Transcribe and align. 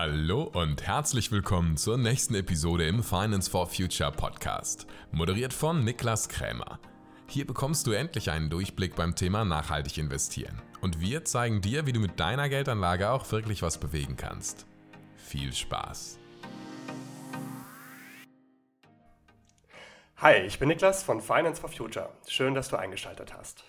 Hallo 0.00 0.44
und 0.44 0.86
herzlich 0.86 1.32
willkommen 1.32 1.76
zur 1.76 1.98
nächsten 1.98 2.36
Episode 2.36 2.86
im 2.86 3.02
Finance 3.02 3.50
for 3.50 3.66
Future 3.66 4.12
Podcast, 4.12 4.86
moderiert 5.10 5.52
von 5.52 5.82
Niklas 5.82 6.28
Krämer. 6.28 6.78
Hier 7.26 7.44
bekommst 7.44 7.84
du 7.84 7.90
endlich 7.90 8.30
einen 8.30 8.48
Durchblick 8.48 8.94
beim 8.94 9.16
Thema 9.16 9.44
nachhaltig 9.44 9.98
investieren 9.98 10.62
und 10.82 11.00
wir 11.00 11.24
zeigen 11.24 11.62
dir, 11.62 11.86
wie 11.86 11.92
du 11.92 11.98
mit 11.98 12.20
deiner 12.20 12.48
Geldanlage 12.48 13.10
auch 13.10 13.32
wirklich 13.32 13.60
was 13.62 13.80
bewegen 13.80 14.16
kannst. 14.16 14.66
Viel 15.16 15.52
Spaß! 15.52 16.20
Hi, 20.18 20.34
ich 20.46 20.60
bin 20.60 20.68
Niklas 20.68 21.02
von 21.02 21.20
Finance 21.20 21.60
for 21.60 21.70
Future. 21.70 22.12
Schön, 22.28 22.54
dass 22.54 22.68
du 22.68 22.76
eingeschaltet 22.76 23.34
hast. 23.34 23.64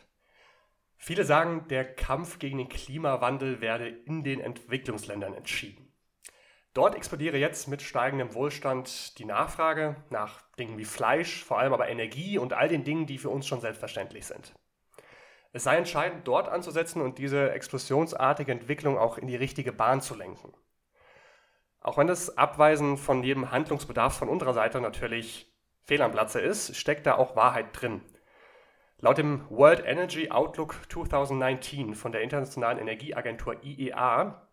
Viele 0.95 1.25
sagen, 1.25 1.67
der 1.69 1.91
Kampf 1.91 2.37
gegen 2.37 2.59
den 2.59 2.69
Klimawandel 2.69 3.61
werde 3.61 3.87
in 3.87 4.23
den 4.23 4.39
Entwicklungsländern 4.39 5.33
entschieden. 5.33 5.78
Dort 6.79 6.95
explodiere 6.95 7.35
jetzt 7.35 7.67
mit 7.67 7.81
steigendem 7.81 8.33
Wohlstand 8.33 9.19
die 9.19 9.25
Nachfrage 9.25 9.97
nach 10.11 10.43
Dingen 10.57 10.77
wie 10.77 10.85
Fleisch, 10.85 11.43
vor 11.43 11.59
allem 11.59 11.73
aber 11.73 11.89
Energie 11.89 12.37
und 12.37 12.53
all 12.53 12.69
den 12.69 12.85
Dingen, 12.85 13.05
die 13.05 13.17
für 13.17 13.27
uns 13.27 13.45
schon 13.45 13.59
selbstverständlich 13.59 14.25
sind. 14.25 14.53
Es 15.51 15.65
sei 15.65 15.75
entscheidend, 15.75 16.25
dort 16.25 16.47
anzusetzen 16.47 17.01
und 17.01 17.17
diese 17.17 17.51
explosionsartige 17.51 18.53
Entwicklung 18.53 18.97
auch 18.97 19.17
in 19.17 19.27
die 19.27 19.35
richtige 19.35 19.73
Bahn 19.73 19.99
zu 19.99 20.15
lenken. 20.15 20.53
Auch 21.81 21.97
wenn 21.97 22.07
das 22.07 22.37
Abweisen 22.37 22.95
von 22.95 23.23
jedem 23.23 23.51
Handlungsbedarf 23.51 24.17
von 24.17 24.29
unserer 24.29 24.53
Seite 24.53 24.79
natürlich 24.79 25.53
fehl 25.81 26.01
am 26.01 26.13
Platze 26.13 26.39
ist, 26.39 26.77
steckt 26.77 27.05
da 27.05 27.15
auch 27.15 27.35
Wahrheit 27.35 27.67
drin. 27.73 27.99
Laut 28.99 29.17
dem 29.17 29.45
World 29.49 29.83
Energy 29.85 30.31
Outlook 30.31 30.77
2019 30.87 31.93
von 31.93 32.13
der 32.13 32.21
Internationalen 32.21 32.79
Energieagentur 32.79 33.61
IEA 33.65 34.48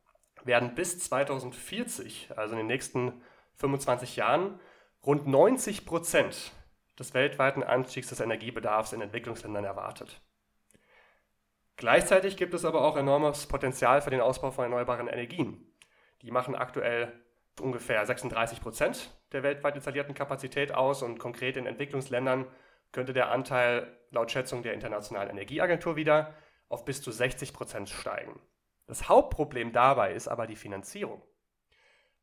werden 0.47 0.75
bis 0.75 0.99
2040, 0.99 2.31
also 2.37 2.53
in 2.53 2.59
den 2.59 2.67
nächsten 2.67 3.21
25 3.57 4.17
Jahren, 4.17 4.61
rund 5.05 5.27
90 5.27 5.87
Prozent 5.87 6.53
des 6.99 7.15
weltweiten 7.15 7.63
Anstiegs 7.63 8.09
des 8.09 8.21
Energiebedarfs 8.21 8.93
in 8.93 9.01
Entwicklungsländern 9.01 9.65
erwartet. 9.65 10.21
Gleichzeitig 11.77 12.37
gibt 12.37 12.55
es 12.55 12.65
aber 12.65 12.83
auch 12.83 12.97
enormes 12.97 13.47
Potenzial 13.47 14.01
für 14.01 14.11
den 14.11 14.23
Ausbau 14.23 14.51
von 14.51 14.65
erneuerbaren 14.65 15.09
Energien. 15.09 15.75
Die 16.23 16.31
machen 16.31 16.55
aktuell 16.55 17.13
ungefähr 17.61 18.05
36 18.05 18.61
Prozent 18.61 19.11
der 19.33 19.43
weltweit 19.43 19.77
installierten 19.77 20.15
Kapazität 20.15 20.73
aus 20.73 21.03
und 21.03 21.19
konkret 21.19 21.57
in 21.57 21.67
Entwicklungsländern 21.67 22.47
könnte 22.93 23.13
der 23.13 23.31
Anteil 23.31 23.87
laut 24.11 24.31
Schätzung 24.31 24.63
der 24.63 24.73
Internationalen 24.73 25.31
Energieagentur 25.31 25.97
wieder 25.97 26.35
auf 26.69 26.85
bis 26.85 27.03
zu 27.03 27.11
60 27.13 27.53
Prozent 27.53 27.89
steigen. 27.91 28.41
Das 28.87 29.09
Hauptproblem 29.09 29.73
dabei 29.73 30.13
ist 30.13 30.29
aber 30.29 30.47
die 30.47 30.57
Finanzierung. 30.57 31.23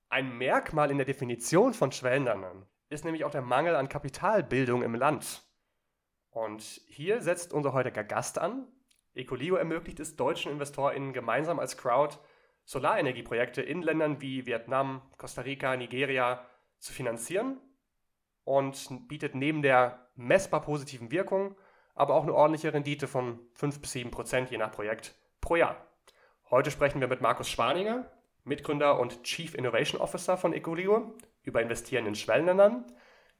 Ein 0.10 0.38
Merkmal 0.38 0.92
in 0.92 0.98
der 0.98 1.06
Definition 1.06 1.74
von 1.74 1.92
Schwellenländern 1.92 2.66
ist 2.90 3.04
nämlich 3.04 3.26
auch 3.26 3.32
der 3.32 3.42
Mangel 3.42 3.76
an 3.76 3.90
Kapitalbildung 3.90 4.84
im 4.84 4.96
Land. 4.96 5.44
Und 6.30 6.62
hier 6.62 7.22
setzt 7.22 7.54
unser 7.54 7.74
heutiger 7.74 8.04
Gast 8.04 8.38
an. 8.38 8.68
Ecoligo 9.14 9.56
ermöglicht 9.56 10.00
es 10.00 10.16
deutschen 10.16 10.52
InvestorInnen 10.52 11.14
gemeinsam 11.14 11.60
als 11.60 11.78
Crowd 11.78 12.18
Solarenergieprojekte 12.66 13.62
in 13.62 13.82
Ländern 13.82 14.22
wie 14.22 14.46
Vietnam, 14.46 15.02
Costa 15.18 15.42
Rica, 15.42 15.76
Nigeria 15.76 16.46
zu 16.80 16.94
finanzieren 16.94 17.60
und 18.46 19.08
bietet 19.08 19.36
neben 19.36 19.62
der 19.62 20.10
messbar 20.16 20.62
positiven 20.62 21.12
Wirkung 21.12 21.56
aber 21.96 22.16
auch 22.16 22.24
eine 22.24 22.34
ordentliche 22.34 22.74
Rendite 22.74 23.08
von 23.08 23.40
5 23.54 23.82
bis 23.82 23.92
7 23.92 24.12
Prozent 24.12 24.50
je 24.52 24.58
nach 24.58 24.72
Projekt 24.72 25.16
pro 25.42 25.56
Jahr. 25.56 25.88
Heute 26.52 26.72
sprechen 26.72 27.02
wir 27.02 27.08
mit 27.08 27.22
Markus 27.22 27.50
Schwaninger, 27.50 28.06
Mitgründer 28.44 29.00
und 29.00 29.24
Chief 29.24 29.56
Innovation 29.56 30.00
Officer 30.00 30.38
von 30.38 30.54
Ecoligo, 30.54 31.16
über 31.44 31.62
Investieren 31.62 32.06
in 32.06 32.16
Schwellenländern, 32.16 32.86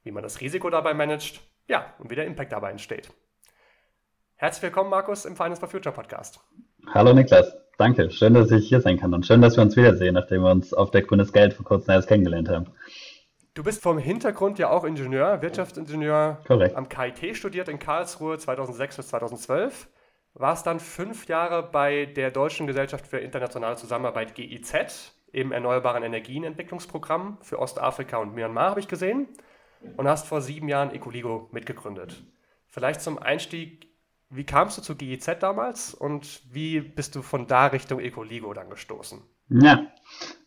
wie 0.02 0.10
man 0.10 0.22
das 0.22 0.40
Risiko 0.40 0.68
dabei 0.70 0.94
managt, 0.94 1.40
ja, 1.68 1.94
und 1.98 2.10
wie 2.10 2.16
der 2.16 2.26
Impact 2.26 2.52
dabei 2.52 2.70
entsteht. 2.70 3.10
Herzlich 4.36 4.62
willkommen, 4.64 4.90
Markus, 4.90 5.24
im 5.26 5.36
Finance 5.36 5.60
for 5.60 5.68
Future 5.68 5.94
Podcast. 5.94 6.40
Hallo 6.92 7.12
Niklas, 7.12 7.56
danke. 7.78 8.10
Schön, 8.10 8.34
dass 8.34 8.50
ich 8.50 8.68
hier 8.68 8.80
sein 8.80 8.98
kann 8.98 9.14
und 9.14 9.24
schön, 9.24 9.40
dass 9.40 9.56
wir 9.56 9.62
uns 9.62 9.76
wiedersehen, 9.76 10.14
nachdem 10.14 10.42
wir 10.42 10.50
uns 10.50 10.74
auf 10.74 10.90
der 10.90 11.02
Grünes 11.02 11.32
Geld 11.32 11.54
vor 11.54 11.64
kurzem 11.64 11.92
erst 11.92 12.08
kennengelernt 12.08 12.48
haben. 12.48 12.66
Du 13.54 13.62
bist 13.62 13.80
vom 13.80 13.98
Hintergrund 13.98 14.58
ja 14.58 14.70
auch 14.70 14.82
Ingenieur, 14.82 15.40
Wirtschaftsingenieur 15.40 16.40
Korrekt. 16.46 16.74
am 16.74 16.88
KIT 16.88 17.36
studiert 17.36 17.68
in 17.68 17.78
Karlsruhe 17.78 18.36
2006 18.36 18.96
bis 18.96 19.08
2012 19.08 19.88
warst 20.34 20.66
dann 20.66 20.80
fünf 20.80 21.28
Jahre 21.28 21.62
bei 21.62 22.06
der 22.06 22.30
Deutschen 22.30 22.66
Gesellschaft 22.66 23.06
für 23.06 23.18
internationale 23.18 23.76
Zusammenarbeit 23.76 24.34
GIZ 24.34 25.12
im 25.32 25.52
Erneuerbaren 25.52 26.02
Energienentwicklungsprogramm 26.02 27.38
für 27.42 27.58
Ostafrika 27.58 28.18
und 28.18 28.34
Myanmar, 28.34 28.70
habe 28.70 28.80
ich 28.80 28.88
gesehen, 28.88 29.28
und 29.96 30.08
hast 30.08 30.26
vor 30.26 30.40
sieben 30.40 30.68
Jahren 30.68 30.90
Ecoligo 30.92 31.48
mitgegründet. 31.52 32.24
Vielleicht 32.66 33.00
zum 33.00 33.18
Einstieg, 33.18 33.88
wie 34.30 34.44
kamst 34.44 34.78
du 34.78 34.82
zu 34.82 34.96
GIZ 34.96 35.38
damals 35.40 35.94
und 35.94 36.42
wie 36.52 36.80
bist 36.80 37.14
du 37.14 37.22
von 37.22 37.46
da 37.46 37.66
Richtung 37.66 38.00
Ecoligo 38.00 38.52
dann 38.54 38.70
gestoßen? 38.70 39.22
Ja, 39.50 39.86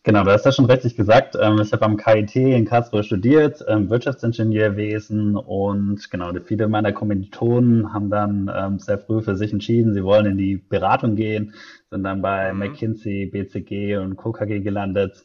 genau, 0.02 0.24
du 0.24 0.32
hast 0.32 0.44
ja 0.44 0.52
schon 0.52 0.64
richtig 0.64 0.96
gesagt. 0.96 1.36
Ähm, 1.40 1.60
ich 1.60 1.72
habe 1.72 1.84
am 1.84 1.96
KIT 1.96 2.34
in 2.36 2.64
Karlsruhe 2.64 3.04
studiert, 3.04 3.64
ähm, 3.68 3.90
Wirtschaftsingenieurwesen 3.90 5.36
und 5.36 6.10
genau, 6.10 6.32
viele 6.44 6.68
meiner 6.68 6.92
Kommilitonen 6.92 7.92
haben 7.92 8.10
dann 8.10 8.50
ähm, 8.54 8.78
sehr 8.78 8.98
früh 8.98 9.20
für 9.20 9.36
sich 9.36 9.52
entschieden, 9.52 9.94
sie 9.94 10.02
wollen 10.04 10.26
in 10.26 10.38
die 10.38 10.56
Beratung 10.56 11.14
gehen, 11.14 11.52
sind 11.90 12.04
dann 12.04 12.22
bei 12.22 12.52
mhm. 12.52 12.58
McKinsey, 12.58 13.26
BCG 13.26 13.96
und 13.96 14.16
KKG 14.16 14.60
gelandet 14.60 15.24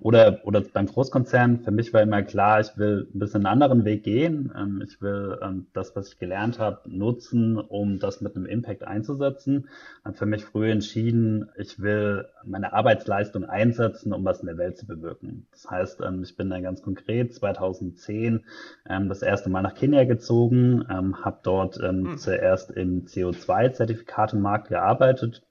oder, 0.00 0.40
oder 0.44 0.62
beim 0.62 0.86
Großkonzern. 0.86 1.60
Für 1.60 1.70
mich 1.70 1.92
war 1.92 2.00
immer 2.00 2.22
klar, 2.22 2.60
ich 2.60 2.76
will 2.76 3.06
ein 3.14 3.18
bisschen 3.18 3.44
einen 3.44 3.62
anderen 3.62 3.84
Weg 3.84 4.02
gehen. 4.02 4.50
Ich 4.82 5.00
will 5.02 5.38
das, 5.74 5.94
was 5.94 6.08
ich 6.08 6.18
gelernt 6.18 6.58
habe, 6.58 6.80
nutzen, 6.86 7.58
um 7.58 7.98
das 7.98 8.22
mit 8.22 8.34
einem 8.34 8.46
Impact 8.46 8.84
einzusetzen. 8.84 9.68
Habe 10.04 10.16
für 10.16 10.26
mich 10.26 10.44
früh 10.44 10.70
entschieden, 10.70 11.50
ich 11.58 11.80
will 11.80 12.26
meine 12.44 12.72
Arbeitsleistung 12.72 13.44
einsetzen, 13.48 14.12
um 14.12 14.24
was 14.24 14.40
in 14.40 14.46
der 14.46 14.58
Welt 14.58 14.76
zu 14.76 14.86
bewirken. 14.86 15.46
Das 15.52 15.70
heißt, 15.70 16.00
ähm, 16.00 16.22
ich 16.22 16.36
bin 16.36 16.50
dann 16.50 16.62
ganz 16.62 16.82
konkret 16.82 17.34
2010 17.34 18.44
ähm, 18.88 19.08
das 19.08 19.22
erste 19.22 19.50
Mal 19.50 19.62
nach 19.62 19.74
Kenia 19.74 20.04
gezogen, 20.04 20.84
ähm, 20.90 21.24
habe 21.24 21.40
dort 21.42 21.78
mhm. 21.80 22.18
zuerst 22.18 22.70
im 22.70 23.06
CO2-Zertifikatemarkt 23.06 24.68
gearbeitet 24.68 25.42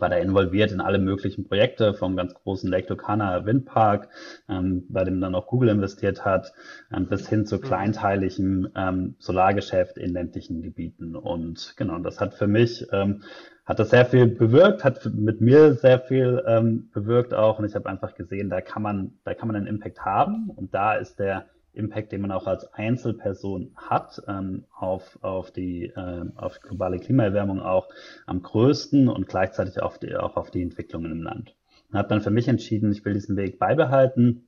war 0.00 0.08
da 0.08 0.16
involviert 0.16 0.72
in 0.72 0.80
alle 0.80 0.98
möglichen 0.98 1.46
Projekte, 1.46 1.94
vom 1.94 2.16
ganz 2.16 2.34
großen 2.34 2.70
Lake 2.70 2.86
Turkana 2.86 3.44
Windpark, 3.44 4.08
ähm, 4.48 4.84
bei 4.88 5.04
dem 5.04 5.20
dann 5.20 5.34
auch 5.34 5.46
Google 5.46 5.70
investiert 5.70 6.24
hat, 6.24 6.52
ähm, 6.92 7.06
bis 7.06 7.28
hin 7.28 7.46
zu 7.46 7.56
mhm. 7.56 7.60
kleinteiligem 7.62 8.68
ähm, 8.74 9.14
Solargeschäft 9.18 9.98
in 9.98 10.12
ländlichen 10.12 10.62
Gebieten. 10.62 11.16
Und 11.16 11.74
genau, 11.76 11.98
das 11.98 12.20
hat 12.20 12.34
für 12.34 12.46
mich, 12.46 12.86
ähm, 12.92 13.22
hat 13.64 13.78
das 13.78 13.90
sehr 13.90 14.06
viel 14.06 14.26
bewirkt, 14.26 14.84
hat 14.84 15.08
mit 15.14 15.40
mir 15.40 15.74
sehr 15.74 16.00
viel 16.00 16.42
ähm, 16.46 16.90
bewirkt 16.92 17.32
auch. 17.32 17.58
Und 17.58 17.64
ich 17.64 17.74
habe 17.74 17.88
einfach 17.88 18.14
gesehen, 18.14 18.50
da 18.50 18.60
kann 18.60 18.82
man, 18.82 19.12
da 19.24 19.34
kann 19.34 19.48
man 19.48 19.56
einen 19.56 19.66
Impact 19.66 20.04
haben. 20.04 20.50
Und 20.50 20.74
da 20.74 20.94
ist 20.94 21.18
der 21.18 21.46
Impact, 21.74 22.12
den 22.12 22.20
man 22.20 22.32
auch 22.32 22.46
als 22.46 22.72
Einzelperson 22.74 23.72
hat 23.76 24.22
ähm, 24.28 24.64
auf, 24.76 25.18
auf, 25.22 25.50
die, 25.50 25.86
äh, 25.86 26.24
auf 26.36 26.60
globale 26.60 26.98
Klimaerwärmung 26.98 27.60
auch 27.60 27.88
am 28.26 28.42
größten 28.42 29.08
und 29.08 29.26
gleichzeitig 29.26 29.82
auf 29.82 29.98
die, 29.98 30.14
auch 30.16 30.36
auf 30.36 30.50
die 30.50 30.62
Entwicklungen 30.62 31.12
im 31.12 31.22
Land. 31.22 31.54
Und 31.90 31.98
habe 31.98 32.08
dann 32.08 32.20
für 32.20 32.30
mich 32.30 32.48
entschieden, 32.48 32.92
ich 32.92 33.04
will 33.04 33.14
diesen 33.14 33.36
Weg 33.36 33.58
beibehalten. 33.58 34.46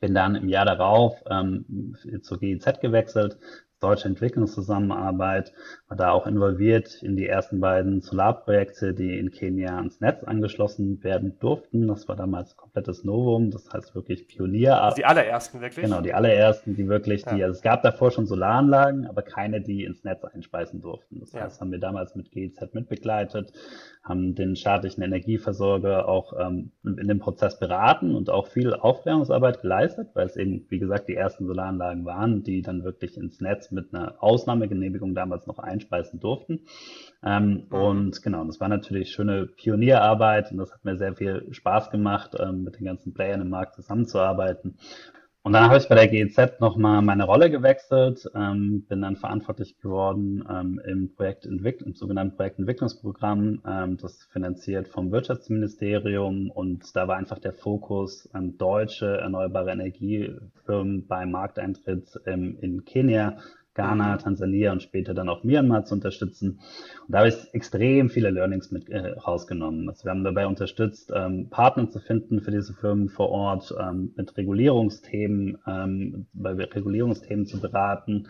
Bin 0.00 0.14
dann 0.14 0.36
im 0.36 0.48
Jahr 0.48 0.64
darauf 0.64 1.22
ähm, 1.28 1.96
zur 2.22 2.38
GIZ 2.38 2.80
gewechselt, 2.80 3.36
deutsche 3.82 4.08
Entwicklungszusammenarbeit, 4.08 5.52
war 5.88 5.96
da 5.96 6.10
auch 6.10 6.26
involviert 6.26 7.02
in 7.02 7.16
die 7.16 7.26
ersten 7.26 7.60
beiden 7.60 8.00
Solarprojekte, 8.00 8.94
die 8.94 9.18
in 9.18 9.30
Kenia 9.30 9.76
ans 9.76 10.00
Netz 10.00 10.22
angeschlossen 10.24 11.02
werden 11.02 11.38
durften. 11.40 11.88
Das 11.88 12.08
war 12.08 12.16
damals 12.16 12.56
komplettes 12.56 13.04
Novum, 13.04 13.50
das 13.50 13.68
heißt 13.72 13.94
wirklich 13.94 14.28
Pionier. 14.28 14.80
Also 14.80 14.96
die 14.96 15.04
allerersten 15.04 15.60
wirklich? 15.60 15.84
Genau, 15.84 16.00
die 16.00 16.14
allerersten, 16.14 16.76
die 16.76 16.88
wirklich, 16.88 17.24
ja. 17.26 17.34
die, 17.34 17.44
also 17.44 17.56
es 17.56 17.62
gab 17.62 17.82
davor 17.82 18.10
schon 18.10 18.26
Solaranlagen, 18.26 19.06
aber 19.06 19.22
keine, 19.22 19.60
die 19.60 19.84
ins 19.84 20.04
Netz 20.04 20.24
einspeisen 20.24 20.80
durften. 20.80 21.20
Das 21.20 21.32
ja. 21.32 21.42
heißt, 21.42 21.60
haben 21.60 21.72
wir 21.72 21.80
damals 21.80 22.14
mit 22.14 22.30
GIZ 22.30 22.74
mitbegleitet, 22.74 23.52
haben 24.04 24.34
den 24.34 24.54
staatlichen 24.54 25.02
Energieversorger 25.02 26.08
auch 26.08 26.32
ähm, 26.38 26.70
in 26.84 27.08
dem 27.08 27.18
Prozess 27.18 27.58
beraten 27.58 28.14
und 28.14 28.30
auch 28.30 28.46
viel 28.46 28.74
Aufklärungsarbeit 28.74 29.62
geleistet, 29.62 30.10
weil 30.14 30.26
es 30.26 30.36
eben, 30.36 30.66
wie 30.68 30.78
gesagt, 30.78 31.08
die 31.08 31.16
ersten 31.16 31.46
Solaranlagen 31.46 32.04
waren, 32.04 32.42
die 32.42 32.62
dann 32.62 32.84
wirklich 32.84 33.16
ins 33.16 33.40
Netz 33.40 33.71
mit 33.72 33.94
einer 33.94 34.22
Ausnahmegenehmigung 34.22 35.14
damals 35.14 35.46
noch 35.46 35.58
einspeisen 35.58 36.20
durften. 36.20 36.60
Ähm, 37.24 37.66
mhm. 37.70 37.76
Und 37.76 38.22
genau, 38.22 38.44
das 38.44 38.60
war 38.60 38.68
natürlich 38.68 39.10
schöne 39.10 39.46
Pionierarbeit 39.46 40.50
und 40.50 40.58
das 40.58 40.72
hat 40.72 40.84
mir 40.84 40.96
sehr 40.96 41.14
viel 41.14 41.46
Spaß 41.52 41.90
gemacht, 41.90 42.36
ähm, 42.38 42.64
mit 42.64 42.78
den 42.78 42.84
ganzen 42.84 43.12
Playern 43.14 43.40
im 43.40 43.50
Markt 43.50 43.74
zusammenzuarbeiten. 43.74 44.76
Und 45.44 45.54
dann 45.54 45.64
habe 45.64 45.76
ich 45.76 45.88
bei 45.88 45.96
der 45.96 46.06
GEZ 46.06 46.60
nochmal 46.60 47.02
meine 47.02 47.24
Rolle 47.24 47.50
gewechselt, 47.50 48.30
ähm, 48.32 48.84
bin 48.88 49.02
dann 49.02 49.16
verantwortlich 49.16 49.76
geworden 49.80 50.44
ähm, 50.48 50.80
im 50.86 51.12
Projektentwick 51.16 51.82
im 51.82 51.94
sogenannten 51.94 52.36
Projektentwicklungsprogramm, 52.36 53.60
ähm, 53.66 53.96
das 53.96 54.22
finanziert 54.32 54.86
vom 54.86 55.10
Wirtschaftsministerium 55.10 56.48
und 56.48 56.94
da 56.94 57.08
war 57.08 57.16
einfach 57.16 57.40
der 57.40 57.54
Fokus 57.54 58.28
an 58.32 58.56
deutsche 58.56 59.18
erneuerbare 59.18 59.72
Energiefirmen 59.72 61.08
beim 61.08 61.32
Markteintritt 61.32 62.20
ähm, 62.26 62.56
in 62.60 62.84
Kenia 62.84 63.38
Ghana, 63.74 64.14
mhm. 64.14 64.18
Tansania 64.18 64.72
und 64.72 64.82
später 64.82 65.14
dann 65.14 65.28
auch 65.28 65.44
Myanmar 65.44 65.84
zu 65.84 65.94
unterstützen. 65.94 66.60
Und 67.06 67.12
da 67.12 67.18
habe 67.18 67.28
ich 67.28 67.54
extrem 67.54 68.10
viele 68.10 68.30
Learnings 68.30 68.70
mit 68.70 68.88
äh, 68.88 69.12
rausgenommen. 69.12 69.88
Also 69.88 70.04
wir 70.04 70.10
haben 70.10 70.24
dabei 70.24 70.46
unterstützt, 70.46 71.12
ähm, 71.14 71.48
Partner 71.48 71.88
zu 71.88 71.98
finden 71.98 72.40
für 72.40 72.50
diese 72.50 72.74
Firmen 72.74 73.08
vor 73.08 73.30
Ort, 73.30 73.74
ähm, 73.78 74.12
mit 74.16 74.36
Regulierungsthemen, 74.36 75.58
ähm, 75.66 76.26
bei 76.32 76.52
Regulierungsthemen 76.52 77.46
zu 77.46 77.60
beraten 77.60 78.28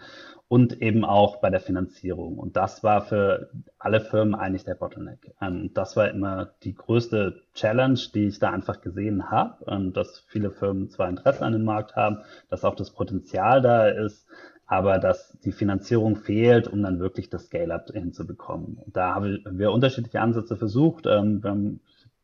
und 0.53 0.83
eben 0.83 1.03
auch 1.07 1.41
bei 1.41 1.49
der 1.49 1.61
Finanzierung. 1.61 2.39
Und 2.39 2.57
das 2.57 2.85
war 2.85 3.01
für 3.01 3.51
alle 3.79 4.03
Firmen 4.03 4.35
eigentlich 4.35 4.65
der 4.65 4.75
Bottleneck. 4.75 5.35
Ähm, 5.41 5.71
das 5.73 5.97
war 5.97 6.11
immer 6.11 6.51
die 6.63 6.75
größte 6.75 7.41
Challenge, 7.55 7.99
die 8.15 8.27
ich 8.27 8.39
da 8.39 8.51
einfach 8.51 8.83
gesehen 8.83 9.31
habe, 9.31 9.65
ähm, 9.67 9.95
dass 9.95 10.27
viele 10.29 10.51
Firmen 10.51 10.91
zwar 10.91 11.09
Interesse 11.09 11.43
an 11.47 11.55
dem 11.55 11.65
Markt 11.65 11.97
haben, 11.97 12.19
dass 12.51 12.65
auch 12.65 12.77
das 12.77 12.91
Potenzial 12.91 13.63
da 13.63 13.89
ist, 13.89 14.27
aber 14.73 14.99
dass 14.99 15.37
die 15.45 15.53
Finanzierung 15.53 16.17
fehlt, 16.17 16.67
um 16.67 16.83
dann 16.83 16.99
wirklich 16.99 17.29
das 17.29 17.45
Scale-up 17.45 17.91
hinzubekommen. 17.93 18.79
Da 18.87 19.15
haben 19.15 19.45
wir 19.45 19.71
unterschiedliche 19.71 20.23
Ansätze 20.23 20.57
versucht. 20.57 21.05
Ähm, 21.07 21.43
wir 21.43 21.51
haben 21.51 21.81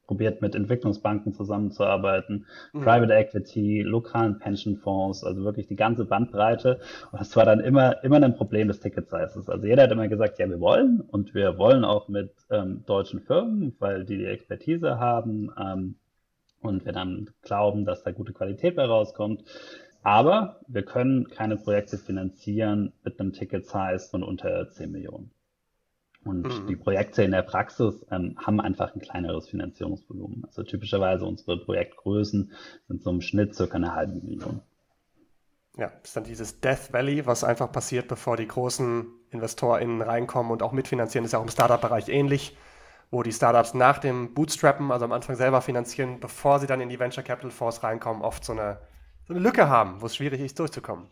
probiert, 0.07 0.41
mit 0.41 0.55
Entwicklungsbanken 0.55 1.35
zusammenzuarbeiten, 1.35 2.47
mhm. 2.73 2.81
Private 2.81 3.13
Equity, 3.13 3.83
lokalen 3.83 4.39
Pensionfonds, 4.39 5.25
also 5.25 5.45
wirklich 5.45 5.67
die 5.67 5.77
ganze 5.77 6.07
Bandbreite. 6.07 6.81
Und 7.13 7.21
das 7.21 7.37
war 7.37 7.45
dann 7.45 7.61
immer, 7.61 8.03
immer 8.03 8.17
ein 8.17 8.35
Problem 8.35 8.69
des 8.69 8.81
Ticket 8.81 9.11
Sizes. 9.11 9.51
Also 9.51 9.67
jeder 9.67 9.83
hat 9.83 9.93
immer 9.93 10.09
gesagt, 10.09 10.39
ja, 10.39 10.49
wir 10.49 10.59
wollen 10.59 11.03
und 11.03 11.35
wir 11.35 11.59
wollen 11.59 11.85
auch 11.85 12.09
mit 12.09 12.33
ähm, 12.49 12.83
deutschen 12.87 13.21
Firmen, 13.21 13.77
weil 13.79 14.07
die 14.07 14.17
die 14.17 14.25
Expertise 14.25 14.99
haben 14.99 15.51
ähm, 15.63 15.97
und 16.63 16.87
wir 16.87 16.93
dann 16.95 17.29
glauben, 17.43 17.85
dass 17.85 18.05
da 18.05 18.11
gute 18.11 18.33
Qualität 18.33 18.75
bei 18.75 18.87
rauskommt. 18.87 19.45
Aber 20.09 20.61
wir 20.67 20.85
können 20.87 21.29
keine 21.29 21.59
Projekte 21.59 21.99
finanzieren 21.99 22.95
mit 23.05 23.21
einem 23.21 23.35
Ticket-Size 23.35 24.09
von 24.11 24.23
unter 24.23 24.71
10 24.71 24.91
Millionen. 24.91 25.31
Und 26.25 26.47
mhm. 26.47 26.67
die 26.67 26.77
Projekte 26.77 27.23
in 27.25 27.33
der 27.33 27.43
Praxis 27.43 28.07
ähm, 28.11 28.35
haben 28.43 28.59
einfach 28.59 28.95
ein 28.95 29.03
kleineres 29.03 29.51
Finanzierungsvolumen. 29.51 30.47
Also 30.47 30.63
typischerweise 30.63 31.27
unsere 31.27 31.59
Projektgrößen 31.59 32.53
sind 32.89 33.03
so 33.03 33.11
im 33.11 33.21
Schnitt 33.21 33.55
circa 33.55 33.77
eine 33.77 33.95
halbe 33.95 34.15
Million. 34.15 34.63
Ja, 35.77 35.89
das 35.89 36.05
ist 36.05 36.17
dann 36.17 36.25
dieses 36.25 36.59
Death 36.59 36.91
Valley, 36.91 37.27
was 37.27 37.45
einfach 37.45 37.71
passiert, 37.71 38.09
bevor 38.09 38.39
die 38.39 38.49
großen 38.49 39.09
InvestorInnen 39.29 40.01
reinkommen 40.01 40.51
und 40.53 40.63
auch 40.63 40.73
mitfinanzieren. 40.73 41.25
Das 41.25 41.29
ist 41.29 41.33
ja 41.35 41.39
auch 41.41 41.45
im 41.45 41.51
Startup-Bereich 41.51 42.09
ähnlich, 42.09 42.57
wo 43.11 43.23
die 43.23 43.33
Startups 43.33 43.75
nach 43.75 43.99
dem 43.99 44.33
Bootstrappen, 44.33 44.91
also 44.91 45.05
am 45.05 45.13
Anfang 45.13 45.37
selber 45.37 45.61
finanzieren, 45.61 46.19
bevor 46.19 46.61
sie 46.61 46.67
dann 46.67 46.81
in 46.81 46.89
die 46.89 46.99
Venture 46.99 47.23
Capital 47.23 47.51
Fonds 47.51 47.83
reinkommen, 47.83 48.23
oft 48.23 48.43
so 48.43 48.53
eine 48.53 48.79
so 49.29 49.35
eine 49.35 49.43
Lücke 49.43 49.69
haben, 49.69 50.01
wo 50.01 50.07
es 50.07 50.17
schwierig 50.17 50.41
ist, 50.41 50.59
durchzukommen. 50.59 51.07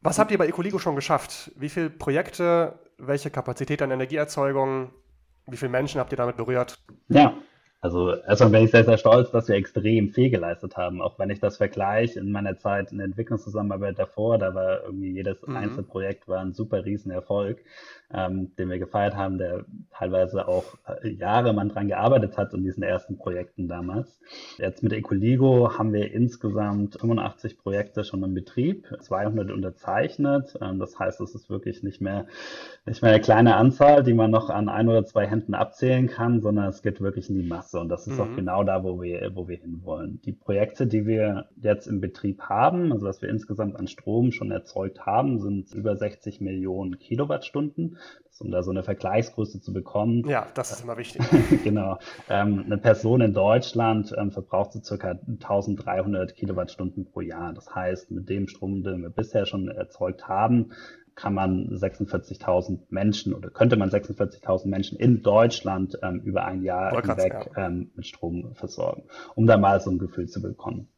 Was 0.00 0.18
habt 0.18 0.30
ihr 0.30 0.38
bei 0.38 0.46
Ecoligo 0.46 0.78
schon 0.78 0.96
geschafft? 0.96 1.52
Wie 1.56 1.68
viele 1.68 1.90
Projekte, 1.90 2.78
welche 2.98 3.30
Kapazität 3.30 3.82
an 3.82 3.90
Energieerzeugung, 3.90 4.92
wie 5.46 5.56
viele 5.56 5.70
Menschen 5.70 6.00
habt 6.00 6.12
ihr 6.12 6.16
damit 6.16 6.36
berührt? 6.36 6.78
Ja, 7.08 7.34
also 7.80 8.14
erstmal 8.14 8.50
bin 8.50 8.64
ich 8.64 8.70
sehr, 8.70 8.84
sehr 8.84 8.96
stolz, 8.96 9.32
dass 9.32 9.48
wir 9.48 9.56
extrem 9.56 10.10
viel 10.10 10.30
geleistet 10.30 10.76
haben. 10.76 11.02
Auch 11.02 11.18
wenn 11.18 11.30
ich 11.30 11.40
das 11.40 11.56
vergleiche 11.56 12.20
in 12.20 12.30
meiner 12.30 12.56
Zeit 12.56 12.92
in 12.92 12.98
der 12.98 13.06
Entwicklungszusammenarbeit 13.06 13.98
davor, 13.98 14.38
da 14.38 14.54
war 14.54 14.84
irgendwie 14.84 15.10
jedes 15.10 15.44
mhm. 15.44 15.56
Einzelprojekt 15.56 16.28
war 16.28 16.40
ein 16.40 16.52
super 16.52 16.84
Riesenerfolg 16.84 17.58
ähm, 18.14 18.54
den 18.56 18.70
wir 18.70 18.78
gefeiert 18.78 19.16
haben, 19.16 19.38
der 19.38 19.64
teilweise 19.90 20.46
auch 20.48 20.64
äh, 21.02 21.08
Jahre 21.10 21.52
man 21.52 21.68
dran 21.68 21.88
gearbeitet 21.88 22.36
hat 22.36 22.52
in 22.52 22.62
diesen 22.62 22.82
ersten 22.82 23.16
Projekten 23.16 23.68
damals. 23.68 24.20
Jetzt 24.58 24.82
mit 24.82 24.92
Ecoligo 24.92 25.78
haben 25.78 25.92
wir 25.92 26.12
insgesamt 26.12 26.98
85 27.00 27.58
Projekte 27.58 28.04
schon 28.04 28.22
im 28.22 28.34
Betrieb, 28.34 28.86
200 29.00 29.50
unterzeichnet. 29.50 30.58
Ähm, 30.60 30.78
das 30.78 30.98
heißt, 30.98 31.20
es 31.20 31.34
ist 31.34 31.50
wirklich 31.50 31.82
nicht 31.82 32.00
mehr, 32.00 32.26
nicht 32.86 33.02
mehr 33.02 33.12
eine 33.12 33.20
kleine 33.20 33.56
Anzahl, 33.56 34.02
die 34.02 34.14
man 34.14 34.30
noch 34.30 34.50
an 34.50 34.68
ein 34.68 34.88
oder 34.88 35.04
zwei 35.04 35.26
Händen 35.26 35.54
abzählen 35.54 36.08
kann, 36.08 36.40
sondern 36.40 36.68
es 36.68 36.82
geht 36.82 37.00
wirklich 37.00 37.30
in 37.30 37.36
die 37.36 37.48
Masse. 37.48 37.80
Und 37.80 37.88
das 37.88 38.06
ist 38.06 38.16
mhm. 38.16 38.20
auch 38.20 38.36
genau 38.36 38.64
da, 38.64 38.84
wo 38.84 39.00
wir, 39.00 39.34
wo 39.34 39.48
wir 39.48 39.56
hinwollen. 39.56 40.20
Die 40.24 40.32
Projekte, 40.32 40.86
die 40.86 41.06
wir 41.06 41.46
jetzt 41.60 41.86
im 41.86 42.00
Betrieb 42.00 42.42
haben, 42.42 42.92
also 42.92 43.06
was 43.06 43.22
wir 43.22 43.28
insgesamt 43.28 43.76
an 43.76 43.86
Strom 43.86 44.32
schon 44.32 44.50
erzeugt 44.50 45.06
haben, 45.06 45.40
sind 45.40 45.72
über 45.74 45.96
60 45.96 46.40
Millionen 46.40 46.98
Kilowattstunden 46.98 47.98
um 48.42 48.50
da 48.50 48.62
so 48.62 48.70
eine 48.70 48.82
Vergleichsgröße 48.82 49.60
zu 49.60 49.72
bekommen. 49.72 50.28
Ja, 50.28 50.46
das 50.54 50.72
ist 50.72 50.82
immer 50.82 50.96
wichtig. 50.96 51.22
genau. 51.64 51.98
Ähm, 52.28 52.64
eine 52.66 52.78
Person 52.78 53.20
in 53.20 53.32
Deutschland 53.32 54.12
ähm, 54.18 54.30
verbraucht 54.32 54.72
so 54.72 54.80
circa 54.82 55.10
1300 55.10 56.34
Kilowattstunden 56.34 57.04
pro 57.06 57.20
Jahr. 57.20 57.52
Das 57.52 57.74
heißt, 57.74 58.10
mit 58.10 58.28
dem 58.28 58.48
Strom, 58.48 58.82
den 58.82 59.02
wir 59.02 59.10
bisher 59.10 59.46
schon 59.46 59.68
erzeugt 59.68 60.28
haben, 60.28 60.72
kann 61.14 61.34
man 61.34 61.68
46.000 61.68 62.80
Menschen 62.88 63.34
oder 63.34 63.50
könnte 63.50 63.76
man 63.76 63.90
46.000 63.90 64.68
Menschen 64.68 64.98
in 64.98 65.22
Deutschland 65.22 65.98
ähm, 66.02 66.20
über 66.20 66.44
ein 66.44 66.62
Jahr 66.62 67.00
hinweg 67.00 67.50
ähm, 67.56 67.90
mit 67.94 68.06
Strom 68.06 68.54
versorgen, 68.54 69.04
um 69.34 69.46
da 69.46 69.58
mal 69.58 69.80
so 69.80 69.90
ein 69.90 69.98
Gefühl 69.98 70.28
zu 70.28 70.40
bekommen. 70.40 70.88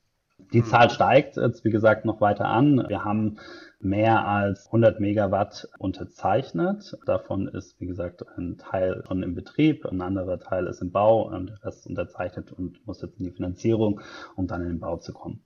Die 0.54 0.62
hm. 0.62 0.68
Zahl 0.68 0.88
steigt 0.88 1.36
jetzt, 1.36 1.64
wie 1.64 1.70
gesagt, 1.70 2.04
noch 2.04 2.20
weiter 2.20 2.46
an. 2.46 2.86
Wir 2.88 3.04
haben 3.04 3.38
mehr 3.80 4.26
als 4.26 4.66
100 4.66 5.00
Megawatt 5.00 5.68
unterzeichnet. 5.78 6.96
Davon 7.06 7.48
ist, 7.48 7.78
wie 7.80 7.86
gesagt, 7.86 8.24
ein 8.38 8.56
Teil 8.56 9.02
schon 9.06 9.24
im 9.24 9.34
Betrieb, 9.34 9.84
ein 9.84 10.00
anderer 10.00 10.38
Teil 10.38 10.68
ist 10.68 10.80
im 10.80 10.92
Bau 10.92 11.28
und 11.28 11.50
der 11.50 11.64
Rest 11.64 11.80
ist 11.80 11.86
unterzeichnet 11.88 12.52
und 12.52 12.86
muss 12.86 13.02
jetzt 13.02 13.18
in 13.18 13.26
die 13.26 13.32
Finanzierung, 13.32 14.00
um 14.36 14.46
dann 14.46 14.62
in 14.62 14.68
den 14.68 14.80
Bau 14.80 14.96
zu 14.96 15.12
kommen. 15.12 15.44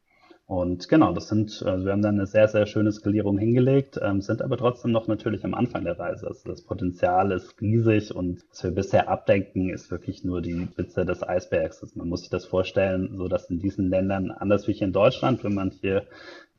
Und 0.48 0.88
genau, 0.88 1.12
das 1.12 1.28
sind, 1.28 1.62
also 1.62 1.84
wir 1.84 1.92
haben 1.92 2.00
dann 2.00 2.14
eine 2.14 2.26
sehr, 2.26 2.48
sehr 2.48 2.64
schöne 2.64 2.90
Skalierung 2.90 3.36
hingelegt, 3.36 4.00
ähm, 4.02 4.22
sind 4.22 4.40
aber 4.40 4.56
trotzdem 4.56 4.92
noch 4.92 5.06
natürlich 5.06 5.44
am 5.44 5.52
Anfang 5.52 5.84
der 5.84 5.98
Reise. 5.98 6.26
Also 6.26 6.48
das 6.48 6.62
Potenzial 6.62 7.32
ist 7.32 7.60
riesig 7.60 8.14
und 8.14 8.42
was 8.48 8.64
wir 8.64 8.70
bisher 8.70 9.10
abdenken, 9.10 9.68
ist 9.68 9.90
wirklich 9.90 10.24
nur 10.24 10.40
die 10.40 10.66
Spitze 10.72 11.04
des 11.04 11.22
Eisbergs. 11.22 11.82
Also 11.82 11.98
man 11.98 12.08
muss 12.08 12.20
sich 12.20 12.30
das 12.30 12.46
vorstellen, 12.46 13.14
so 13.18 13.28
dass 13.28 13.50
in 13.50 13.58
diesen 13.58 13.90
Ländern, 13.90 14.30
anders 14.30 14.66
wie 14.66 14.72
hier 14.72 14.86
in 14.86 14.94
Deutschland, 14.94 15.44
wenn 15.44 15.52
man 15.52 15.70
hier 15.70 16.04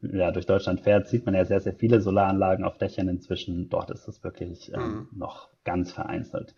ja, 0.01 0.29
durch 0.29 0.45
Deutschland 0.45 0.81
fährt, 0.81 1.07
sieht 1.07 1.25
man 1.25 1.33
ja 1.33 1.45
sehr, 1.45 1.59
sehr 1.59 1.73
viele 1.73 1.99
Solaranlagen 1.99 2.65
auf 2.65 2.77
Dächern 2.77 3.07
inzwischen. 3.07 3.69
Dort 3.69 3.89
ist 3.89 4.07
es 4.07 4.23
wirklich 4.23 4.71
ähm, 4.71 4.81
mhm. 4.81 5.07
noch 5.17 5.49
ganz 5.63 5.91
vereinzelt. 5.91 6.53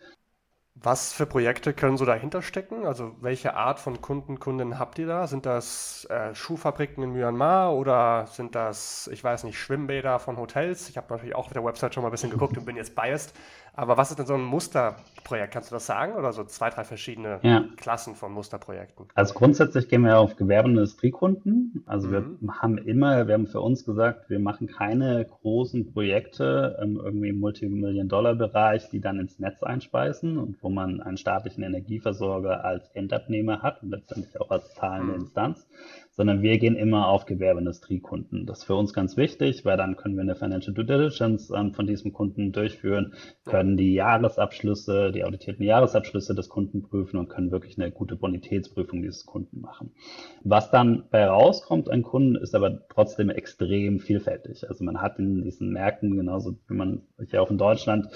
Was 0.84 1.12
für 1.12 1.26
Projekte 1.26 1.74
können 1.74 1.96
so 1.96 2.04
dahinter 2.04 2.42
stecken? 2.42 2.86
Also 2.86 3.14
welche 3.20 3.54
Art 3.54 3.78
von 3.78 4.00
Kunden, 4.00 4.40
Kunden 4.40 4.80
habt 4.80 4.98
ihr 4.98 5.06
da? 5.06 5.28
Sind 5.28 5.46
das 5.46 6.06
äh, 6.10 6.34
Schuhfabriken 6.34 7.04
in 7.04 7.12
Myanmar 7.12 7.72
oder 7.72 8.26
sind 8.26 8.56
das, 8.56 9.08
ich 9.12 9.22
weiß 9.22 9.44
nicht, 9.44 9.60
Schwimmbäder 9.60 10.18
von 10.18 10.36
Hotels? 10.38 10.88
Ich 10.88 10.96
habe 10.96 11.06
natürlich 11.08 11.36
auch 11.36 11.46
auf 11.46 11.52
der 11.52 11.64
Website 11.64 11.94
schon 11.94 12.02
mal 12.02 12.08
ein 12.08 12.12
bisschen 12.12 12.30
geguckt 12.30 12.58
und 12.58 12.64
bin 12.64 12.74
jetzt 12.74 12.96
biased. 12.96 13.32
Aber 13.74 13.96
was 13.96 14.10
ist 14.10 14.18
denn 14.18 14.26
so 14.26 14.34
ein 14.34 14.42
Musterprojekt? 14.42 15.54
Kannst 15.54 15.70
du 15.70 15.74
das 15.74 15.86
sagen? 15.86 16.14
Oder 16.14 16.32
so 16.32 16.44
zwei, 16.44 16.68
drei 16.68 16.84
verschiedene 16.84 17.40
ja. 17.42 17.64
Klassen 17.76 18.14
von 18.14 18.32
Musterprojekten? 18.32 19.06
Also 19.14 19.32
grundsätzlich 19.32 19.88
gehen 19.88 20.02
wir 20.02 20.18
auf 20.18 20.36
Gewerbe- 20.36 20.68
und 20.68 20.76
Industriekunden. 20.76 21.82
Also 21.86 22.08
mhm. 22.08 22.38
wir 22.40 22.54
haben 22.60 22.76
immer, 22.78 23.26
wir 23.26 23.34
haben 23.34 23.46
für 23.46 23.60
uns 23.62 23.84
gesagt, 23.84 24.28
wir 24.28 24.40
machen 24.40 24.66
keine 24.66 25.24
großen 25.24 25.92
Projekte 25.92 26.78
ähm, 26.82 27.00
irgendwie 27.02 27.30
im 27.30 27.40
Multimillion-Dollar-Bereich, 27.40 28.90
die 28.90 29.00
dann 29.00 29.18
ins 29.18 29.38
Netz 29.38 29.62
einspeisen 29.62 30.36
und 30.36 30.62
wo 30.62 30.68
man 30.68 31.00
einen 31.00 31.16
staatlichen 31.16 31.62
Energieversorger 31.62 32.64
als 32.64 32.90
Endabnehmer 32.90 33.62
hat 33.62 33.82
und 33.82 33.90
letztendlich 33.90 34.38
auch 34.38 34.50
als 34.50 34.74
zahlende 34.74 35.14
mhm. 35.14 35.20
Instanz, 35.20 35.66
sondern 36.14 36.42
wir 36.42 36.58
gehen 36.58 36.76
immer 36.76 37.08
auf 37.08 37.24
Gewerbeindustriekunden. 37.24 38.46
Das 38.46 38.60
ist 38.60 38.64
für 38.64 38.74
uns 38.74 38.92
ganz 38.92 39.16
wichtig, 39.16 39.64
weil 39.64 39.76
dann 39.76 39.96
können 39.96 40.14
wir 40.14 40.22
eine 40.22 40.34
Financial 40.34 40.74
Due 40.74 40.84
Diligence 40.84 41.50
ähm, 41.50 41.72
von 41.72 41.86
diesem 41.86 42.12
Kunden 42.12 42.52
durchführen, 42.52 43.14
können 43.44 43.76
die 43.76 43.94
Jahresabschlüsse, 43.94 45.10
die 45.12 45.24
auditierten 45.24 45.64
Jahresabschlüsse 45.64 46.34
des 46.34 46.48
Kunden 46.48 46.82
prüfen 46.82 47.16
und 47.16 47.28
können 47.28 47.50
wirklich 47.50 47.78
eine 47.78 47.90
gute 47.90 48.16
Bonitätsprüfung 48.16 49.02
dieses 49.02 49.24
Kunden 49.24 49.60
machen. 49.60 49.92
Was 50.44 50.70
dann 50.70 51.04
bei 51.10 51.26
rauskommt 51.26 51.90
an 51.90 52.02
Kunden, 52.02 52.36
ist 52.36 52.54
aber 52.54 52.86
trotzdem 52.88 53.30
extrem 53.30 53.98
vielfältig. 53.98 54.68
Also 54.68 54.84
man 54.84 55.00
hat 55.00 55.18
in 55.18 55.42
diesen 55.42 55.70
Märkten, 55.70 56.16
genauso 56.16 56.56
wie 56.68 56.74
man 56.74 57.02
hier 57.30 57.42
auch 57.42 57.50
in 57.50 57.58
Deutschland 57.58 58.08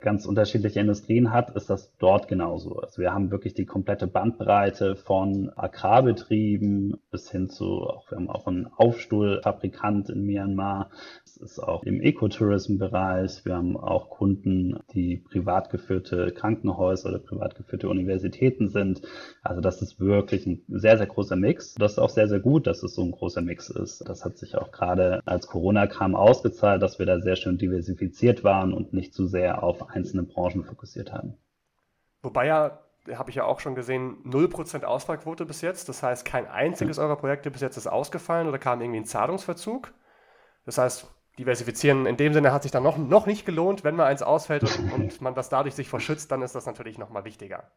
ganz 0.00 0.26
unterschiedliche 0.26 0.80
Industrien 0.80 1.32
hat, 1.32 1.56
ist 1.56 1.70
das 1.70 1.96
dort 1.98 2.28
genauso. 2.28 2.76
Also 2.76 3.00
wir 3.00 3.14
haben 3.14 3.30
wirklich 3.30 3.54
die 3.54 3.64
komplette 3.64 4.06
Bandbreite 4.06 4.96
von 4.96 5.50
Agrarbetrieben 5.56 6.98
bis 7.10 7.30
hin 7.30 7.43
hin 7.44 7.50
zu, 7.50 7.82
auch, 7.82 8.10
wir 8.10 8.16
haben 8.16 8.30
auch 8.30 8.46
einen 8.46 8.66
Aufstuhlfabrikant 8.66 10.10
in 10.10 10.24
Myanmar. 10.24 10.90
Es 11.24 11.36
ist 11.36 11.58
auch 11.58 11.82
im 11.84 12.00
Ecotourism-Bereich. 12.00 13.44
Wir 13.44 13.56
haben 13.56 13.76
auch 13.76 14.08
Kunden, 14.08 14.78
die 14.92 15.16
privat 15.16 15.70
geführte 15.70 16.32
Krankenhäuser 16.32 17.10
oder 17.10 17.18
privat 17.18 17.54
geführte 17.54 17.88
Universitäten 17.88 18.68
sind. 18.68 19.02
Also 19.42 19.60
das 19.60 19.82
ist 19.82 20.00
wirklich 20.00 20.46
ein 20.46 20.62
sehr, 20.68 20.96
sehr 20.96 21.06
großer 21.06 21.36
Mix. 21.36 21.74
Das 21.74 21.92
ist 21.92 21.98
auch 21.98 22.10
sehr, 22.10 22.28
sehr 22.28 22.40
gut, 22.40 22.66
dass 22.66 22.82
es 22.82 22.94
so 22.94 23.02
ein 23.02 23.12
großer 23.12 23.42
Mix 23.42 23.68
ist. 23.68 24.08
Das 24.08 24.24
hat 24.24 24.38
sich 24.38 24.56
auch 24.56 24.70
gerade 24.70 25.20
als 25.24 25.46
Corona 25.46 25.86
kam 25.86 26.14
ausgezahlt, 26.14 26.82
dass 26.82 26.98
wir 26.98 27.06
da 27.06 27.20
sehr 27.20 27.36
schön 27.36 27.58
diversifiziert 27.58 28.44
waren 28.44 28.72
und 28.72 28.92
nicht 28.92 29.14
zu 29.14 29.26
sehr 29.26 29.62
auf 29.62 29.90
einzelne 29.90 30.22
Branchen 30.22 30.64
fokussiert 30.64 31.12
haben. 31.12 31.34
Wobei 32.22 32.46
ja 32.46 32.78
habe 33.12 33.30
ich 33.30 33.36
ja 33.36 33.44
auch 33.44 33.60
schon 33.60 33.74
gesehen, 33.74 34.16
0% 34.24 34.84
Ausfallquote 34.84 35.44
bis 35.44 35.60
jetzt. 35.60 35.88
Das 35.88 36.02
heißt, 36.02 36.24
kein 36.24 36.46
einziges 36.46 36.98
eurer 36.98 37.16
Projekte 37.16 37.50
bis 37.50 37.60
jetzt 37.60 37.76
ist 37.76 37.86
ausgefallen 37.86 38.48
oder 38.48 38.58
kam 38.58 38.80
irgendwie 38.80 39.00
ein 39.00 39.06
Zahlungsverzug. 39.06 39.92
Das 40.64 40.78
heißt, 40.78 41.06
diversifizieren 41.38 42.06
in 42.06 42.16
dem 42.16 42.32
Sinne 42.32 42.52
hat 42.52 42.62
sich 42.62 42.72
dann 42.72 42.82
noch, 42.82 42.96
noch 42.96 43.26
nicht 43.26 43.44
gelohnt. 43.44 43.84
Wenn 43.84 43.96
mal 43.96 44.06
eins 44.06 44.22
ausfällt 44.22 44.62
und, 44.62 44.92
und 44.92 45.20
man 45.20 45.34
das 45.34 45.48
dadurch 45.48 45.74
sich 45.74 45.88
verschützt, 45.88 46.30
dann 46.30 46.42
ist 46.42 46.54
das 46.54 46.66
natürlich 46.66 46.98
nochmal 46.98 47.24
wichtiger. 47.24 47.70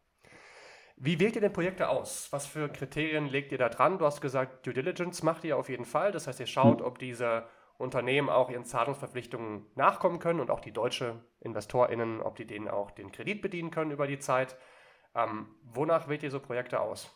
Wie 0.96 1.20
wählt 1.20 1.36
ihr 1.36 1.42
denn 1.42 1.54
Projekte 1.54 1.90
aus? 1.90 2.28
Was 2.32 2.48
für 2.48 2.70
Kriterien 2.70 3.28
legt 3.28 3.52
ihr 3.52 3.60
da 3.60 3.70
dran? 3.70 4.00
Du 4.00 4.06
hast 4.06 4.20
gesagt, 4.20 4.66
Due 4.66 4.74
Diligence 4.74 5.22
macht 5.22 5.44
ihr 5.44 5.58
auf 5.58 5.70
jeden 5.70 5.86
Fall. 5.86 6.12
Das 6.12 6.26
heißt, 6.26 6.40
ihr 6.40 6.48
schaut, 6.48 6.82
ob 6.82 6.98
diese 6.98 7.44
Unternehmen 7.78 8.30
auch 8.30 8.50
ihren 8.50 8.66
Zahlungsverpflichtungen 8.66 9.68
nachkommen 9.76 10.18
können 10.18 10.40
und 10.40 10.50
auch 10.50 10.60
die 10.60 10.72
deutsche 10.72 11.22
InvestorInnen, 11.42 12.22
ob 12.22 12.36
die 12.36 12.48
denen 12.48 12.68
auch 12.68 12.90
den 12.90 13.12
Kredit 13.12 13.44
bedienen 13.44 13.70
können 13.70 13.92
über 13.92 14.08
die 14.08 14.18
Zeit. 14.18 14.58
Ähm, 15.18 15.48
wonach 15.74 16.08
wählt 16.08 16.24
ihr 16.24 16.32
so 16.32 16.40
Projekte 16.40 16.80
aus? 16.80 17.10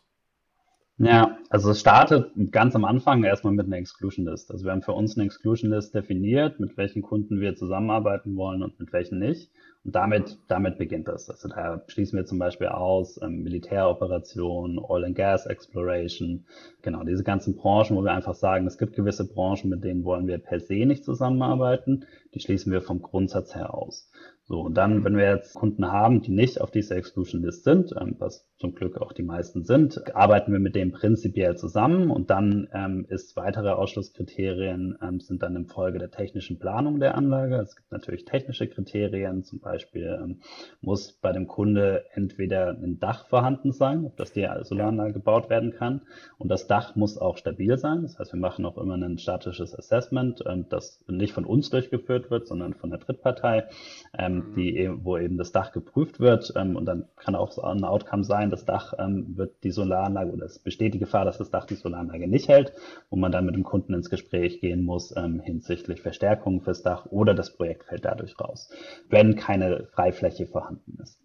Ja, 1.03 1.39
also 1.49 1.71
es 1.71 1.79
startet 1.79 2.31
ganz 2.51 2.75
am 2.75 2.85
Anfang 2.85 3.23
erstmal 3.23 3.53
mit 3.53 3.65
einer 3.65 3.77
Exclusion 3.77 4.25
List. 4.25 4.51
Also 4.51 4.65
wir 4.65 4.71
haben 4.71 4.83
für 4.83 4.91
uns 4.91 5.17
eine 5.17 5.25
Exclusion 5.25 5.71
List 5.71 5.95
definiert, 5.95 6.59
mit 6.59 6.77
welchen 6.77 7.01
Kunden 7.01 7.39
wir 7.39 7.55
zusammenarbeiten 7.55 8.35
wollen 8.35 8.61
und 8.61 8.79
mit 8.79 8.93
welchen 8.93 9.17
nicht. 9.17 9.49
Und 9.83 9.95
damit, 9.95 10.37
damit 10.47 10.77
beginnt 10.77 11.07
das. 11.07 11.27
Also 11.27 11.49
da 11.49 11.81
schließen 11.87 12.17
wir 12.17 12.25
zum 12.25 12.37
Beispiel 12.37 12.67
aus 12.67 13.19
ähm, 13.23 13.41
Militäroperationen, 13.41 14.77
Oil 14.77 15.05
and 15.05 15.15
Gas 15.15 15.47
Exploration, 15.47 16.45
genau, 16.83 17.03
diese 17.03 17.23
ganzen 17.23 17.55
Branchen, 17.55 17.97
wo 17.97 18.03
wir 18.03 18.11
einfach 18.11 18.35
sagen, 18.35 18.67
es 18.67 18.77
gibt 18.77 18.95
gewisse 18.95 19.27
Branchen, 19.27 19.71
mit 19.71 19.83
denen 19.83 20.03
wollen 20.03 20.27
wir 20.27 20.37
per 20.37 20.59
se 20.59 20.85
nicht 20.85 21.03
zusammenarbeiten, 21.03 22.05
die 22.35 22.39
schließen 22.41 22.71
wir 22.71 22.81
vom 22.81 23.01
Grundsatz 23.01 23.55
her 23.55 23.73
aus. 23.73 24.11
So, 24.51 24.59
und 24.59 24.73
dann, 24.73 25.05
wenn 25.05 25.15
wir 25.15 25.33
jetzt 25.33 25.53
Kunden 25.53 25.89
haben, 25.93 26.21
die 26.21 26.31
nicht 26.31 26.59
auf 26.59 26.71
dieser 26.71 26.97
Exclusion 26.97 27.41
List 27.41 27.63
sind, 27.63 27.95
ähm, 27.97 28.17
was 28.19 28.45
zum 28.57 28.75
Glück 28.75 28.97
auch 28.97 29.13
die 29.13 29.23
meisten 29.23 29.63
sind, 29.63 30.13
arbeiten 30.13 30.51
wir 30.51 30.59
mit 30.59 30.75
dem 30.75 30.91
prinzipiell 30.91 31.55
zusammen 31.55 32.11
und 32.11 32.29
dann 32.29 32.67
ähm, 32.73 33.05
ist 33.07 33.37
weitere 33.37 33.69
Ausschlusskriterien 33.69 34.97
ähm, 35.01 35.21
sind 35.21 35.41
dann 35.41 35.55
in 35.55 35.67
Folge 35.67 35.99
der 35.99 36.11
technischen 36.11 36.59
Planung 36.59 36.99
der 36.99 37.15
Anlage. 37.15 37.55
Es 37.55 37.77
gibt 37.77 37.93
natürlich 37.93 38.25
technische 38.25 38.67
Kriterien, 38.67 39.45
zum 39.45 39.61
Beispiel 39.61 40.19
ähm, 40.21 40.41
muss 40.81 41.13
bei 41.13 41.31
dem 41.31 41.47
Kunde 41.47 42.03
entweder 42.13 42.71
ein 42.71 42.99
Dach 42.99 43.27
vorhanden 43.27 43.71
sein, 43.71 44.05
auf 44.05 44.17
das 44.17 44.33
die 44.33 44.45
Solaranlage 44.63 45.13
gebaut 45.13 45.49
werden 45.49 45.71
kann 45.71 46.01
und 46.37 46.49
das 46.49 46.67
Dach 46.67 46.97
muss 46.97 47.17
auch 47.17 47.37
stabil 47.37 47.77
sein. 47.77 48.01
Das 48.01 48.19
heißt, 48.19 48.33
wir 48.33 48.39
machen 48.39 48.65
auch 48.65 48.77
immer 48.77 48.95
ein 48.95 49.17
statisches 49.17 49.73
Assessment, 49.73 50.43
ähm, 50.45 50.65
das 50.67 51.01
nicht 51.07 51.31
von 51.31 51.45
uns 51.45 51.69
durchgeführt 51.69 52.29
wird, 52.29 52.49
sondern 52.49 52.73
von 52.73 52.89
der 52.89 52.99
Drittpartei. 52.99 53.69
Ähm, 54.17 54.40
ähm, 54.47 54.55
die, 54.55 54.89
wo 55.03 55.17
eben 55.17 55.37
das 55.37 55.51
Dach 55.51 55.71
geprüft 55.71 56.19
wird. 56.19 56.53
Ähm, 56.55 56.75
und 56.75 56.85
dann 56.85 57.07
kann 57.15 57.35
auch 57.35 57.51
so 57.51 57.61
ein 57.61 57.83
Outcome 57.83 58.23
sein, 58.23 58.49
das 58.49 58.65
Dach 58.65 58.93
ähm, 58.97 59.37
wird 59.37 59.63
die 59.63 59.71
Solaranlage 59.71 60.31
oder 60.31 60.45
es 60.45 60.59
besteht 60.59 60.93
die 60.93 60.99
Gefahr, 60.99 61.25
dass 61.25 61.37
das 61.37 61.49
Dach 61.49 61.65
die 61.65 61.75
Solaranlage 61.75 62.27
nicht 62.27 62.47
hält, 62.47 62.73
wo 63.09 63.15
man 63.15 63.31
dann 63.31 63.45
mit 63.45 63.55
dem 63.55 63.63
Kunden 63.63 63.93
ins 63.93 64.09
Gespräch 64.09 64.61
gehen 64.61 64.83
muss 64.83 65.15
ähm, 65.15 65.39
hinsichtlich 65.39 66.01
Verstärkungen 66.01 66.61
fürs 66.61 66.83
Dach 66.83 67.05
oder 67.07 67.33
das 67.33 67.55
Projekt 67.55 67.85
fällt 67.85 68.05
dadurch 68.05 68.39
raus, 68.39 68.69
wenn 69.09 69.35
keine 69.35 69.87
Freifläche 69.93 70.47
vorhanden 70.47 70.97
ist, 71.01 71.21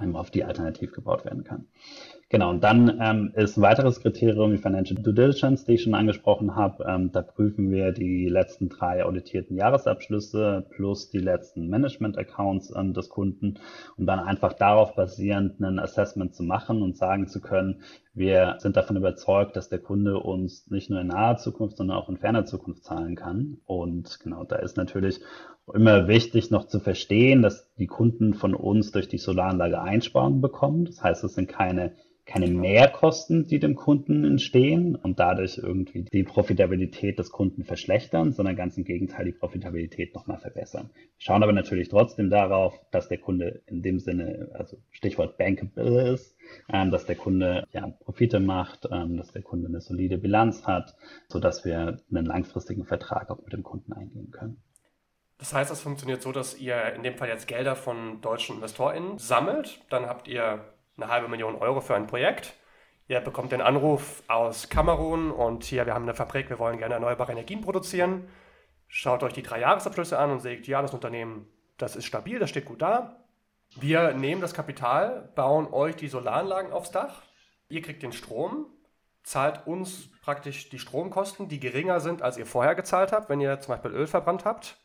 ähm, 0.00 0.16
auf 0.16 0.30
die 0.30 0.44
alternativ 0.44 0.92
gebaut 0.92 1.24
werden 1.24 1.44
kann. 1.44 1.66
Genau, 2.34 2.50
und 2.50 2.64
dann 2.64 2.98
ähm, 3.00 3.30
ist 3.36 3.56
ein 3.56 3.62
weiteres 3.62 4.00
Kriterium 4.00 4.50
die 4.50 4.58
Financial 4.58 5.00
Due 5.00 5.14
Diligence, 5.14 5.66
die 5.66 5.74
ich 5.74 5.84
schon 5.84 5.94
angesprochen 5.94 6.56
habe. 6.56 6.84
Ähm, 6.84 7.12
da 7.12 7.22
prüfen 7.22 7.70
wir 7.70 7.92
die 7.92 8.26
letzten 8.28 8.68
drei 8.68 9.04
auditierten 9.04 9.56
Jahresabschlüsse 9.56 10.66
plus 10.70 11.10
die 11.10 11.20
letzten 11.20 11.68
Management-Accounts 11.68 12.74
ähm, 12.74 12.92
des 12.92 13.08
Kunden, 13.08 13.60
um 13.96 14.06
dann 14.06 14.18
einfach 14.18 14.52
darauf 14.52 14.96
basierend 14.96 15.60
ein 15.60 15.78
Assessment 15.78 16.34
zu 16.34 16.42
machen 16.42 16.82
und 16.82 16.96
sagen 16.96 17.28
zu 17.28 17.40
können, 17.40 17.82
wir 18.14 18.56
sind 18.58 18.76
davon 18.76 18.96
überzeugt, 18.96 19.56
dass 19.56 19.68
der 19.68 19.80
Kunde 19.80 20.18
uns 20.18 20.70
nicht 20.70 20.88
nur 20.88 21.00
in 21.00 21.08
naher 21.08 21.36
Zukunft, 21.36 21.76
sondern 21.76 21.96
auch 21.96 22.08
in 22.08 22.16
ferner 22.16 22.46
Zukunft 22.46 22.84
zahlen 22.84 23.16
kann. 23.16 23.58
Und 23.66 24.20
genau, 24.20 24.44
da 24.44 24.56
ist 24.56 24.76
natürlich 24.76 25.20
immer 25.72 26.06
wichtig 26.06 26.50
noch 26.50 26.66
zu 26.66 26.78
verstehen, 26.78 27.42
dass 27.42 27.74
die 27.74 27.86
Kunden 27.86 28.34
von 28.34 28.54
uns 28.54 28.92
durch 28.92 29.08
die 29.08 29.18
Solaranlage 29.18 29.80
Einsparungen 29.80 30.40
bekommen. 30.40 30.84
Das 30.84 31.02
heißt, 31.02 31.24
es 31.24 31.34
sind 31.34 31.48
keine 31.48 31.94
keine 32.26 32.46
Mehrkosten, 32.46 33.46
die 33.46 33.58
dem 33.58 33.74
Kunden 33.74 34.24
entstehen 34.24 34.96
und 34.96 35.18
dadurch 35.18 35.58
irgendwie 35.58 36.04
die 36.04 36.22
Profitabilität 36.22 37.18
des 37.18 37.30
Kunden 37.30 37.64
verschlechtern, 37.64 38.32
sondern 38.32 38.56
ganz 38.56 38.78
im 38.78 38.84
Gegenteil 38.84 39.26
die 39.26 39.32
Profitabilität 39.32 40.14
nochmal 40.14 40.38
verbessern. 40.38 40.90
Wir 40.94 41.02
schauen 41.18 41.42
aber 41.42 41.52
natürlich 41.52 41.88
trotzdem 41.88 42.30
darauf, 42.30 42.80
dass 42.90 43.08
der 43.08 43.18
Kunde 43.18 43.62
in 43.66 43.82
dem 43.82 43.98
Sinne, 43.98 44.50
also 44.54 44.78
Stichwort 44.90 45.36
bankable 45.36 46.12
ist, 46.12 46.34
ähm, 46.72 46.90
dass 46.90 47.06
der 47.06 47.16
Kunde 47.16 47.66
ja 47.72 47.86
Profite 47.86 48.40
macht, 48.40 48.88
ähm, 48.90 49.16
dass 49.16 49.32
der 49.32 49.42
Kunde 49.42 49.68
eine 49.68 49.80
solide 49.80 50.18
Bilanz 50.18 50.66
hat, 50.66 50.94
so 51.28 51.38
dass 51.38 51.64
wir 51.64 51.98
einen 52.10 52.26
langfristigen 52.26 52.84
Vertrag 52.84 53.30
auch 53.30 53.42
mit 53.42 53.52
dem 53.52 53.62
Kunden 53.62 53.92
eingehen 53.92 54.30
können. 54.30 54.62
Das 55.38 55.52
heißt, 55.52 55.70
es 55.70 55.80
funktioniert 55.80 56.22
so, 56.22 56.32
dass 56.32 56.58
ihr 56.58 56.94
in 56.94 57.02
dem 57.02 57.16
Fall 57.16 57.28
jetzt 57.28 57.48
Gelder 57.48 57.76
von 57.76 58.20
deutschen 58.20 58.56
InvestorInnen 58.56 59.18
sammelt, 59.18 59.80
dann 59.90 60.06
habt 60.06 60.28
ihr 60.28 60.64
eine 60.96 61.08
halbe 61.08 61.28
Million 61.28 61.56
Euro 61.56 61.80
für 61.80 61.94
ein 61.94 62.06
Projekt. 62.06 62.54
Ihr 63.08 63.20
bekommt 63.20 63.52
den 63.52 63.60
Anruf 63.60 64.22
aus 64.28 64.68
Kamerun 64.68 65.30
und 65.30 65.64
hier, 65.64 65.84
wir 65.84 65.92
haben 65.92 66.04
eine 66.04 66.14
Fabrik, 66.14 66.48
wir 66.48 66.58
wollen 66.58 66.78
gerne 66.78 66.94
erneuerbare 66.94 67.32
Energien 67.32 67.60
produzieren. 67.60 68.28
Schaut 68.86 69.22
euch 69.22 69.32
die 69.32 69.42
drei 69.42 69.60
Jahresabschlüsse 69.60 70.18
an 70.18 70.30
und 70.30 70.40
sagt, 70.40 70.66
ja, 70.66 70.80
das 70.80 70.94
Unternehmen, 70.94 71.46
das 71.76 71.96
ist 71.96 72.06
stabil, 72.06 72.38
das 72.38 72.48
steht 72.48 72.64
gut 72.64 72.80
da. 72.80 73.23
Wir 73.80 74.14
nehmen 74.14 74.40
das 74.40 74.54
Kapital, 74.54 75.30
bauen 75.34 75.66
euch 75.72 75.96
die 75.96 76.08
Solaranlagen 76.08 76.72
aufs 76.72 76.92
Dach. 76.92 77.22
Ihr 77.68 77.82
kriegt 77.82 78.02
den 78.02 78.12
Strom, 78.12 78.66
zahlt 79.24 79.66
uns 79.66 80.10
praktisch 80.22 80.68
die 80.68 80.78
Stromkosten, 80.78 81.48
die 81.48 81.58
geringer 81.58 81.98
sind, 82.00 82.22
als 82.22 82.38
ihr 82.38 82.46
vorher 82.46 82.74
gezahlt 82.74 83.10
habt, 83.12 83.28
wenn 83.28 83.40
ihr 83.40 83.58
zum 83.60 83.74
Beispiel 83.74 83.90
Öl 83.90 84.06
verbrannt 84.06 84.44
habt. 84.44 84.76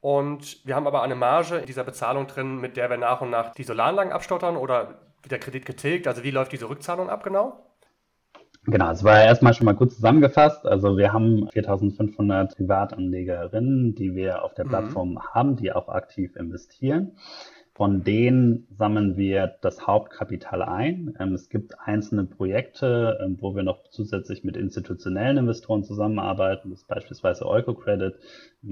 Und 0.00 0.64
wir 0.64 0.74
haben 0.74 0.86
aber 0.86 1.02
eine 1.02 1.16
Marge 1.16 1.56
in 1.56 1.66
dieser 1.66 1.84
Bezahlung 1.84 2.26
drin, 2.26 2.60
mit 2.60 2.76
der 2.76 2.88
wir 2.88 2.96
nach 2.96 3.20
und 3.20 3.30
nach 3.30 3.52
die 3.52 3.64
Solaranlagen 3.64 4.12
abstottern 4.12 4.56
oder 4.56 5.00
wird 5.22 5.32
der 5.32 5.38
Kredit 5.40 5.66
getilgt? 5.66 6.06
Also 6.06 6.22
wie 6.22 6.30
läuft 6.30 6.52
diese 6.52 6.68
Rückzahlung 6.68 7.10
ab 7.10 7.24
genau? 7.24 7.64
Genau, 8.64 8.90
es 8.90 9.02
war 9.02 9.22
erstmal 9.22 9.54
schon 9.54 9.64
mal 9.64 9.74
kurz 9.74 9.96
zusammengefasst. 9.96 10.66
Also 10.66 10.96
wir 10.96 11.12
haben 11.12 11.48
4500 11.52 12.54
Privatanlegerinnen, 12.56 13.94
die 13.94 14.14
wir 14.14 14.42
auf 14.44 14.54
der 14.54 14.66
mhm. 14.66 14.68
Plattform 14.68 15.22
haben, 15.32 15.56
die 15.56 15.72
auch 15.72 15.88
aktiv 15.88 16.36
investieren. 16.36 17.16
Von 17.78 18.02
denen 18.02 18.66
sammeln 18.76 19.16
wir 19.16 19.54
das 19.60 19.86
Hauptkapital 19.86 20.62
ein. 20.62 21.14
Ähm, 21.20 21.32
es 21.32 21.48
gibt 21.48 21.78
einzelne 21.78 22.24
Projekte, 22.24 23.16
ähm, 23.22 23.38
wo 23.40 23.54
wir 23.54 23.62
noch 23.62 23.84
zusätzlich 23.90 24.42
mit 24.42 24.56
institutionellen 24.56 25.36
Investoren 25.36 25.84
zusammenarbeiten. 25.84 26.70
Das 26.70 26.80
ist 26.80 26.88
beispielsweise 26.88 27.46
Eukocredit, 27.46 28.16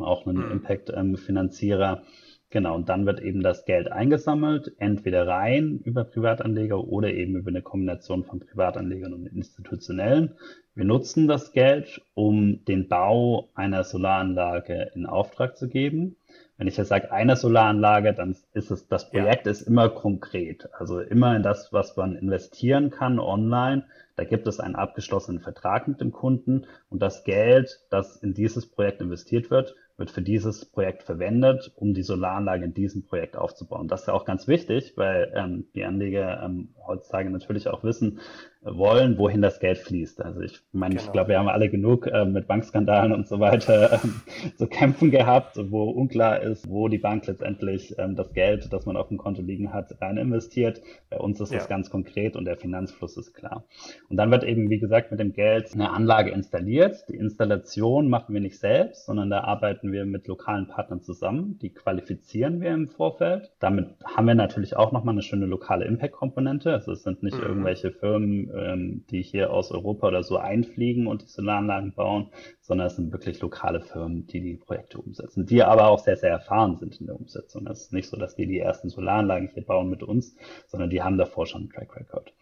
auch 0.01 0.27
ein 0.27 0.35
mhm. 0.35 0.51
Impact-Finanzierer. 0.51 2.03
Genau, 2.51 2.75
und 2.75 2.89
dann 2.89 3.07
wird 3.07 3.21
eben 3.21 3.45
das 3.45 3.65
Geld 3.65 3.93
eingesammelt, 3.93 4.73
entweder 4.79 5.29
rein 5.29 5.79
über 5.85 6.03
Privatanleger 6.03 6.83
oder 6.83 7.15
eben 7.15 7.37
über 7.37 7.51
eine 7.51 7.63
Kombination 7.63 8.25
von 8.25 8.41
Privatanlegern 8.41 9.15
und 9.15 9.27
institutionellen. 9.29 10.35
Wir 10.75 10.85
nutzen 10.85 11.29
das 11.29 11.53
Geld, 11.53 12.03
um 12.15 12.65
den 12.65 12.89
Bau 12.89 13.51
einer 13.55 13.85
Solaranlage 13.85 14.91
in 14.97 15.07
Auftrag 15.07 15.57
zu 15.57 15.69
geben. 15.69 16.17
Wenn 16.59 16.69
ich 16.69 16.77
jetzt 16.77 16.89
sage, 16.89 17.13
eine 17.13 17.37
Solaranlage, 17.37 18.15
dann 18.15 18.35
ist 18.55 18.71
es, 18.71 18.89
das 18.89 19.11
Projekt 19.11 19.47
ja. 19.47 19.53
ist 19.53 19.63
immer 19.63 19.91
konkret. 19.91 20.69
Also 20.79 21.01
immer 21.01 21.37
in 21.37 21.43
das, 21.43 21.73
was 21.73 21.97
man 21.97 22.17
investieren 22.17 22.91
kann 22.91 23.19
online. 23.19 23.85
Da 24.17 24.25
gibt 24.25 24.47
es 24.47 24.61
einen 24.61 24.77
abgeschlossenen 24.77 25.41
Vertrag 25.41 25.87
mit 25.87 26.01
dem 26.01 26.13
Kunden 26.13 26.67
und 26.89 27.03
das 27.03 27.25
Geld, 27.25 27.81
das 27.91 28.17
in 28.17 28.33
dieses 28.33 28.67
Projekt 28.67 29.03
investiert 29.03 29.51
wird, 29.51 29.75
wird 29.99 30.11
für 30.11 30.23
dieses 30.23 30.65
Projekt 30.65 31.03
verwendet, 31.03 31.73
um 31.77 31.93
die 31.95 32.03
Solaranlage 32.03 32.65
in 32.65 32.75
diesem 32.75 33.05
Projekt 33.05 33.37
aufzubauen. 33.37 33.89
Das 33.89 34.03
ist 34.03 34.07
ja 34.09 34.15
auch 34.15 34.25
ganz 34.25 34.49
wichtig, 34.49 34.95
weil 34.97 35.33
ähm, 35.35 35.67
die 35.75 35.85
Anleger 35.85 36.43
ähm, 36.43 36.75
heutzutage 36.87 37.31
natürlich 37.31 37.69
auch 37.69 37.83
wissen, 37.83 38.21
wollen, 38.67 39.17
wohin 39.19 39.43
das 39.43 39.61
Geld 39.61 39.79
fließt. 39.79 40.21
Also 40.23 40.41
ich 40.41 40.61
meine, 40.73 40.97
genau. 40.97 41.07
ich 41.07 41.13
glaube, 41.13 41.29
wir 41.29 41.39
haben 41.39 41.49
alle 41.49 41.69
genug 41.69 42.07
äh, 42.07 42.25
mit 42.25 42.49
Bankskandalen 42.49 43.13
und 43.13 43.29
so 43.29 43.39
weiter 43.39 43.93
äh, 44.05 44.55
zu 44.57 44.67
kämpfen 44.67 45.11
gehabt, 45.11 45.57
wo 45.71 45.85
unklar 45.85 46.43
ist, 46.43 46.69
wo 46.69 46.89
die 46.89 46.99
Bank 46.99 47.27
letztendlich 47.27 47.95
ähm, 47.99 48.17
das 48.17 48.33
Geld, 48.33 48.73
das 48.73 48.87
man 48.87 48.97
auf 48.97 49.09
dem 49.09 49.19
Konto 49.19 49.43
liegen 49.43 49.73
hat, 49.73 50.01
rein 50.01 50.17
investiert. 50.17 50.83
Bei 51.11 51.19
uns 51.19 51.41
ist 51.41 51.53
ja. 51.53 51.59
das 51.59 51.69
ganz 51.69 51.91
konkret 51.91 52.37
und 52.37 52.45
der 52.45 52.57
Finanzfluss 52.57 53.17
ist 53.17 53.35
klar. 53.35 53.65
Und 54.09 54.17
dann 54.17 54.31
wird 54.31 54.45
eben, 54.45 54.69
wie 54.69 54.79
gesagt, 54.79 55.11
mit 55.11 55.21
dem 55.21 55.33
Geld 55.33 55.73
eine 55.75 55.91
Anlage 55.91 56.31
installiert. 56.31 57.05
Die 57.09 57.17
Installation 57.17 58.09
machen 58.09 58.35
wir 58.35 58.41
nicht 58.41 58.59
selbst, 58.59 59.07
sondern 59.07 59.31
da 59.31 59.41
arbeiten 59.41 59.93
wir 59.93 60.05
mit 60.05 60.27
lokalen 60.27 60.67
Partnern 60.67 61.03
zusammen. 61.03 61.59
Die 61.63 61.71
qualifizieren 61.71 62.61
wir 62.61 62.73
im 62.73 62.89
Vorfeld. 62.89 63.53
Damit 63.61 63.89
haben 64.05 64.27
wir 64.27 64.35
natürlich 64.35 64.77
auch 64.77 64.93
nochmal 64.93 65.15
eine 65.15 65.23
schöne 65.23 65.47
lokale 65.47 65.85
Impact-Komponente. 65.85 66.73
Also 66.73 66.93
es 66.93 67.03
sind 67.03 67.23
nicht 67.23 67.37
mhm. 67.37 67.45
irgendwelche 67.45 67.93
Firmen, 67.93 68.51
ähm, 68.57 69.05
die 69.11 69.23
hier 69.23 69.53
aus 69.53 69.71
Europa 69.71 70.09
oder 70.09 70.23
so 70.23 70.37
einfliegen 70.37 71.07
und 71.07 71.23
die 71.23 71.29
Solaranlagen 71.29 71.93
bauen, 71.93 72.31
sondern 72.61 72.87
es 72.87 72.97
sind 72.97 73.13
wirklich 73.13 73.41
lokale 73.41 73.81
Firmen, 73.81 74.27
die 74.27 74.41
die 74.41 74.57
Projekte 74.57 74.99
umsetzen, 74.99 75.47
die 75.47 75.63
aber 75.63 75.89
auch 75.89 75.99
sehr, 75.99 76.17
sehr 76.17 76.31
erfahren 76.31 76.77
sind 76.77 77.01
in 77.01 77.07
der 77.07 77.17
Umsetzung. 77.17 77.67
Es 77.67 77.83
ist 77.83 77.93
nicht 77.93 78.09
so, 78.09 78.17
dass 78.17 78.35
die 78.35 78.47
die 78.47 78.59
ersten 78.59 78.89
Solaranlagen 78.89 79.51
hier 79.53 79.65
bauen 79.65 79.91
mit 79.91 80.03
uns, 80.03 80.37
sondern 80.67 80.91
die 80.91 81.03
haben 81.03 81.19
davor 81.19 81.47
schon 81.47 81.63
einen 81.63 81.71
Track 81.71 81.97
Record. 81.97 82.35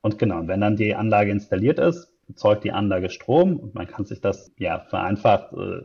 Und 0.00 0.18
genau, 0.18 0.46
wenn 0.46 0.60
dann 0.60 0.76
die 0.76 0.94
Anlage 0.94 1.30
installiert 1.30 1.78
ist, 1.78 2.12
erzeugt 2.28 2.64
die 2.64 2.72
Anlage 2.72 3.10
Strom 3.10 3.56
und 3.56 3.74
man 3.74 3.86
kann 3.86 4.04
sich 4.04 4.20
das 4.20 4.52
ja 4.58 4.80
vereinfacht 4.80 5.52
äh, 5.54 5.82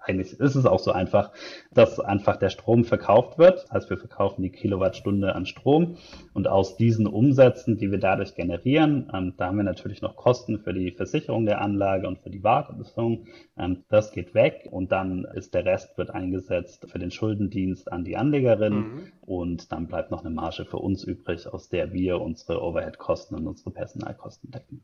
eigentlich 0.00 0.38
ist 0.38 0.54
es 0.54 0.66
auch 0.66 0.78
so 0.78 0.92
einfach, 0.92 1.32
dass 1.72 2.00
einfach 2.00 2.36
der 2.36 2.50
Strom 2.50 2.84
verkauft 2.84 3.38
wird. 3.38 3.66
Also 3.70 3.90
wir 3.90 3.98
verkaufen 3.98 4.42
die 4.42 4.50
Kilowattstunde 4.50 5.34
an 5.34 5.46
Strom 5.46 5.96
und 6.32 6.48
aus 6.48 6.76
diesen 6.76 7.06
Umsätzen, 7.06 7.76
die 7.76 7.90
wir 7.90 7.98
dadurch 7.98 8.34
generieren, 8.34 9.10
ähm, 9.12 9.34
da 9.36 9.46
haben 9.46 9.56
wir 9.56 9.64
natürlich 9.64 10.02
noch 10.02 10.16
Kosten 10.16 10.58
für 10.58 10.72
die 10.72 10.92
Versicherung 10.92 11.46
der 11.46 11.60
Anlage 11.60 12.08
und 12.08 12.18
für 12.18 12.30
die 12.30 12.42
Wartung. 12.42 13.26
Ähm, 13.56 13.84
das 13.88 14.12
geht 14.12 14.34
weg 14.34 14.68
und 14.70 14.92
dann 14.92 15.24
ist 15.34 15.54
der 15.54 15.64
Rest 15.64 15.96
wird 15.98 16.10
eingesetzt 16.10 16.86
für 16.90 16.98
den 16.98 17.10
Schuldendienst 17.10 17.90
an 17.90 18.04
die 18.04 18.16
Anlegerin 18.16 18.74
mhm. 18.74 19.02
und 19.20 19.72
dann 19.72 19.86
bleibt 19.86 20.10
noch 20.10 20.24
eine 20.24 20.34
Marge 20.34 20.64
für 20.64 20.78
uns 20.78 21.04
übrig, 21.04 21.46
aus 21.52 21.68
der 21.68 21.92
wir 21.92 22.20
unsere 22.20 22.62
Overhead-Kosten 22.62 23.34
und 23.34 23.46
unsere 23.46 23.70
Personalkosten 23.70 24.50
decken. 24.50 24.82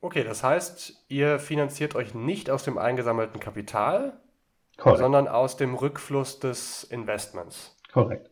Okay, 0.00 0.24
das 0.24 0.42
heißt, 0.42 1.04
ihr 1.08 1.38
finanziert 1.38 1.94
euch 1.94 2.14
nicht 2.14 2.50
aus 2.50 2.64
dem 2.64 2.78
eingesammelten 2.78 3.38
Kapital, 3.38 4.18
Korrekt. 4.76 4.98
sondern 4.98 5.28
aus 5.28 5.56
dem 5.56 5.74
Rückfluss 5.74 6.40
des 6.40 6.84
Investments. 6.84 7.76
Korrekt. 7.92 8.30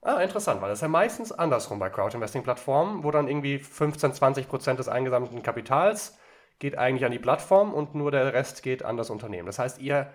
Ah, 0.00 0.20
interessant, 0.20 0.60
weil 0.60 0.68
das 0.68 0.78
ist 0.78 0.82
ja 0.82 0.88
meistens 0.88 1.32
andersrum 1.32 1.78
bei 1.78 1.88
Crowd-Investing-Plattformen, 1.88 3.04
wo 3.04 3.10
dann 3.10 3.28
irgendwie 3.28 3.58
15, 3.58 4.12
20 4.12 4.48
Prozent 4.48 4.78
des 4.78 4.88
eingesammelten 4.88 5.42
Kapitals 5.42 6.18
geht 6.58 6.78
eigentlich 6.78 7.04
an 7.04 7.12
die 7.12 7.18
Plattform 7.18 7.74
und 7.74 7.94
nur 7.94 8.10
der 8.10 8.32
Rest 8.32 8.62
geht 8.62 8.84
an 8.84 8.96
das 8.96 9.10
Unternehmen. 9.10 9.46
Das 9.46 9.58
heißt, 9.58 9.80
ihr 9.80 10.12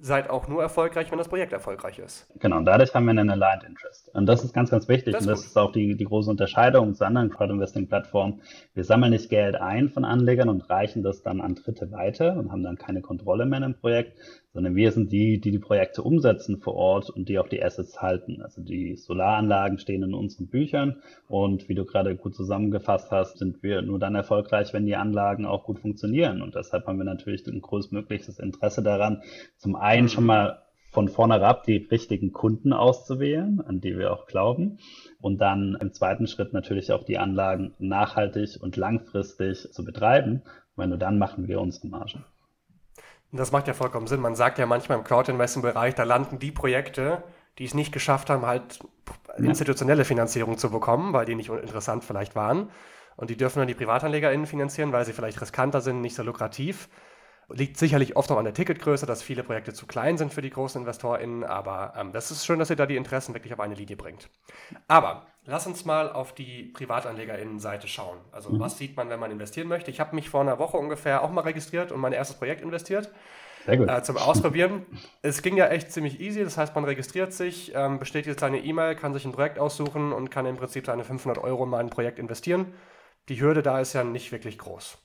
seid 0.00 0.30
auch 0.30 0.48
nur 0.48 0.62
erfolgreich, 0.62 1.10
wenn 1.10 1.18
das 1.18 1.28
Projekt 1.28 1.52
erfolgreich 1.52 1.98
ist. 1.98 2.26
Genau, 2.38 2.58
und 2.58 2.64
dadurch 2.64 2.94
haben 2.94 3.04
wir 3.04 3.10
einen 3.10 3.30
Aligned 3.30 3.64
Interest. 3.64 4.08
Und 4.14 4.26
das 4.26 4.44
ist 4.44 4.52
ganz, 4.52 4.70
ganz 4.70 4.88
wichtig. 4.88 5.14
Das 5.14 5.22
und 5.22 5.28
das 5.28 5.40
gut. 5.40 5.46
ist 5.48 5.56
auch 5.56 5.72
die, 5.72 5.96
die 5.96 6.04
große 6.04 6.30
Unterscheidung 6.30 6.94
zu 6.94 7.04
anderen 7.04 7.30
Crowd-Investing-Plattformen. 7.30 8.40
Wir 8.74 8.84
sammeln 8.84 9.12
nicht 9.12 9.28
Geld 9.28 9.56
ein 9.56 9.88
von 9.88 10.04
Anlegern 10.04 10.48
und 10.48 10.68
reichen 10.68 11.02
das 11.02 11.22
dann 11.22 11.40
an 11.40 11.54
Dritte 11.54 11.90
weiter 11.92 12.36
und 12.36 12.52
haben 12.52 12.62
dann 12.62 12.76
keine 12.76 13.00
Kontrolle 13.00 13.46
mehr 13.46 13.62
im 13.62 13.74
Projekt, 13.74 14.18
sondern 14.56 14.74
wir 14.74 14.90
sind 14.90 15.12
die, 15.12 15.38
die 15.38 15.50
die 15.50 15.58
Projekte 15.58 16.02
umsetzen 16.02 16.56
vor 16.56 16.76
Ort 16.76 17.10
und 17.10 17.28
die 17.28 17.38
auch 17.38 17.46
die 17.46 17.62
Assets 17.62 18.00
halten. 18.00 18.40
Also 18.40 18.62
die 18.62 18.96
Solaranlagen 18.96 19.78
stehen 19.78 20.02
in 20.02 20.14
unseren 20.14 20.46
Büchern 20.46 21.02
und 21.28 21.68
wie 21.68 21.74
du 21.74 21.84
gerade 21.84 22.16
gut 22.16 22.34
zusammengefasst 22.34 23.10
hast, 23.10 23.36
sind 23.36 23.62
wir 23.62 23.82
nur 23.82 23.98
dann 23.98 24.14
erfolgreich, 24.14 24.72
wenn 24.72 24.86
die 24.86 24.96
Anlagen 24.96 25.44
auch 25.44 25.64
gut 25.64 25.78
funktionieren. 25.80 26.40
Und 26.40 26.54
deshalb 26.54 26.86
haben 26.86 26.96
wir 26.96 27.04
natürlich 27.04 27.46
ein 27.46 27.60
größtmögliches 27.60 28.38
Interesse 28.38 28.82
daran, 28.82 29.20
zum 29.58 29.76
einen 29.76 30.08
schon 30.08 30.24
mal 30.24 30.62
von 30.90 31.10
vornherein 31.10 31.56
die 31.66 31.86
richtigen 31.90 32.32
Kunden 32.32 32.72
auszuwählen, 32.72 33.60
an 33.60 33.82
die 33.82 33.98
wir 33.98 34.10
auch 34.10 34.24
glauben. 34.26 34.78
Und 35.20 35.36
dann 35.42 35.76
im 35.78 35.92
zweiten 35.92 36.26
Schritt 36.26 36.54
natürlich 36.54 36.92
auch 36.92 37.04
die 37.04 37.18
Anlagen 37.18 37.74
nachhaltig 37.78 38.56
und 38.58 38.78
langfristig 38.78 39.70
zu 39.70 39.84
betreiben. 39.84 40.44
Weil 40.76 40.88
nur 40.88 40.96
dann 40.96 41.18
machen 41.18 41.46
wir 41.46 41.60
unsere 41.60 41.88
Margen. 41.88 42.24
Das 43.32 43.52
macht 43.52 43.68
ja 43.68 43.74
vollkommen 43.74 44.06
Sinn. 44.06 44.20
Man 44.20 44.34
sagt 44.34 44.58
ja 44.58 44.66
manchmal 44.66 44.98
im 44.98 45.04
Crowd-Investing-Bereich, 45.04 45.94
da 45.94 46.04
landen 46.04 46.38
die 46.38 46.52
Projekte, 46.52 47.22
die 47.58 47.64
es 47.64 47.74
nicht 47.74 47.92
geschafft 47.92 48.30
haben, 48.30 48.46
halt 48.46 48.80
institutionelle 49.38 50.04
Finanzierung 50.04 50.58
zu 50.58 50.70
bekommen, 50.70 51.12
weil 51.12 51.26
die 51.26 51.34
nicht 51.34 51.50
interessant 51.50 52.04
vielleicht 52.04 52.34
waren. 52.34 52.70
Und 53.16 53.30
die 53.30 53.36
dürfen 53.36 53.58
dann 53.58 53.68
die 53.68 53.74
PrivatanlegerInnen 53.74 54.46
finanzieren, 54.46 54.92
weil 54.92 55.04
sie 55.04 55.12
vielleicht 55.12 55.40
riskanter 55.40 55.80
sind, 55.80 56.00
nicht 56.00 56.14
so 56.14 56.22
lukrativ. 56.22 56.88
Liegt 57.48 57.78
sicherlich 57.78 58.16
oft 58.16 58.30
auch 58.32 58.38
an 58.38 58.44
der 58.44 58.54
Ticketgröße, 58.54 59.06
dass 59.06 59.22
viele 59.22 59.44
Projekte 59.44 59.72
zu 59.72 59.86
klein 59.86 60.18
sind 60.18 60.34
für 60.34 60.42
die 60.42 60.50
großen 60.50 60.80
InvestorInnen, 60.80 61.44
aber 61.44 61.94
ähm, 61.96 62.12
das 62.12 62.30
ist 62.30 62.44
schön, 62.44 62.58
dass 62.58 62.70
ihr 62.70 62.76
da 62.76 62.86
die 62.86 62.96
Interessen 62.96 63.34
wirklich 63.34 63.52
auf 63.52 63.60
eine 63.60 63.74
Linie 63.74 63.96
bringt. 63.96 64.28
Aber 64.88 65.26
lass 65.46 65.66
uns 65.66 65.84
mal 65.84 66.12
auf 66.12 66.34
die 66.34 66.64
PrivatanlegerInnen-Seite 66.64 67.88
schauen. 67.88 68.18
Also, 68.32 68.50
mhm. 68.50 68.60
was 68.60 68.78
sieht 68.78 68.96
man, 68.96 69.08
wenn 69.08 69.20
man 69.20 69.30
investieren 69.30 69.68
möchte? 69.68 69.90
Ich 69.90 70.00
habe 70.00 70.14
mich 70.14 70.28
vor 70.28 70.42
einer 70.42 70.58
Woche 70.58 70.76
ungefähr 70.76 71.22
auch 71.22 71.30
mal 71.30 71.42
registriert 71.42 71.92
und 71.92 72.00
mein 72.00 72.12
erstes 72.12 72.36
Projekt 72.36 72.60
investiert. 72.60 73.10
Sehr 73.64 73.78
gut. 73.78 73.88
Äh, 73.88 74.02
zum 74.02 74.16
Ausprobieren. 74.16 74.86
es 75.22 75.42
ging 75.42 75.56
ja 75.56 75.66
echt 75.68 75.90
ziemlich 75.90 76.20
easy. 76.20 76.44
Das 76.44 76.56
heißt, 76.56 76.74
man 76.74 76.84
registriert 76.84 77.32
sich, 77.32 77.72
ähm, 77.74 77.98
bestätigt 77.98 78.38
seine 78.38 78.58
E-Mail, 78.58 78.94
kann 78.94 79.12
sich 79.12 79.24
ein 79.24 79.32
Projekt 79.32 79.58
aussuchen 79.58 80.12
und 80.12 80.30
kann 80.30 80.46
im 80.46 80.56
Prinzip 80.56 80.86
seine 80.86 81.02
500 81.02 81.42
Euro 81.42 81.64
in 81.64 81.74
ein 81.74 81.90
Projekt 81.90 82.18
investieren. 82.18 82.74
Die 83.28 83.40
Hürde 83.40 83.62
da 83.62 83.80
ist 83.80 83.92
ja 83.92 84.04
nicht 84.04 84.30
wirklich 84.30 84.58
groß. 84.58 84.98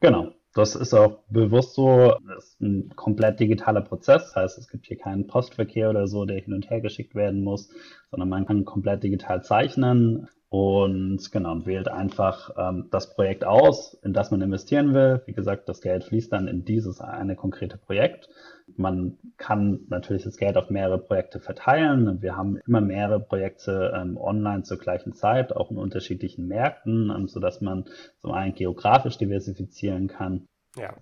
Genau. 0.00 0.32
Das 0.54 0.74
ist 0.74 0.92
auch 0.92 1.18
bewusst 1.30 1.74
so. 1.74 2.14
Das 2.28 2.44
ist 2.44 2.60
ein 2.60 2.90
komplett 2.94 3.40
digitaler 3.40 3.80
Prozess. 3.80 4.24
Das 4.26 4.36
heißt, 4.36 4.58
es 4.58 4.68
gibt 4.68 4.86
hier 4.86 4.98
keinen 4.98 5.26
Postverkehr 5.26 5.90
oder 5.90 6.06
so, 6.06 6.24
der 6.24 6.40
hin 6.40 6.52
und 6.52 6.68
her 6.68 6.80
geschickt 6.80 7.14
werden 7.14 7.42
muss, 7.42 7.70
sondern 8.10 8.28
man 8.28 8.46
kann 8.46 8.64
komplett 8.64 9.02
digital 9.02 9.42
zeichnen 9.42 10.28
und 10.52 11.32
genau, 11.32 11.64
wählt 11.64 11.88
einfach 11.88 12.50
ähm, 12.58 12.88
das 12.90 13.14
Projekt 13.14 13.42
aus, 13.42 13.94
in 14.04 14.12
das 14.12 14.30
man 14.30 14.42
investieren 14.42 14.92
will. 14.92 15.22
Wie 15.24 15.32
gesagt, 15.32 15.66
das 15.66 15.80
Geld 15.80 16.04
fließt 16.04 16.30
dann 16.30 16.46
in 16.46 16.66
dieses 16.66 17.00
eine 17.00 17.36
konkrete 17.36 17.78
Projekt. 17.78 18.28
Man 18.76 19.18
kann 19.36 19.80
natürlich 19.88 20.24
das 20.24 20.36
Geld 20.36 20.56
auf 20.56 20.70
mehrere 20.70 20.98
Projekte 20.98 21.40
verteilen. 21.40 22.22
Wir 22.22 22.36
haben 22.36 22.58
immer 22.66 22.80
mehrere 22.80 23.20
Projekte 23.20 23.92
ähm, 23.94 24.16
online 24.16 24.62
zur 24.62 24.78
gleichen 24.78 25.12
Zeit, 25.12 25.54
auch 25.54 25.70
in 25.70 25.78
unterschiedlichen 25.78 26.46
Märkten, 26.46 27.10
ähm, 27.10 27.28
sodass 27.28 27.60
man 27.60 27.84
zum 28.20 28.32
einen 28.32 28.54
geografisch 28.54 29.18
diversifizieren 29.18 30.08
kann. 30.08 30.46
Ja. 30.76 30.94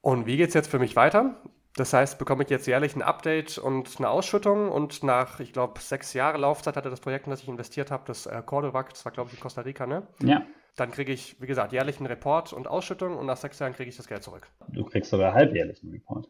Und 0.00 0.26
wie 0.26 0.36
geht 0.36 0.48
es 0.48 0.54
jetzt 0.54 0.70
für 0.70 0.78
mich 0.78 0.96
weiter? 0.96 1.36
Das 1.76 1.92
heißt, 1.92 2.18
bekomme 2.18 2.42
ich 2.42 2.48
jetzt 2.48 2.66
jährlich 2.66 2.96
ein 2.96 3.02
Update 3.02 3.58
und 3.58 3.98
eine 3.98 4.08
Ausschüttung 4.08 4.70
und 4.70 5.02
nach, 5.02 5.40
ich 5.40 5.52
glaube, 5.52 5.78
sechs 5.80 6.14
Jahre 6.14 6.38
Laufzeit 6.38 6.74
hatte 6.74 6.88
das 6.88 7.00
Projekt, 7.00 7.26
in 7.26 7.30
das 7.30 7.42
ich 7.42 7.48
investiert 7.48 7.90
habe, 7.90 8.04
das 8.06 8.24
äh, 8.24 8.42
Cordovac, 8.44 8.90
das 8.90 9.04
war, 9.04 9.12
glaube 9.12 9.28
ich, 9.28 9.36
in 9.36 9.40
Costa 9.40 9.60
Rica, 9.60 9.86
ne? 9.86 10.06
Ja. 10.22 10.42
Dann 10.76 10.90
kriege 10.90 11.12
ich, 11.12 11.40
wie 11.40 11.46
gesagt, 11.46 11.72
jährlich 11.72 11.98
einen 11.98 12.06
Report 12.06 12.52
und 12.54 12.66
Ausschüttung 12.66 13.16
und 13.16 13.26
nach 13.26 13.36
sechs 13.36 13.58
Jahren 13.58 13.74
kriege 13.74 13.90
ich 13.90 13.96
das 13.96 14.08
Geld 14.08 14.22
zurück. 14.22 14.48
Du 14.68 14.84
kriegst 14.84 15.10
sogar 15.10 15.34
halbjährlich 15.34 15.82
einen 15.82 15.92
Report. 15.92 16.26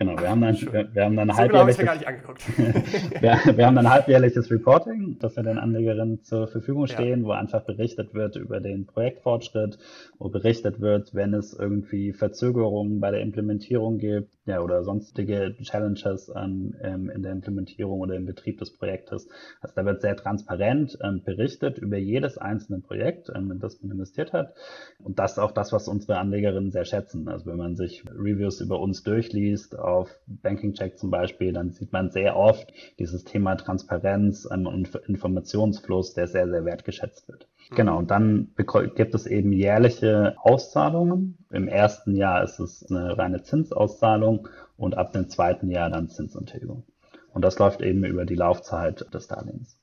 Genau, 0.00 0.18
wir 0.18 0.30
haben 0.30 0.40
dann, 0.40 0.58
wir, 0.58 0.94
wir 0.94 1.04
haben 1.04 1.14
dann 1.14 1.28
so 1.28 1.36
halbjährliches, 1.36 1.78
wir, 2.56 3.56
wir, 3.56 3.66
haben 3.66 3.76
dann 3.76 3.90
halbjährliches 3.90 4.50
Reporting, 4.50 5.18
das 5.20 5.36
wir 5.36 5.42
den 5.42 5.58
Anlegerinnen 5.58 6.24
zur 6.24 6.48
Verfügung 6.48 6.86
stehen, 6.86 7.20
ja. 7.20 7.26
wo 7.26 7.32
einfach 7.32 7.64
berichtet 7.66 8.14
wird 8.14 8.36
über 8.36 8.60
den 8.60 8.86
Projektfortschritt, 8.86 9.78
wo 10.18 10.30
berichtet 10.30 10.80
wird, 10.80 11.14
wenn 11.14 11.34
es 11.34 11.52
irgendwie 11.52 12.14
Verzögerungen 12.14 13.00
bei 13.00 13.10
der 13.10 13.20
Implementierung 13.20 13.98
gibt, 13.98 14.32
ja, 14.46 14.62
oder 14.62 14.84
sonstige 14.84 15.54
Challenges 15.62 16.32
ähm, 16.34 17.10
in 17.14 17.22
der 17.22 17.32
Implementierung 17.32 18.00
oder 18.00 18.16
im 18.16 18.24
Betrieb 18.24 18.58
des 18.58 18.74
Projektes. 18.76 19.28
Also 19.60 19.74
da 19.76 19.84
wird 19.84 20.00
sehr 20.00 20.16
transparent 20.16 20.98
ähm, 21.04 21.22
berichtet 21.22 21.76
über 21.76 21.98
jedes 21.98 22.38
einzelne 22.38 22.80
Projekt, 22.80 23.30
ähm, 23.34 23.50
in 23.50 23.60
das 23.60 23.82
man 23.82 23.92
investiert 23.92 24.32
hat. 24.32 24.54
Und 24.98 25.18
das 25.18 25.32
ist 25.32 25.38
auch 25.38 25.52
das, 25.52 25.72
was 25.72 25.88
unsere 25.88 26.16
Anlegerinnen 26.16 26.70
sehr 26.70 26.86
schätzen. 26.86 27.28
Also 27.28 27.46
wenn 27.46 27.58
man 27.58 27.76
sich 27.76 28.02
Reviews 28.10 28.62
über 28.62 28.80
uns 28.80 29.02
durchliest, 29.02 29.78
auf 29.90 30.18
Banking 30.26 30.74
Check 30.74 30.98
zum 30.98 31.10
Beispiel, 31.10 31.52
dann 31.52 31.72
sieht 31.72 31.92
man 31.92 32.10
sehr 32.10 32.36
oft 32.36 32.72
dieses 32.98 33.24
Thema 33.24 33.56
Transparenz 33.56 34.48
ähm, 34.50 34.66
und 34.66 34.94
Informationsfluss, 34.94 36.14
der 36.14 36.26
sehr, 36.26 36.48
sehr 36.48 36.64
wertgeschätzt 36.64 37.28
wird. 37.28 37.48
Mhm. 37.70 37.74
Genau, 37.76 37.98
und 37.98 38.10
dann 38.10 38.54
gibt 38.94 39.14
es 39.14 39.26
eben 39.26 39.52
jährliche 39.52 40.36
Auszahlungen. 40.38 41.38
Im 41.50 41.68
ersten 41.68 42.14
Jahr 42.14 42.42
ist 42.42 42.58
es 42.58 42.86
eine 42.90 43.16
reine 43.18 43.42
Zinsauszahlung 43.42 44.48
und 44.76 44.96
ab 44.96 45.12
dem 45.12 45.28
zweiten 45.28 45.70
Jahr 45.70 45.90
dann 45.90 46.08
Zinsuntilgung. 46.08 46.84
Und 47.32 47.44
das 47.44 47.58
läuft 47.58 47.80
eben 47.80 48.04
über 48.04 48.24
die 48.24 48.34
Laufzeit 48.34 49.12
des 49.14 49.28
Darlehens. 49.28 49.78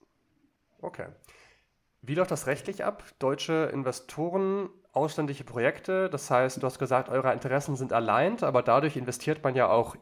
Okay. 0.82 1.08
Wie 2.02 2.15
läuft 2.15 2.32
das 2.32 2.48
rechtlich 2.48 2.84
ab? 2.84 3.04
Deutsche 3.20 3.70
Investoren, 3.74 4.70
ausländische 4.98 5.44
Projekte, 5.44 6.10
das 6.10 6.30
heißt, 6.30 6.62
du 6.62 6.66
hast 6.66 6.80
gesagt, 6.80 7.10
eure 7.10 7.32
Interessen 7.32 7.76
sind 7.76 7.94
aligned, 7.94 8.44
aber 8.44 8.64
dadurch 8.64 8.98
investiert 8.98 9.44
man 9.44 9.56
ja 9.56 9.70
auch 9.70 9.96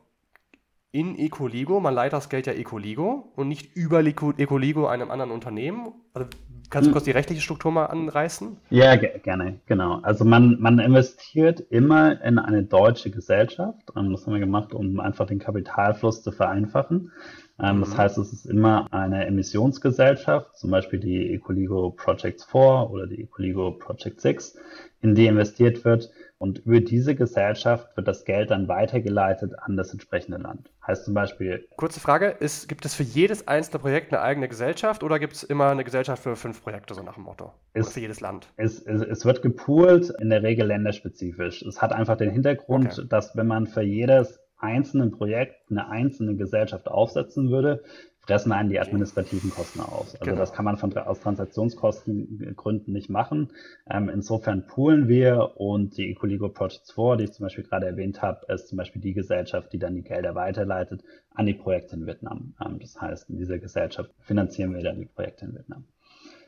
in 0.95 1.19
Ecoligo. 1.19 1.81
Man 1.81 1.93
leiht 1.93 2.13
das 2.13 2.29
Geld 2.29 2.47
ja 2.47 2.53
Ecoligo 2.53 3.33
und 3.35 3.49
nicht 3.49 3.75
über 3.75 3.99
Ecoligo 3.99 4.87
einem 4.87 5.11
anderen 5.11 5.31
Unternehmen. 5.31 5.91
Also 6.13 6.29
kannst 6.69 6.85
du 6.85 6.91
hm. 6.91 6.93
kurz 6.93 7.03
die 7.03 7.11
rechtliche 7.11 7.41
Struktur 7.41 7.73
mal 7.73 7.87
anreißen? 7.87 8.55
Ja, 8.69 8.95
gerne, 8.95 9.59
genau. 9.65 9.99
Also 10.03 10.23
man, 10.23 10.57
man 10.61 10.79
investiert 10.79 11.59
immer 11.69 12.23
in 12.23 12.39
eine 12.39 12.63
deutsche 12.63 13.11
Gesellschaft. 13.11 13.91
Und 13.91 14.13
das 14.13 14.25
haben 14.25 14.33
wir 14.33 14.39
gemacht, 14.39 14.73
um 14.73 15.01
einfach 15.01 15.27
den 15.27 15.39
Kapitalfluss 15.39 16.23
zu 16.23 16.31
vereinfachen. 16.31 17.11
Ähm, 17.59 17.81
das 17.81 17.89
mhm. 17.89 17.97
heißt, 17.97 18.17
es 18.17 18.31
ist 18.31 18.45
immer 18.45 18.87
eine 18.93 19.25
Emissionsgesellschaft, 19.25 20.55
zum 20.55 20.71
Beispiel 20.71 20.99
die 20.99 21.33
Ecoligo 21.33 21.91
Project 21.91 22.47
4 22.49 22.89
oder 22.89 23.05
die 23.05 23.21
Ecoligo 23.21 23.71
Project 23.71 24.21
6, 24.21 24.57
in 25.01 25.13
die 25.13 25.27
investiert 25.27 25.83
wird. 25.83 26.09
Und 26.37 26.59
über 26.59 26.81
diese 26.81 27.15
Gesellschaft 27.15 27.95
wird 27.95 28.07
das 28.07 28.25
Geld 28.25 28.51
dann 28.51 28.67
weitergeleitet 28.67 29.53
an 29.57 29.77
das 29.77 29.93
entsprechende 29.93 30.37
Land. 30.37 30.69
Heißt 30.85 31.05
zum 31.05 31.13
Beispiel. 31.13 31.65
Kurze 31.77 31.99
Frage: 31.99 32.27
ist, 32.27 32.67
Gibt 32.67 32.85
es 32.85 32.93
für 32.93 33.03
jedes 33.03 33.47
einzelne 33.47 33.79
Projekt 33.79 34.11
eine 34.13 34.21
eigene 34.21 34.49
Gesellschaft 34.49 35.03
oder 35.03 35.17
gibt 35.17 35.33
es 35.33 35.43
immer 35.43 35.69
eine 35.69 35.85
Gesellschaft 35.85 36.21
für 36.21 36.35
fünf 36.35 36.61
Projekte, 36.61 36.93
so 36.93 37.03
nach 37.03 37.13
dem 37.13 37.23
Motto? 37.23 37.53
Ist, 37.73 37.93
für 37.93 38.01
jedes 38.01 38.19
Land? 38.19 38.47
Es, 38.57 38.81
es, 38.81 39.01
es, 39.01 39.25
wird 39.25 39.41
gepoolt, 39.41 40.13
in 40.19 40.29
der 40.29 40.43
Regel 40.43 40.67
länderspezifisch. 40.67 41.61
Es 41.61 41.81
hat 41.81 41.93
einfach 41.93 42.17
den 42.17 42.31
Hintergrund, 42.31 42.99
okay. 42.99 43.07
dass 43.07 43.35
wenn 43.35 43.47
man 43.47 43.65
für 43.65 43.81
jedes 43.81 44.39
einzelnen 44.57 45.11
Projekt 45.11 45.69
eine 45.69 45.89
einzelne 45.89 46.35
Gesellschaft 46.35 46.87
aufsetzen 46.87 47.49
würde, 47.49 47.83
fressen 48.25 48.51
einen 48.51 48.69
die 48.69 48.79
administrativen 48.79 49.51
Kosten 49.51 49.79
aus. 49.79 50.15
Also 50.15 50.25
genau. 50.25 50.37
das 50.37 50.53
kann 50.53 50.65
man 50.65 50.77
von, 50.77 50.95
aus 50.97 51.19
Transaktionskostengründen 51.19 52.93
nicht 52.93 53.09
machen. 53.09 53.51
Ähm, 53.89 54.09
insofern 54.09 54.65
poolen 54.65 55.07
wir 55.07 55.53
und 55.55 55.97
die 55.97 56.11
Ecoligo 56.11 56.49
Projects 56.49 56.91
4, 56.91 57.17
die 57.17 57.23
ich 57.25 57.33
zum 57.33 57.45
Beispiel 57.45 57.63
gerade 57.63 57.85
erwähnt 57.85 58.21
habe, 58.21 58.51
ist 58.53 58.67
zum 58.67 58.77
Beispiel 58.77 59.01
die 59.01 59.13
Gesellschaft, 59.13 59.71
die 59.73 59.79
dann 59.79 59.95
die 59.95 60.03
Gelder 60.03 60.35
weiterleitet 60.35 61.03
an 61.33 61.45
die 61.45 61.53
Projekte 61.53 61.95
in 61.95 62.07
Vietnam. 62.07 62.55
Ähm, 62.63 62.79
das 62.79 62.99
heißt, 62.99 63.29
in 63.29 63.37
dieser 63.37 63.59
Gesellschaft 63.59 64.11
finanzieren 64.19 64.73
wir 64.73 64.83
dann 64.83 64.99
die 64.99 65.05
Projekte 65.05 65.45
in 65.45 65.53
Vietnam. 65.53 65.85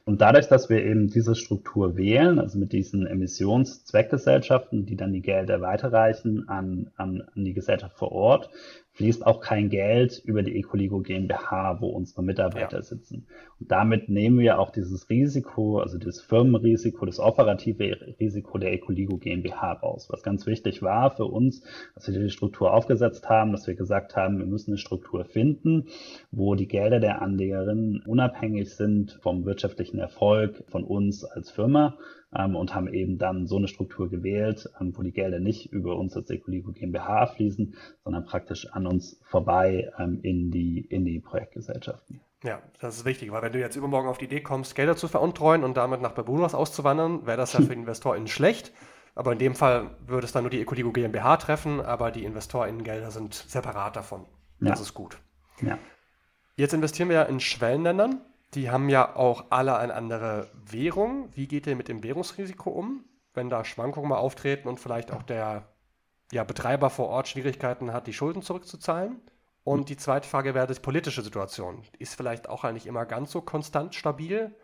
Und 0.08 0.22
dadurch, 0.22 0.48
dass 0.48 0.70
wir 0.70 0.86
eben 0.86 1.10
diese 1.10 1.36
Struktur 1.36 1.98
wählen, 1.98 2.40
also 2.40 2.58
mit 2.58 2.72
diesen 2.72 3.06
Emissionszweckgesellschaften, 3.06 4.86
die 4.86 4.96
dann 4.96 5.12
die 5.12 5.22
Gelder 5.22 5.60
weiterreichen 5.60 6.48
an, 6.48 6.92
an, 6.96 7.24
an 7.36 7.44
die 7.44 7.54
Gesellschaft 7.54 7.98
vor 7.98 8.13
Ort, 8.13 8.50
fließt 8.98 9.28
auch 9.28 9.42
kein 9.42 9.70
Geld 9.70 10.24
über 10.26 10.42
die 10.42 10.58
Ecoligo 10.58 11.02
GmbH, 11.02 11.82
wo 11.82 11.90
unsere 11.90 12.24
Mitarbeiter 12.24 12.78
ja. 12.78 12.82
sitzen. 12.82 13.28
Und 13.60 13.72
damit 13.72 14.10
nehmen 14.10 14.40
wir 14.40 14.60
auch 14.60 14.72
dieses 14.72 15.08
Risiko, 15.08 15.80
also 15.80 16.00
das 16.00 16.20
Firmenrisiko, 16.20 17.06
das 17.06 17.20
operative 17.20 18.16
Risiko 18.20 18.58
der 18.58 18.74
Ecoligo 18.74 19.18
GmbH 19.18 19.74
raus. 19.74 20.08
Was 20.10 20.24
ganz 20.24 20.48
wichtig 20.48 20.82
war 20.82 21.16
für 21.16 21.26
uns, 21.26 21.62
als 21.94 22.12
wir 22.12 22.20
die 22.20 22.32
Struktur 22.32 22.74
aufgesetzt 22.74 23.30
haben, 23.30 23.52
dass 23.52 23.68
wir 23.68 23.76
gesagt 23.76 24.16
haben, 24.16 24.40
wir 24.40 24.48
müssen 24.48 24.72
eine 24.72 24.80
Struktur 24.80 25.26
finden, 25.26 25.90
wo 26.32 26.56
die 26.56 26.68
Gelder 26.68 27.00
der 27.00 27.22
Anlegerinnen 27.22 28.02
unabhängig 28.04 28.74
sind 28.74 29.20
vom 29.22 29.46
wirtschaftlichen 29.46 30.00
Erfolg 30.00 30.64
von 30.70 30.84
uns 30.84 31.24
als 31.24 31.52
Firma 31.52 31.98
ähm, 32.36 32.56
und 32.56 32.76
haben 32.76 32.94
eben 32.94 33.18
dann 33.18 33.48
so 33.48 33.58
eine 33.58 33.68
Struktur 33.68 34.10
gewählt, 34.10 34.70
ähm, 34.80 34.94
wo 34.96 35.02
die 35.02 35.12
Gelder 35.12 35.40
nicht 35.40 35.72
über 35.72 35.98
uns 35.98 36.16
als 36.16 36.30
Ecoligo 36.30 36.72
GmbH 36.72 37.28
fließen, 37.28 37.76
sondern 38.04 38.26
praktisch 38.26 38.68
an 38.72 38.88
uns 38.88 39.20
vorbei 39.24 39.92
ähm, 39.98 40.20
in, 40.24 40.52
die, 40.52 40.82
in 40.82 41.06
die 41.06 41.20
Projektgesellschaften. 41.20 42.22
Ja, 42.44 42.62
das 42.80 42.98
ist 42.98 43.06
wichtig, 43.06 43.32
weil 43.32 43.42
wenn 43.42 43.54
du 43.54 43.60
jetzt 43.60 43.76
übermorgen 43.76 44.08
auf 44.08 44.20
die 44.20 44.26
Idee 44.26 44.42
kommst, 44.42 44.76
Gelder 44.76 44.96
zu 44.96 45.08
veruntreuen 45.08 45.63
und 45.63 45.76
damit 45.76 46.02
nach 46.02 46.12
Bermudas 46.13 46.54
auszuwandern, 46.54 47.26
wäre 47.26 47.38
das 47.38 47.54
ja 47.54 47.62
für 47.62 47.74
InvestorInnen 47.76 48.28
schlecht. 48.28 48.72
Aber 49.16 49.32
in 49.32 49.40
dem 49.40 49.56
Fall 49.56 49.90
würde 50.06 50.26
es 50.26 50.32
dann 50.32 50.44
nur 50.44 50.52
die 50.52 50.62
Ecoligo 50.62 50.92
GmbH 50.92 51.38
treffen, 51.38 51.82
aber 51.82 52.12
die 52.12 52.24
InvestorInnen-Gelder 52.24 53.10
sind 53.10 53.34
separat 53.34 53.96
davon. 53.96 54.28
Das 54.60 54.78
ja. 54.78 54.84
ist 54.86 54.94
gut. 54.94 55.18
Ja. 55.62 55.80
Jetzt 56.56 56.74
investieren 56.76 57.10
wir 57.10 57.16
ja 57.16 57.24
in 57.24 57.40
Schwellenländern. 57.40 58.22
Die 58.54 58.70
haben 58.70 58.90
ja 58.90 59.16
auch 59.16 59.46
alle 59.50 59.78
eine 59.78 59.94
andere 59.94 60.50
Währung. 60.66 61.30
Wie 61.34 61.48
geht 61.48 61.68
ihr 61.68 61.76
mit 61.76 61.90
dem 61.90 62.04
Währungsrisiko 62.04 62.70
um, 62.70 63.04
wenn 63.34 63.50
da 63.50 63.66
Schwankungen 63.66 64.10
mal 64.10 64.18
auftreten 64.18 64.68
und 64.68 64.80
vielleicht 64.80 65.12
auch 65.12 65.24
der 65.24 65.68
ja, 66.32 66.44
Betreiber 66.44 66.90
vor 66.90 67.08
Ort 67.08 67.28
Schwierigkeiten 67.28 67.92
hat, 67.92 68.08
die 68.08 68.14
Schulden 68.14 68.42
zurückzuzahlen? 68.42 69.20
Und 69.64 69.90
die 69.90 69.98
zweite 69.98 70.30
Frage 70.30 70.56
wäre 70.56 70.74
die 70.74 70.80
politische 70.80 71.22
Situation. 71.22 71.84
Ist 72.00 72.16
vielleicht 72.16 72.48
auch 72.48 72.64
eigentlich 72.64 72.88
immer 72.88 73.06
ganz 73.06 73.32
so 73.32 73.42
konstant 73.42 73.96
stabil? 73.96 74.56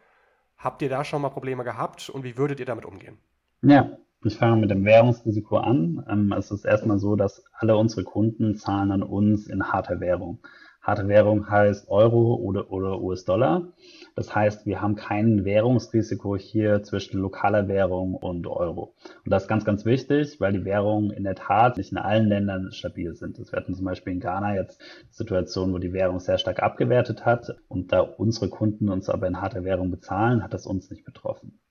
Habt 0.58 0.82
ihr 0.82 0.88
da 0.88 1.04
schon 1.04 1.22
mal 1.22 1.30
Probleme 1.30 1.65
gehabt 1.65 2.10
und 2.10 2.24
wie 2.24 2.38
würdet 2.38 2.62
ihr 2.62 2.65
damit 2.65 2.86
umgehen? 2.86 3.17
Ja, 3.62 3.98
ich 4.24 4.38
fange 4.38 4.62
mit 4.62 4.72
dem 4.72 4.86
Währungsrisiko 4.86 5.58
an. 5.58 6.06
Ähm, 6.10 6.32
es 6.32 6.52
ist 6.52 6.63
erstmal 6.63 7.00
so, 7.00 7.17
dass 7.17 7.43
alle 7.52 7.76
unsere 7.76 8.06
Kunden 8.06 8.56
zahlen 8.56 8.91
an 8.91 9.04
uns 9.04 9.48
in 9.48 9.74
harter 9.74 10.00
Währung. 10.00 10.39
Harte 10.84 11.08
Währung 11.08 11.50
heißt 11.50 11.89
Euro 11.89 12.36
oder, 12.36 12.69
oder 12.69 13.00
US-Dollar. 13.00 13.69
Das 14.15 14.36
heißt, 14.36 14.65
wir 14.65 14.82
haben 14.82 14.96
kein 14.96 15.46
Währungsrisiko 15.46 16.36
hier 16.36 16.84
zwischen 16.84 17.22
lokaler 17.22 17.69
Währung 17.69 18.15
und 18.15 18.46
Euro. 18.48 18.93
Und 19.24 19.32
das 19.32 19.43
ist 19.43 19.48
ganz, 19.48 19.63
ganz 19.63 19.86
wichtig, 19.86 20.41
weil 20.41 20.52
die 20.52 20.65
Währungen 20.65 21.12
in 21.12 21.24
der 21.24 21.36
Tat 21.36 21.78
nicht 21.78 21.93
in 21.93 21.98
allen 21.98 22.28
Ländern 22.28 22.74
stabil 22.74 23.15
sind. 23.15 23.39
Es 23.39 23.54
werden 23.54 23.74
zum 23.74 23.86
Beispiel 23.86 24.12
in 24.12 24.19
Ghana 24.19 24.56
jetzt 24.56 24.82
Situationen, 25.10 25.74
wo 25.74 25.78
die 25.78 25.93
Währung 25.93 26.19
sehr 26.19 26.38
stark 26.38 26.62
abgewertet 26.62 27.26
hat. 27.26 27.56
Und 27.69 27.93
da 27.93 28.02
unsere 28.02 28.50
Kunden 28.50 28.89
uns 28.89 29.08
aber 29.08 29.28
in 29.28 29.39
harter 29.39 29.63
Währung 29.63 29.89
bezahlen, 29.89 30.43
hat 30.43 30.54
das 30.54 30.67
uns 30.67 30.89
nicht 30.91 31.06
betroffen. 31.06 31.62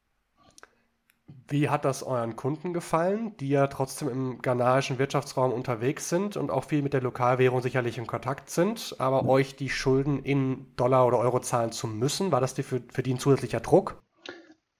Wie 1.49 1.69
hat 1.69 1.85
das 1.85 2.03
euren 2.03 2.37
Kunden 2.37 2.73
gefallen, 2.73 3.37
die 3.39 3.49
ja 3.49 3.67
trotzdem 3.67 4.09
im 4.09 4.43
ghanaischen 4.43 4.99
Wirtschaftsraum 4.99 5.53
unterwegs 5.53 6.09
sind 6.09 6.37
und 6.37 6.51
auch 6.51 6.65
viel 6.65 6.83
mit 6.83 6.93
der 6.93 7.03
Lokalwährung 7.03 7.61
sicherlich 7.61 7.99
in 7.99 8.07
Kontakt 8.07 8.51
sind, 8.51 8.97
aber 8.99 9.25
mhm. 9.25 9.29
euch 9.29 9.57
die 9.57 9.69
Schulden 9.69 10.23
in 10.23 10.67
Dollar 10.77 11.07
oder 11.07 11.19
Euro 11.19 11.41
zahlen 11.41 11.73
zu 11.73 11.87
müssen? 11.87 12.33
War 12.33 12.41
das 12.41 12.53
für, 12.53 12.81
für 12.89 13.03
die 13.03 13.15
ein 13.15 13.19
zusätzlicher 13.19 13.61
Druck? 13.61 14.03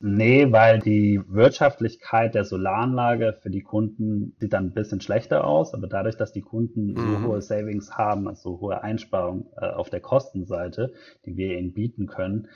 Nee, 0.05 0.51
weil 0.51 0.81
die 0.81 1.21
Wirtschaftlichkeit 1.29 2.35
der 2.35 2.45
Solaranlage 2.45 3.39
für 3.41 3.51
die 3.51 3.63
Kunden 3.63 4.35
sieht 4.41 4.53
dann 4.53 4.67
ein 4.67 4.75
bisschen 4.75 5.01
schlechter 5.01 5.45
aus, 5.45 5.75
aber 5.75 5.87
dadurch, 5.87 6.17
dass 6.17 6.33
die 6.33 6.41
Kunden 6.41 6.95
mhm. 6.95 6.97
so 6.97 7.29
hohe 7.29 7.41
Savings 7.41 7.97
haben, 7.97 8.27
also 8.27 8.55
so 8.55 8.61
hohe 8.61 8.83
Einsparungen 8.83 9.47
äh, 9.57 9.67
auf 9.67 9.91
der 9.91 10.01
Kostenseite, 10.01 10.93
die 11.25 11.37
wir 11.37 11.57
ihnen 11.57 11.73
bieten 11.73 12.09
können, 12.09 12.49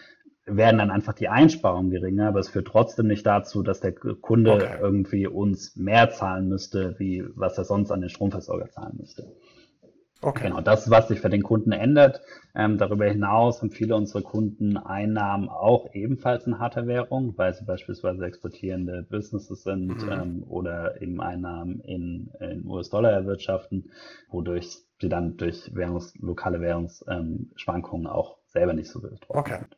werden 0.46 0.78
dann 0.78 0.90
einfach 0.90 1.12
die 1.12 1.28
Einsparungen 1.28 1.90
geringer, 1.90 2.28
aber 2.28 2.38
es 2.38 2.48
führt 2.48 2.68
trotzdem 2.68 3.08
nicht 3.08 3.26
dazu, 3.26 3.62
dass 3.62 3.80
der 3.80 3.92
Kunde 3.92 4.52
okay. 4.52 4.78
irgendwie 4.80 5.26
uns 5.26 5.76
mehr 5.76 6.10
zahlen 6.10 6.48
müsste, 6.48 6.94
wie 6.98 7.24
was 7.34 7.58
er 7.58 7.64
sonst 7.64 7.90
an 7.90 8.00
den 8.00 8.10
Stromversorger 8.10 8.70
zahlen 8.70 8.96
müsste. 8.98 9.32
Okay. 10.22 10.44
Genau, 10.44 10.62
das, 10.62 10.88
was 10.90 11.08
sich 11.08 11.20
für 11.20 11.28
den 11.28 11.42
Kunden 11.42 11.72
ändert. 11.72 12.22
Ähm, 12.54 12.78
darüber 12.78 13.04
hinaus 13.04 13.60
haben 13.60 13.70
viele 13.70 13.94
unserer 13.96 14.22
Kunden 14.22 14.78
Einnahmen 14.78 15.48
auch 15.48 15.92
ebenfalls 15.92 16.46
in 16.46 16.58
harter 16.58 16.86
Währung, 16.86 17.36
weil 17.36 17.52
sie 17.52 17.64
beispielsweise 17.64 18.24
exportierende 18.24 19.02
Businesses 19.02 19.62
sind 19.62 19.88
mhm. 19.88 20.10
ähm, 20.10 20.44
oder 20.48 21.02
eben 21.02 21.20
Einnahmen 21.20 21.80
in, 21.80 22.30
in 22.40 22.64
US-Dollar 22.66 23.12
erwirtschaften, 23.12 23.90
wodurch 24.30 24.78
sie 25.00 25.08
dann 25.10 25.36
durch 25.36 25.70
Währungs-, 25.74 26.14
lokale 26.18 26.60
Währungsschwankungen 26.60 28.06
ähm, 28.06 28.12
auch 28.12 28.38
selber 28.46 28.72
nicht 28.72 28.88
so 28.88 29.02
betroffen 29.02 29.38
okay. 29.38 29.58
sind. 29.58 29.76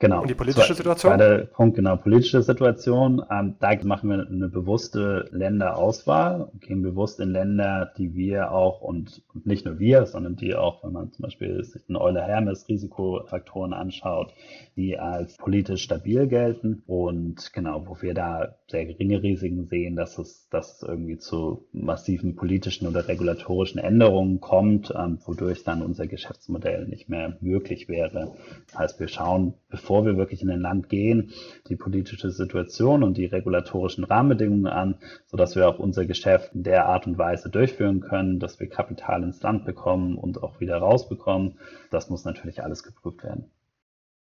Genau. 0.00 0.22
Und 0.22 0.28
die 0.28 0.34
politische 0.34 0.74
Situation? 0.74 1.12
Zweiter 1.12 1.44
Punkt, 1.46 1.76
genau, 1.76 1.96
politische 1.96 2.42
Situation. 2.42 3.22
Ähm, 3.30 3.54
da 3.60 3.72
machen 3.84 4.10
wir 4.10 4.26
eine 4.26 4.48
bewusste 4.48 5.28
Länderauswahl, 5.30 6.50
gehen 6.60 6.82
bewusst 6.82 7.20
in 7.20 7.30
Länder, 7.30 7.92
die 7.96 8.14
wir 8.14 8.50
auch 8.50 8.80
und, 8.80 9.22
und 9.32 9.46
nicht 9.46 9.64
nur 9.64 9.78
wir, 9.78 10.06
sondern 10.06 10.34
die 10.34 10.56
auch, 10.56 10.82
wenn 10.82 10.92
man 10.92 11.12
zum 11.12 11.22
Beispiel 11.22 11.62
sich 11.62 11.86
den 11.86 11.96
Euler-Hermes-Risikofaktoren 11.96 13.72
anschaut, 13.72 14.34
die 14.74 14.98
als 14.98 15.36
politisch 15.36 15.84
stabil 15.84 16.26
gelten 16.26 16.82
und 16.86 17.52
genau, 17.52 17.86
wo 17.86 18.02
wir 18.02 18.14
da 18.14 18.56
sehr 18.68 18.86
geringe 18.86 19.22
Risiken 19.22 19.68
sehen, 19.68 19.94
dass 19.94 20.18
es, 20.18 20.48
dass 20.48 20.76
es 20.76 20.82
irgendwie 20.82 21.18
zu 21.18 21.66
massiven 21.72 22.34
politischen 22.34 22.88
oder 22.88 23.06
regulatorischen 23.06 23.80
Änderungen 23.80 24.40
kommt, 24.40 24.92
ähm, 24.96 25.18
wodurch 25.24 25.62
dann 25.62 25.82
unser 25.82 26.08
Geschäftsmodell 26.08 26.88
nicht 26.88 27.08
mehr 27.08 27.36
möglich 27.40 27.88
wäre. 27.88 28.32
Das 28.66 28.78
heißt, 28.78 29.00
wir 29.00 29.08
schauen, 29.08 29.54
bevor 29.84 30.06
wir 30.06 30.16
wirklich 30.16 30.40
in 30.40 30.50
ein 30.50 30.62
Land 30.62 30.88
gehen, 30.88 31.34
die 31.68 31.76
politische 31.76 32.30
Situation 32.30 33.02
und 33.02 33.18
die 33.18 33.26
regulatorischen 33.26 34.04
Rahmenbedingungen 34.04 34.66
an, 34.66 34.94
sodass 35.26 35.56
wir 35.56 35.68
auch 35.68 35.78
unser 35.78 36.06
Geschäft 36.06 36.54
in 36.54 36.62
der 36.62 36.86
Art 36.86 37.06
und 37.06 37.18
Weise 37.18 37.50
durchführen 37.50 38.00
können, 38.00 38.40
dass 38.40 38.58
wir 38.60 38.70
Kapital 38.70 39.22
ins 39.22 39.42
Land 39.42 39.66
bekommen 39.66 40.16
und 40.16 40.42
auch 40.42 40.58
wieder 40.58 40.78
rausbekommen. 40.78 41.58
Das 41.90 42.08
muss 42.08 42.24
natürlich 42.24 42.62
alles 42.62 42.82
geprüft 42.82 43.22
werden. 43.24 43.50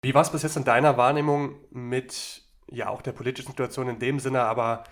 Wie 0.03 0.13
war 0.13 0.21
es 0.21 0.31
bis 0.31 0.43
jetzt 0.43 0.57
in 0.57 0.63
deiner 0.63 0.95
Wahrnehmung 0.95 1.55
mit 1.71 2.43
ja 2.69 2.89
auch 2.89 3.01
der 3.01 3.13
politischen 3.13 3.47
Situation 3.47 3.89
in 3.89 3.97
dem 3.97 4.19
Sinne, 4.19 4.43
aber 4.43 4.83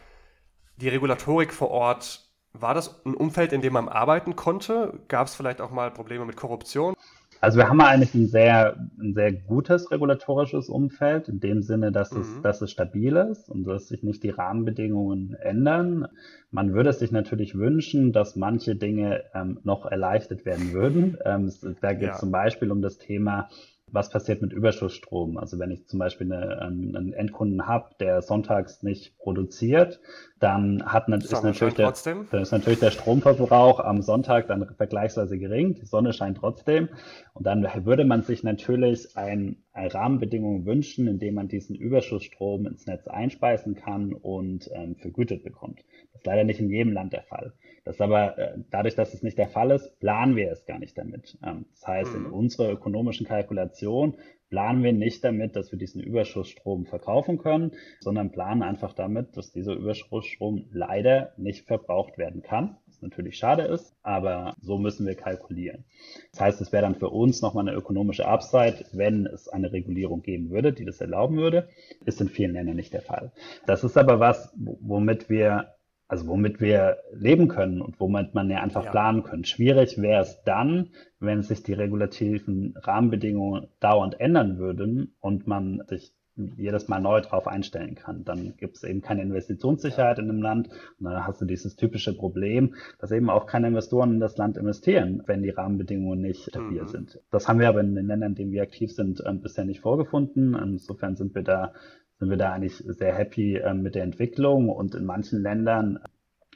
die 0.78 0.90
Regulatorik 0.90 1.54
vor 1.54 1.70
Ort, 1.70 2.28
war 2.54 2.74
das 2.74 3.06
ein 3.06 3.14
Umfeld, 3.14 3.54
in 3.54 3.62
dem 3.62 3.74
man 3.74 3.88
arbeiten 3.88 4.36
konnte? 4.36 5.00
Gab 5.10 5.28
es 5.28 5.36
vielleicht 5.36 5.62
auch 5.62 5.70
mal 5.70 5.92
Probleme 5.92 6.26
mit 6.26 6.38
Korruption? 6.38 6.95
Also 7.42 7.58
wir 7.58 7.70
haben 7.70 7.82
eigentlich 7.82 8.16
ein 8.16 8.28
sehr, 8.28 8.76
ein 9.00 9.14
sehr 9.14 9.32
gutes 9.32 9.92
regulatorisches 9.92 10.70
Umfeld, 10.70 11.28
in 11.28 11.40
dem 11.40 11.62
Sinne, 11.62 11.92
dass 11.92 12.12
mhm. 12.12 12.22
es, 12.22 12.42
dass 12.42 12.62
es 12.62 12.72
stabil 12.72 13.16
ist 13.16 13.50
und 13.50 13.66
dass 13.66 13.88
sich 13.88 14.04
nicht 14.04 14.24
die 14.24 14.30
Rahmenbedingungen 14.30 15.36
ändern. 15.36 16.08
Man 16.52 16.74
würde 16.74 16.94
sich 16.94 17.12
natürlich 17.12 17.56
wünschen, 17.56 18.14
dass 18.14 18.36
manche 18.36 18.76
Dinge 18.76 19.24
ähm, 19.34 19.60
noch 19.64 19.86
erleichtert 19.86 20.46
werden 20.46 20.74
würden. 20.74 21.18
Ähm, 21.24 21.52
da 21.82 21.94
geht 21.94 22.10
es 22.10 22.16
ja. 22.16 22.20
zum 22.20 22.32
Beispiel 22.32 22.72
um 22.72 22.82
das 22.82 22.98
Thema 22.98 23.50
was 23.96 24.10
passiert 24.10 24.42
mit 24.42 24.54
Überschussstrom? 24.54 25.38
Also 25.38 25.58
wenn 25.58 25.72
ich 25.72 25.88
zum 25.88 25.98
Beispiel 25.98 26.32
eine, 26.32 26.62
einen 26.62 27.14
Endkunden 27.14 27.66
habe, 27.66 27.96
der 28.00 28.22
sonntags 28.22 28.84
nicht 28.84 29.18
produziert, 29.18 30.00
dann 30.40 30.86
hat 30.86 31.08
ist 31.10 31.44
natürlich, 31.44 31.74
der, 31.74 31.94
dann 32.30 32.42
ist 32.42 32.52
natürlich 32.52 32.80
der 32.80 32.92
Stromverbrauch 32.92 33.80
am 33.80 34.02
Sonntag 34.02 34.48
dann 34.48 34.68
vergleichsweise 34.76 35.40
gering. 35.40 35.74
Die 35.76 35.86
Sonne 35.86 36.14
scheint 36.14 36.38
trotzdem. 36.38 36.90
Und 37.34 37.48
dann 37.48 37.66
würde 37.86 38.06
man 38.06 38.22
sich 38.22 38.44
natürlich 38.44 39.18
ein, 39.18 39.64
eine 39.74 39.94
Rahmenbedingung 39.94 40.66
wünschen, 40.66 41.08
in 41.08 41.18
dem 41.18 41.36
man 41.36 41.48
diesen 41.48 41.76
Überschussstrom 41.76 42.68
ins 42.68 42.86
Netz 42.86 43.08
einspeisen 43.08 43.76
kann 43.76 44.14
und 44.14 44.70
ähm, 44.74 44.96
vergütet 44.96 45.44
bekommt. 45.44 45.80
Das 46.12 46.22
ist 46.22 46.26
leider 46.26 46.44
nicht 46.44 46.60
in 46.60 46.70
jedem 46.70 46.94
Land 46.94 47.14
der 47.14 47.24
Fall. 47.24 47.54
Das 47.86 48.02
aber, 48.02 48.38
äh, 48.38 48.58
dadurch, 48.72 48.96
dass 48.96 49.14
es 49.14 49.22
nicht 49.22 49.38
der 49.38 49.48
Fall 49.48 49.70
ist, 49.70 50.00
planen 50.00 50.36
wir 50.36 50.52
es 50.52 50.66
gar 50.66 50.80
nicht 50.80 50.98
damit. 50.98 51.38
Ähm, 51.46 51.66
das 51.72 51.88
heißt, 51.88 52.16
in 52.16 52.24
mhm. 52.24 52.34
unserer 52.34 52.72
ökonomischen 52.72 53.28
Kalkulation 53.28 54.18
planen 54.50 54.84
wir 54.84 54.94
nicht 54.94 55.24
damit, 55.24 55.56
dass 55.56 55.72
wir 55.72 55.78
diesen 55.78 56.02
Überschussstrom 56.02 56.86
verkaufen 56.86 57.38
können, 57.38 57.74
sondern 58.00 58.32
planen 58.32 58.64
einfach 58.64 58.94
damit, 58.94 59.38
dass 59.38 59.52
dieser 59.52 59.74
Überschussstrom 59.74 60.66
leider 60.72 61.34
nicht 61.38 61.68
verbraucht 61.68 62.18
werden 62.18 62.42
kann. 62.42 62.78
Was 62.88 63.02
natürlich 63.02 63.38
schade 63.38 63.64
ist, 63.64 63.96
aber 64.02 64.56
so 64.62 64.78
müssen 64.80 65.06
wir 65.06 65.16
kalkulieren. 65.16 65.86
Das 66.32 66.42
heißt, 66.42 66.62
es 66.62 66.72
wäre 66.72 66.84
dann 66.84 66.96
für 66.96 67.10
uns 67.10 67.42
nochmal 67.42 67.68
eine 67.68 67.78
ökonomische 67.78 68.26
Upside, 68.28 68.86
wenn 68.94 69.28
es 69.28 69.48
eine 69.48 69.72
Regulierung 69.72 70.22
geben 70.22 70.50
würde, 70.50 70.74
die 70.74 70.86
das 70.86 71.02
erlauben 71.02 71.38
würde. 71.38 71.68
Ist 72.06 72.22
in 72.22 72.30
vielen 72.30 72.54
Ländern 72.54 72.78
nicht 72.78 72.94
der 72.94 73.02
Fall. 73.02 73.32
Das 73.68 73.84
ist 73.84 73.98
aber 73.98 74.20
was, 74.20 74.54
womit 74.56 75.30
wir 75.30 75.75
also 76.08 76.28
womit 76.28 76.62
wir 76.62 76.98
leben 77.14 77.48
können 77.48 77.82
und 77.82 78.00
womit 78.00 78.36
man 78.36 78.50
ja 78.50 78.62
einfach 78.62 78.86
ja. 78.86 78.92
planen 78.92 79.24
können. 79.24 79.44
Schwierig 79.44 80.02
wäre 80.02 80.22
es 80.22 80.44
dann, 80.44 80.90
wenn 81.20 81.42
sich 81.42 81.64
die 81.64 81.74
regulativen 81.74 82.76
Rahmenbedingungen 82.78 83.68
dauernd 83.80 84.20
ändern 84.20 84.58
würden 84.58 85.16
und 85.20 85.48
man 85.48 85.84
sich 85.88 86.14
jedes 86.36 86.88
Mal 86.88 87.00
neu 87.00 87.22
drauf 87.22 87.48
einstellen 87.48 87.96
kann. 87.96 88.26
Dann 88.26 88.56
gibt 88.58 88.76
es 88.76 88.84
eben 88.84 89.02
keine 89.02 89.22
Investitionssicherheit 89.22 90.20
in 90.20 90.30
einem 90.30 90.42
Land 90.42 90.70
und 91.00 91.06
dann 91.06 91.26
hast 91.26 91.42
du 91.42 91.46
dieses 91.46 91.76
typische 91.76 92.16
Problem, 92.16 92.76
dass 93.00 93.12
eben 93.12 93.30
auch 93.30 93.46
keine 93.46 93.68
Investoren 93.68 94.16
in 94.16 94.20
das 94.20 94.36
Land 94.38 94.58
investieren, 94.58 95.24
wenn 95.28 95.44
die 95.44 95.50
Rahmenbedingungen 95.50 96.22
nicht 96.22 96.44
stabil 96.50 96.82
mhm. 96.82 96.88
sind. 96.88 97.20
Das 97.32 97.48
haben 97.48 97.60
wir 97.60 97.70
aber 97.70 97.82
in 97.82 97.96
den 97.96 98.08
Ländern, 98.08 98.32
in 98.32 98.36
denen 98.36 98.52
wir 98.52 98.64
aktiv 98.64 98.92
sind, 98.92 99.24
ähm, 99.26 99.42
bisher 99.42 99.66
nicht 99.66 99.80
vorgefunden. 99.80 100.56
Insofern 100.56 101.16
sind 101.16 101.34
wir 101.36 101.44
da 101.44 101.74
sind 102.20 102.30
wir 102.30 102.38
da 102.38 102.54
eigentlich 102.54 102.78
sehr 102.78 103.14
happy 103.14 103.58
äh, 103.58 103.74
mit 103.74 103.96
der 103.96 104.04
Entwicklung 104.04 104.70
und 104.70 104.96
in 104.96 105.06
manchen 105.06 105.42
Ländern 105.42 106.00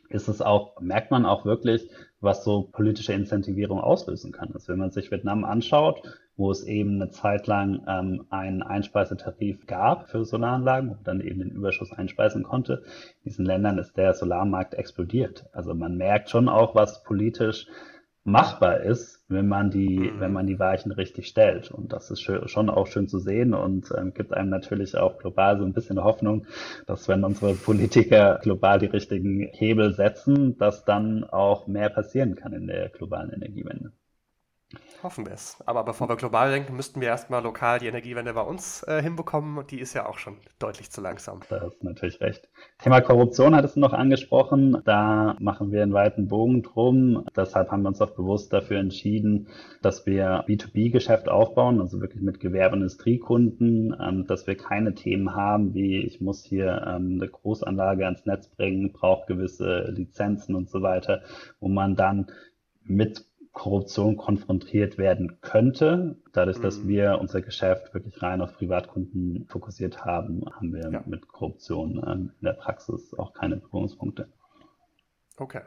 ist 0.09 0.27
es 0.27 0.41
auch, 0.41 0.79
merkt 0.81 1.11
man 1.11 1.25
auch 1.25 1.45
wirklich, 1.45 1.89
was 2.19 2.43
so 2.43 2.63
politische 2.63 3.13
Incentivierung 3.13 3.79
auslösen 3.79 4.31
kann. 4.31 4.51
Also 4.53 4.69
wenn 4.69 4.79
man 4.79 4.91
sich 4.91 5.11
Vietnam 5.11 5.45
anschaut, 5.45 6.01
wo 6.35 6.51
es 6.51 6.63
eben 6.63 7.01
eine 7.01 7.11
Zeit 7.11 7.47
lang 7.47 7.83
ähm, 7.87 8.25
einen 8.29 8.63
Einspeisetarif 8.63 9.67
gab 9.67 10.09
für 10.09 10.25
Solaranlagen, 10.25 10.89
wo 10.89 10.93
man 10.95 11.03
dann 11.03 11.21
eben 11.21 11.39
den 11.39 11.51
Überschuss 11.51 11.91
einspeisen 11.91 12.43
konnte, 12.43 12.83
in 13.23 13.25
diesen 13.25 13.45
Ländern 13.45 13.77
ist 13.77 13.97
der 13.97 14.13
Solarmarkt 14.13 14.73
explodiert. 14.73 15.45
Also 15.51 15.73
man 15.75 15.97
merkt 15.97 16.29
schon 16.29 16.49
auch, 16.49 16.75
was 16.75 17.03
politisch 17.03 17.67
machbar 18.31 18.81
ist, 18.81 19.23
wenn 19.27 19.47
man 19.47 19.69
die, 19.69 19.99
mhm. 19.99 20.19
wenn 20.19 20.33
man 20.33 20.47
die 20.47 20.59
Weichen 20.59 20.91
richtig 20.91 21.27
stellt. 21.27 21.71
Und 21.71 21.93
das 21.93 22.11
ist 22.11 22.21
schon 22.21 22.69
auch 22.69 22.87
schön 22.87 23.07
zu 23.07 23.19
sehen 23.19 23.53
und 23.53 23.91
ähm, 23.97 24.13
gibt 24.13 24.33
einem 24.33 24.49
natürlich 24.49 24.97
auch 24.97 25.17
global 25.17 25.57
so 25.57 25.65
ein 25.65 25.73
bisschen 25.73 26.03
Hoffnung, 26.03 26.45
dass 26.87 27.07
wenn 27.07 27.23
unsere 27.23 27.53
Politiker 27.53 28.39
global 28.41 28.79
die 28.79 28.87
richtigen 28.87 29.49
Hebel 29.51 29.93
setzen, 29.93 30.57
dass 30.57 30.85
dann 30.85 31.23
auch 31.23 31.67
mehr 31.67 31.89
passieren 31.89 32.35
kann 32.35 32.53
in 32.53 32.67
der 32.67 32.89
globalen 32.89 33.31
Energiewende. 33.31 33.91
Hoffen 35.01 35.25
wir 35.25 35.33
es. 35.33 35.57
Aber 35.65 35.83
bevor 35.83 36.09
wir 36.09 36.17
global 36.17 36.51
denken, 36.51 36.75
müssten 36.75 36.99
wir 36.99 37.07
erstmal 37.07 37.41
lokal 37.41 37.79
die 37.79 37.87
Energiewende 37.87 38.33
bei 38.33 38.41
uns 38.41 38.83
äh, 38.83 39.01
hinbekommen. 39.01 39.65
Die 39.67 39.79
ist 39.79 39.93
ja 39.93 40.07
auch 40.07 40.17
schon 40.17 40.35
deutlich 40.59 40.91
zu 40.91 40.99
langsam. 40.99 41.39
Da 41.49 41.61
hast 41.61 41.79
du 41.81 41.85
natürlich 41.85 42.19
recht. 42.19 42.49
Thema 42.79 42.99
Korruption 42.99 43.55
hattest 43.55 43.77
du 43.77 43.79
noch 43.79 43.93
angesprochen. 43.93 44.81
Da 44.83 45.37
machen 45.39 45.71
wir 45.71 45.83
einen 45.83 45.93
weiten 45.93 46.27
Bogen 46.27 46.63
drum. 46.63 47.25
Deshalb 47.35 47.71
haben 47.71 47.83
wir 47.83 47.89
uns 47.89 48.01
auch 48.01 48.11
bewusst 48.11 48.51
dafür 48.51 48.79
entschieden, 48.79 49.47
dass 49.81 50.05
wir 50.05 50.43
B2B-Geschäft 50.47 51.29
aufbauen, 51.29 51.79
also 51.79 52.01
wirklich 52.01 52.21
mit 52.21 52.41
Gewerbe- 52.41 52.75
und 52.75 52.81
Industriekunden, 52.81 53.95
ähm, 54.01 54.27
dass 54.27 54.47
wir 54.47 54.55
keine 54.55 54.95
Themen 54.95 55.33
haben 55.35 55.73
wie 55.73 55.99
ich 55.99 56.21
muss 56.21 56.43
hier 56.43 56.85
ähm, 56.87 57.19
eine 57.19 57.29
Großanlage 57.29 58.05
ans 58.05 58.25
Netz 58.25 58.47
bringen, 58.47 58.91
braucht 58.91 59.27
gewisse 59.27 59.91
Lizenzen 59.91 60.55
und 60.55 60.69
so 60.69 60.81
weiter, 60.81 61.21
wo 61.59 61.67
man 61.67 61.95
dann 61.95 62.27
mit 62.83 63.28
Korruption 63.51 64.15
konfrontiert 64.15 64.97
werden 64.97 65.41
könnte. 65.41 66.17
Dadurch, 66.33 66.59
dass 66.59 66.79
mhm. 66.79 66.87
wir 66.87 67.17
unser 67.19 67.41
Geschäft 67.41 67.93
wirklich 67.93 68.21
rein 68.21 68.41
auf 68.41 68.53
Privatkunden 68.53 69.47
fokussiert 69.49 70.05
haben, 70.05 70.43
haben 70.55 70.73
wir 70.73 70.91
ja. 70.91 71.03
mit 71.05 71.27
Korruption 71.27 71.97
ähm, 72.07 72.31
in 72.39 72.45
der 72.45 72.53
Praxis 72.53 73.13
auch 73.17 73.33
keine 73.33 73.57
Berührungspunkte. 73.57 74.31
Okay. 75.37 75.61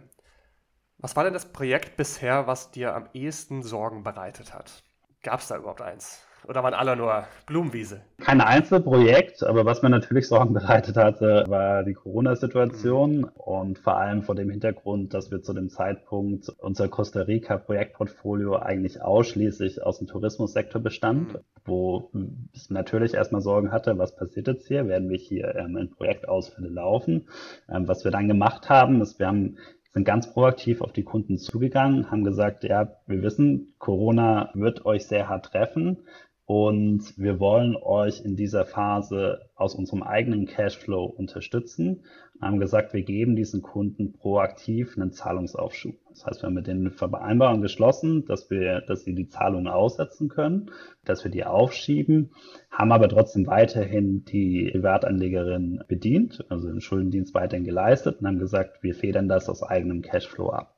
Was 0.99 1.17
war 1.17 1.25
denn 1.25 1.33
das 1.33 1.53
Projekt 1.53 1.97
bisher, 1.97 2.47
was 2.47 2.71
dir 2.71 2.95
am 2.95 3.09
ehesten 3.13 3.63
Sorgen 3.63 4.05
bereitet 4.05 4.55
hat? 4.55 4.85
Gab 5.23 5.41
es 5.41 5.49
da 5.49 5.57
überhaupt 5.57 5.83
eins? 5.83 6.25
Oder 6.49 6.63
waren 6.63 6.75
alle 6.75 6.97
nur 6.97 7.25
Blumenwiese? 7.47 8.01
Kein 8.21 8.41
Einzelprojekt, 8.41 9.45
aber 9.45 9.65
was 9.65 9.83
mir 9.83 9.91
natürlich 9.91 10.27
Sorgen 10.27 10.55
bereitet 10.55 10.97
hatte, 10.97 11.45
war 11.49 11.85
die 11.85 11.95
Corona-Situation 11.95 13.19
mhm. 13.19 13.31
und 13.37 13.79
vor 13.79 13.97
allem 13.97 14.23
vor 14.23 14.35
dem 14.35 14.51
Hintergrund, 14.51 15.15
dass 15.15 15.31
wir 15.31 15.43
zu 15.43 15.53
dem 15.53 15.69
Zeitpunkt 15.69 16.49
unser 16.59 16.89
Costa 16.89 17.23
Rica-Projektportfolio 17.23 18.57
eigentlich 18.57 19.03
ausschließlich 19.03 19.83
aus 19.83 19.99
dem 19.99 20.09
Tourismussektor 20.09 20.81
bestand, 20.81 21.35
mhm. 21.35 21.39
wo 21.65 22.11
ich 22.53 22.71
natürlich 22.71 23.15
erstmal 23.15 23.43
Sorgen 23.43 23.71
hatte, 23.71 23.99
was 23.99 24.17
passiert 24.17 24.49
jetzt 24.49 24.67
hier? 24.67 24.89
Werden 24.89 25.11
wir 25.11 25.19
hier 25.19 25.55
ähm, 25.55 25.77
in 25.77 25.91
Projektausfälle 25.91 26.69
laufen? 26.69 27.29
Ähm, 27.69 27.87
was 27.87 28.05
wir 28.05 28.11
dann 28.11 28.29
gemacht 28.29 28.69
haben, 28.69 29.01
ist, 29.01 29.19
wir 29.19 29.29
haben 29.29 29.59
sind 29.93 30.05
ganz 30.05 30.33
proaktiv 30.33 30.81
auf 30.81 30.93
die 30.93 31.05
Kunden 31.05 31.39
zugegangen, 31.39 32.11
haben 32.11 32.25
gesagt, 32.25 32.65
ja, 32.65 32.97
wir 33.07 33.23
wissen, 33.23 33.75
Corona 33.79 34.51
wird 34.55 34.87
euch 34.87 35.07
sehr 35.07 35.29
hart 35.29 35.47
treffen. 35.47 35.99
Und 36.45 37.17
wir 37.17 37.39
wollen 37.39 37.77
euch 37.77 38.21
in 38.25 38.37
dieser 38.37 38.67
Phase 38.67 39.49
aus 39.55 39.75
unserem 39.75 40.03
eigenen 40.03 40.47
Cashflow 40.47 41.05
unterstützen 41.05 42.05
haben 42.43 42.59
gesagt, 42.59 42.93
wir 42.93 43.03
geben 43.03 43.37
diesen 43.37 43.63
Kunden 43.63 44.13
proaktiv 44.13 44.97
einen 44.97 45.13
Zahlungsaufschub. 45.13 45.95
Das 46.11 46.27
heißt, 46.27 46.43
wir 46.43 46.49
haben 46.49 46.55
mit 46.55 46.67
den 46.67 46.91
Vereinbarungen 46.91 47.63
geschlossen, 47.63 48.25
dass 48.27 48.51
wir, 48.51 48.81
dass 48.83 49.05
sie 49.05 49.15
die 49.15 49.29
Zahlungen 49.29 49.69
aussetzen 49.69 50.29
können, 50.29 50.71
dass 51.05 51.25
wir 51.25 51.31
die 51.31 51.45
aufschieben, 51.45 52.31
haben 52.71 52.93
aber 52.93 53.09
trotzdem 53.09 53.47
weiterhin 53.47 54.25
die 54.25 54.71
Privatanlegerin 54.73 55.85
bedient, 55.87 56.45
also 56.49 56.69
den 56.69 56.81
Schuldendienst 56.81 57.33
weiterhin 57.35 57.65
geleistet 57.65 58.21
und 58.21 58.27
haben 58.27 58.39
gesagt, 58.39 58.83
wir 58.83 58.95
federn 58.95 59.29
das 59.29 59.49
aus 59.49 59.63
eigenem 59.63 60.03
Cashflow 60.03 60.51
ab. 60.51 60.75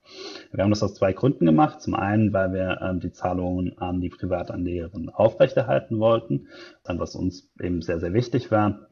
Wir 0.53 0.63
haben 0.63 0.71
das 0.71 0.83
aus 0.83 0.95
zwei 0.95 1.13
Gründen 1.13 1.47
gemacht. 1.47 1.81
Zum 1.81 1.95
einen, 1.95 2.33
weil 2.33 2.53
wir 2.53 2.81
ähm, 2.83 3.01
die 3.01 3.11
Zahlungen 3.11 3.79
an 3.79 4.01
die 4.01 4.11
Privatanlegerin 4.11 5.09
aufrechterhalten 5.09 5.99
wollten, 5.99 6.49
dann 6.85 6.99
was 6.99 7.17
uns 7.17 7.51
eben 7.59 7.81
sehr, 7.81 8.01
sehr 8.01 8.13
wichtig 8.13 8.51
war. 8.51 8.89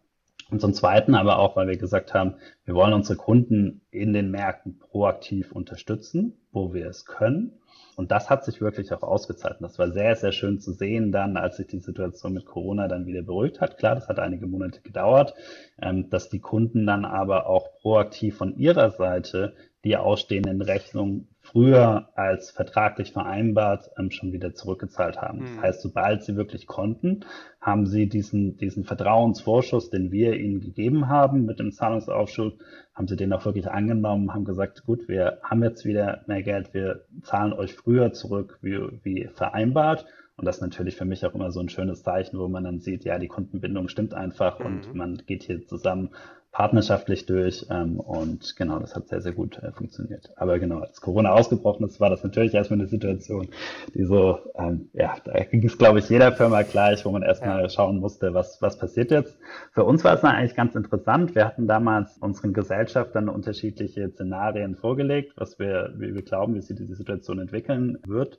Und 0.52 0.60
zum 0.60 0.74
Zweiten 0.74 1.14
aber 1.14 1.38
auch, 1.38 1.56
weil 1.56 1.66
wir 1.66 1.78
gesagt 1.78 2.12
haben, 2.12 2.34
wir 2.66 2.74
wollen 2.74 2.92
unsere 2.92 3.16
Kunden 3.16 3.80
in 3.90 4.12
den 4.12 4.30
Märkten 4.30 4.78
proaktiv 4.78 5.50
unterstützen, 5.50 6.34
wo 6.52 6.74
wir 6.74 6.88
es 6.88 7.06
können. 7.06 7.58
Und 7.96 8.10
das 8.10 8.28
hat 8.28 8.44
sich 8.44 8.60
wirklich 8.60 8.92
auch 8.92 9.02
ausgezahlt. 9.02 9.60
Und 9.60 9.62
das 9.62 9.78
war 9.78 9.90
sehr, 9.92 10.14
sehr 10.14 10.32
schön 10.32 10.60
zu 10.60 10.72
sehen 10.72 11.10
dann, 11.10 11.38
als 11.38 11.56
sich 11.56 11.68
die 11.68 11.78
Situation 11.78 12.34
mit 12.34 12.44
Corona 12.44 12.86
dann 12.86 13.06
wieder 13.06 13.22
beruhigt 13.22 13.62
hat. 13.62 13.78
Klar, 13.78 13.94
das 13.94 14.08
hat 14.08 14.18
einige 14.18 14.46
Monate 14.46 14.82
gedauert, 14.82 15.32
ähm, 15.80 16.10
dass 16.10 16.28
die 16.28 16.40
Kunden 16.40 16.84
dann 16.84 17.06
aber 17.06 17.46
auch 17.46 17.72
proaktiv 17.80 18.36
von 18.36 18.54
ihrer 18.58 18.90
Seite 18.90 19.54
die 19.84 19.96
ausstehenden 19.96 20.60
Rechnungen 20.60 21.28
früher 21.42 22.08
als 22.14 22.50
vertraglich 22.50 23.12
vereinbart 23.12 23.90
ähm, 23.98 24.10
schon 24.10 24.32
wieder 24.32 24.54
zurückgezahlt 24.54 25.20
haben. 25.20 25.40
Mhm. 25.40 25.44
Das 25.46 25.62
heißt, 25.62 25.82
sobald 25.82 26.22
sie 26.22 26.36
wirklich 26.36 26.66
konnten, 26.66 27.24
haben 27.60 27.86
sie 27.86 28.08
diesen, 28.08 28.56
diesen 28.56 28.84
Vertrauensvorschuss, 28.84 29.90
den 29.90 30.12
wir 30.12 30.34
ihnen 30.34 30.60
gegeben 30.60 31.08
haben 31.08 31.44
mit 31.44 31.58
dem 31.58 31.72
Zahlungsaufschub, 31.72 32.54
haben 32.94 33.08
sie 33.08 33.16
den 33.16 33.32
auch 33.32 33.44
wirklich 33.44 33.68
angenommen, 33.68 34.32
haben 34.32 34.44
gesagt, 34.44 34.84
gut, 34.86 35.08
wir 35.08 35.38
haben 35.42 35.62
jetzt 35.62 35.84
wieder 35.84 36.22
mehr 36.26 36.42
Geld, 36.42 36.72
wir 36.74 37.04
zahlen 37.22 37.52
euch 37.52 37.74
früher 37.74 38.12
zurück 38.12 38.58
wie, 38.62 38.78
wie 39.02 39.28
vereinbart 39.34 40.06
Und 40.36 40.44
das 40.44 40.56
ist 40.56 40.62
natürlich 40.62 40.96
für 40.96 41.04
mich 41.04 41.26
auch 41.26 41.34
immer 41.34 41.50
so 41.50 41.60
ein 41.60 41.68
schönes 41.68 42.02
Zeichen, 42.02 42.38
wo 42.38 42.48
man 42.48 42.64
dann 42.64 42.80
sieht, 42.80 43.04
ja, 43.04 43.18
die 43.18 43.28
Kundenbindung 43.28 43.88
stimmt 43.88 44.14
einfach 44.14 44.60
mhm. 44.60 44.66
und 44.66 44.94
man 44.94 45.16
geht 45.26 45.42
hier 45.42 45.66
zusammen 45.66 46.10
partnerschaftlich 46.52 47.24
durch 47.24 47.66
ähm, 47.70 47.98
und 47.98 48.56
genau, 48.56 48.78
das 48.78 48.94
hat 48.94 49.08
sehr, 49.08 49.22
sehr 49.22 49.32
gut 49.32 49.58
äh, 49.58 49.72
funktioniert. 49.72 50.30
Aber 50.36 50.58
genau, 50.58 50.80
als 50.80 51.00
Corona 51.00 51.32
ausgebrochen 51.32 51.86
ist, 51.86 51.98
war 51.98 52.10
das 52.10 52.22
natürlich 52.22 52.52
erstmal 52.52 52.78
eine 52.78 52.88
Situation, 52.88 53.48
die 53.94 54.04
so, 54.04 54.38
ähm, 54.56 54.90
ja, 54.92 55.16
da 55.24 55.42
ging 55.44 55.64
es, 55.64 55.78
glaube 55.78 55.98
ich, 55.98 56.10
jeder 56.10 56.30
Firma 56.32 56.60
gleich, 56.62 57.06
wo 57.06 57.10
man 57.10 57.22
erstmal 57.22 57.62
ja. 57.62 57.68
schauen 57.70 58.00
musste, 58.00 58.34
was, 58.34 58.60
was 58.60 58.78
passiert 58.78 59.10
jetzt. 59.10 59.38
Für 59.72 59.84
uns 59.84 60.04
war 60.04 60.14
es 60.14 60.20
dann 60.20 60.36
eigentlich 60.36 60.54
ganz 60.54 60.74
interessant. 60.74 61.34
Wir 61.34 61.46
hatten 61.46 61.66
damals 61.66 62.18
unseren 62.18 62.52
Gesellschaftern 62.52 63.30
unterschiedliche 63.30 64.10
Szenarien 64.10 64.76
vorgelegt, 64.76 65.32
was 65.36 65.58
wir, 65.58 65.94
wie 65.96 66.14
wir 66.14 66.22
glauben, 66.22 66.54
wie 66.54 66.60
sich 66.60 66.76
diese 66.76 66.94
Situation 66.94 67.38
entwickeln 67.38 67.98
wird. 68.06 68.38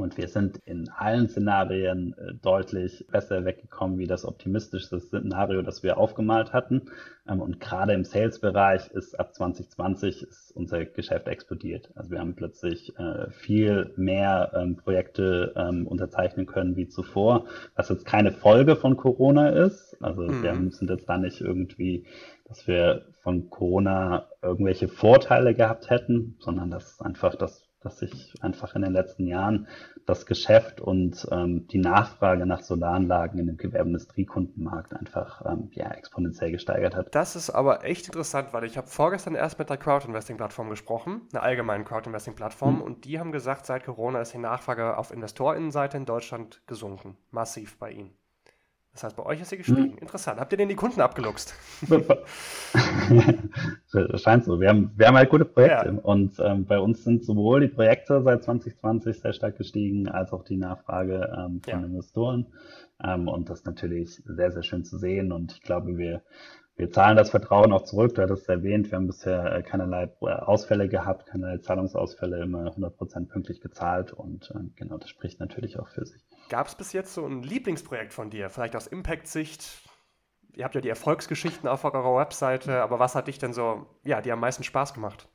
Und 0.00 0.16
wir 0.16 0.28
sind 0.28 0.56
in 0.64 0.88
allen 0.88 1.28
Szenarien 1.28 2.14
äh, 2.14 2.32
deutlich 2.34 3.06
besser 3.10 3.44
weggekommen 3.44 3.98
wie 3.98 4.06
das 4.06 4.24
optimistischste 4.24 4.98
Szenario, 4.98 5.60
das 5.60 5.82
wir 5.82 5.98
aufgemalt 5.98 6.54
hatten. 6.54 6.90
Ähm, 7.28 7.40
und 7.40 7.60
gerade 7.60 7.92
im 7.92 8.04
Sales-Bereich 8.04 8.88
ist 8.92 9.20
ab 9.20 9.34
2020 9.34 10.22
ist 10.22 10.52
unser 10.56 10.86
Geschäft 10.86 11.28
explodiert. 11.28 11.90
Also 11.94 12.12
wir 12.12 12.20
haben 12.20 12.34
plötzlich 12.34 12.96
äh, 12.98 13.30
viel 13.30 13.92
mehr 13.96 14.52
ähm, 14.54 14.76
Projekte 14.76 15.52
ähm, 15.54 15.86
unterzeichnen 15.86 16.46
können 16.46 16.76
wie 16.76 16.88
zuvor, 16.88 17.44
was 17.76 17.90
jetzt 17.90 18.06
keine 18.06 18.32
Folge 18.32 18.76
von 18.76 18.96
Corona 18.96 19.50
ist. 19.50 19.98
Also 20.00 20.22
mhm. 20.22 20.42
wir 20.42 20.70
sind 20.70 20.88
jetzt 20.88 21.10
da 21.10 21.18
nicht 21.18 21.42
irgendwie, 21.42 22.06
dass 22.46 22.66
wir 22.66 23.04
von 23.22 23.50
Corona 23.50 24.28
irgendwelche 24.40 24.88
Vorteile 24.88 25.54
gehabt 25.54 25.90
hätten, 25.90 26.36
sondern 26.38 26.70
das 26.70 26.92
ist 26.92 27.02
einfach 27.02 27.34
das 27.34 27.69
dass 27.80 27.98
sich 27.98 28.34
einfach 28.42 28.74
in 28.74 28.82
den 28.82 28.92
letzten 28.92 29.26
Jahren 29.26 29.66
das 30.06 30.26
Geschäft 30.26 30.80
und 30.80 31.26
ähm, 31.30 31.66
die 31.68 31.78
Nachfrage 31.78 32.46
nach 32.46 32.62
Solaranlagen 32.62 33.38
in 33.38 33.46
dem 33.46 33.56
Gewerbeindustriekundenmarkt 33.56 34.94
einfach 34.94 35.44
ähm, 35.46 35.70
ja, 35.72 35.90
exponentiell 35.90 36.52
gesteigert 36.52 36.94
hat. 36.94 37.14
Das 37.14 37.36
ist 37.36 37.50
aber 37.50 37.84
echt 37.84 38.06
interessant, 38.06 38.52
weil 38.52 38.64
ich 38.64 38.76
habe 38.76 38.86
vorgestern 38.86 39.34
erst 39.34 39.58
mit 39.58 39.70
der 39.70 39.78
Crowdinvesting-Plattform 39.78 40.68
gesprochen, 40.68 41.22
einer 41.32 41.42
allgemeinen 41.42 41.84
Crowdinvesting-Plattform, 41.84 42.76
mhm. 42.76 42.82
und 42.82 43.04
die 43.04 43.18
haben 43.18 43.32
gesagt, 43.32 43.66
seit 43.66 43.84
Corona 43.84 44.20
ist 44.20 44.34
die 44.34 44.38
Nachfrage 44.38 44.96
auf 44.96 45.10
Investorinnenseite 45.10 45.96
in 45.96 46.04
Deutschland 46.04 46.62
gesunken, 46.66 47.16
massiv 47.30 47.78
bei 47.78 47.90
ihnen. 47.90 48.19
Das 48.92 49.04
heißt, 49.04 49.16
bei 49.16 49.24
euch 49.24 49.40
ist 49.40 49.50
sie 49.50 49.56
gestiegen. 49.56 49.92
Hm. 49.92 49.98
Interessant. 49.98 50.40
Habt 50.40 50.52
ihr 50.52 50.58
denn 50.58 50.68
die 50.68 50.74
Kunden 50.74 51.00
abgeluchst? 51.00 51.54
Scheint 54.16 54.44
so. 54.44 54.60
Wir 54.60 54.68
haben, 54.68 54.90
wir 54.96 55.06
haben 55.06 55.16
halt 55.16 55.30
gute 55.30 55.44
Projekte. 55.44 55.90
Ja. 55.90 56.00
Und 56.02 56.40
ähm, 56.40 56.64
bei 56.66 56.80
uns 56.80 57.04
sind 57.04 57.24
sowohl 57.24 57.60
die 57.60 57.68
Projekte 57.68 58.20
seit 58.22 58.42
2020 58.42 59.20
sehr 59.20 59.32
stark 59.32 59.58
gestiegen, 59.58 60.08
als 60.08 60.32
auch 60.32 60.42
die 60.42 60.56
Nachfrage 60.56 61.32
ähm, 61.38 61.60
von 61.62 61.80
ja. 61.80 61.86
Investoren. 61.86 62.46
Ähm, 63.02 63.28
und 63.28 63.48
das 63.48 63.60
ist 63.60 63.66
natürlich 63.66 64.22
sehr, 64.24 64.50
sehr 64.50 64.64
schön 64.64 64.84
zu 64.84 64.98
sehen. 64.98 65.30
Und 65.30 65.52
ich 65.52 65.62
glaube, 65.62 65.96
wir, 65.96 66.22
wir 66.80 66.90
zahlen 66.90 67.14
das 67.14 67.28
Vertrauen 67.28 67.74
auch 67.74 67.82
zurück. 67.82 68.14
Du 68.14 68.22
hattest 68.22 68.44
es 68.44 68.48
erwähnt, 68.48 68.90
wir 68.90 68.96
haben 68.96 69.06
bisher 69.06 69.52
äh, 69.52 69.62
keinerlei 69.62 70.10
äh, 70.22 70.30
Ausfälle 70.30 70.88
gehabt, 70.88 71.26
keinerlei 71.26 71.58
Zahlungsausfälle, 71.58 72.42
immer 72.42 72.70
100% 72.70 73.28
pünktlich 73.28 73.60
gezahlt. 73.60 74.14
Und 74.14 74.50
äh, 74.54 74.60
genau, 74.76 74.96
das 74.96 75.10
spricht 75.10 75.40
natürlich 75.40 75.78
auch 75.78 75.88
für 75.88 76.06
sich. 76.06 76.22
Gab 76.48 76.68
es 76.68 76.74
bis 76.74 76.94
jetzt 76.94 77.12
so 77.12 77.26
ein 77.26 77.42
Lieblingsprojekt 77.42 78.14
von 78.14 78.30
dir, 78.30 78.48
vielleicht 78.48 78.74
aus 78.76 78.86
Impact-Sicht? 78.86 79.82
Ihr 80.56 80.64
habt 80.64 80.74
ja 80.74 80.80
die 80.80 80.88
Erfolgsgeschichten 80.88 81.68
auf 81.68 81.84
eurer 81.84 82.16
Webseite, 82.16 82.80
aber 82.80 82.98
was 82.98 83.14
hat 83.14 83.28
dich 83.28 83.38
denn 83.38 83.52
so, 83.52 83.86
ja, 84.02 84.22
dir 84.22 84.32
am 84.32 84.40
meisten 84.40 84.64
Spaß 84.64 84.94
gemacht? 84.94 85.28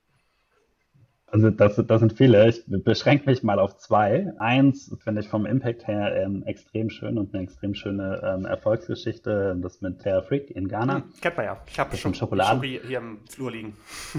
Also 1.28 1.50
das, 1.50 1.76
das 1.76 2.00
sind 2.00 2.14
viele. 2.14 2.48
Ich 2.48 2.64
beschränke 2.68 3.28
mich 3.30 3.42
mal 3.42 3.60
auf 3.60 3.78
zwei. 3.78 4.32
Eins 4.38 4.96
finde 5.04 5.22
ich 5.22 5.28
vom 5.28 5.46
Impact 5.46 5.88
her 5.88 6.16
ähm, 6.16 6.44
extrem 6.44 6.90
schön 6.92 7.18
und 7.18 7.34
eine 7.34 7.44
extrem 7.44 7.74
schöne 7.74 8.22
ähm, 8.24 8.46
Erfolgsgeschichte. 8.46 9.58
Das 9.60 9.82
mit 9.82 10.00
Terra 10.00 10.22
Freak 10.22 10.52
in 10.52 10.68
Ghana. 10.68 10.98
Hm, 10.98 11.04
kennt 11.22 11.38
man 11.38 11.46
ja. 11.48 11.58
Ich 11.68 11.80
habe 11.80 11.98
schon 11.98 12.14
Schokolade 12.14 12.62
hier 12.66 13.00
im 13.00 13.18
Flur 13.28 13.52
liegen. 13.52 13.74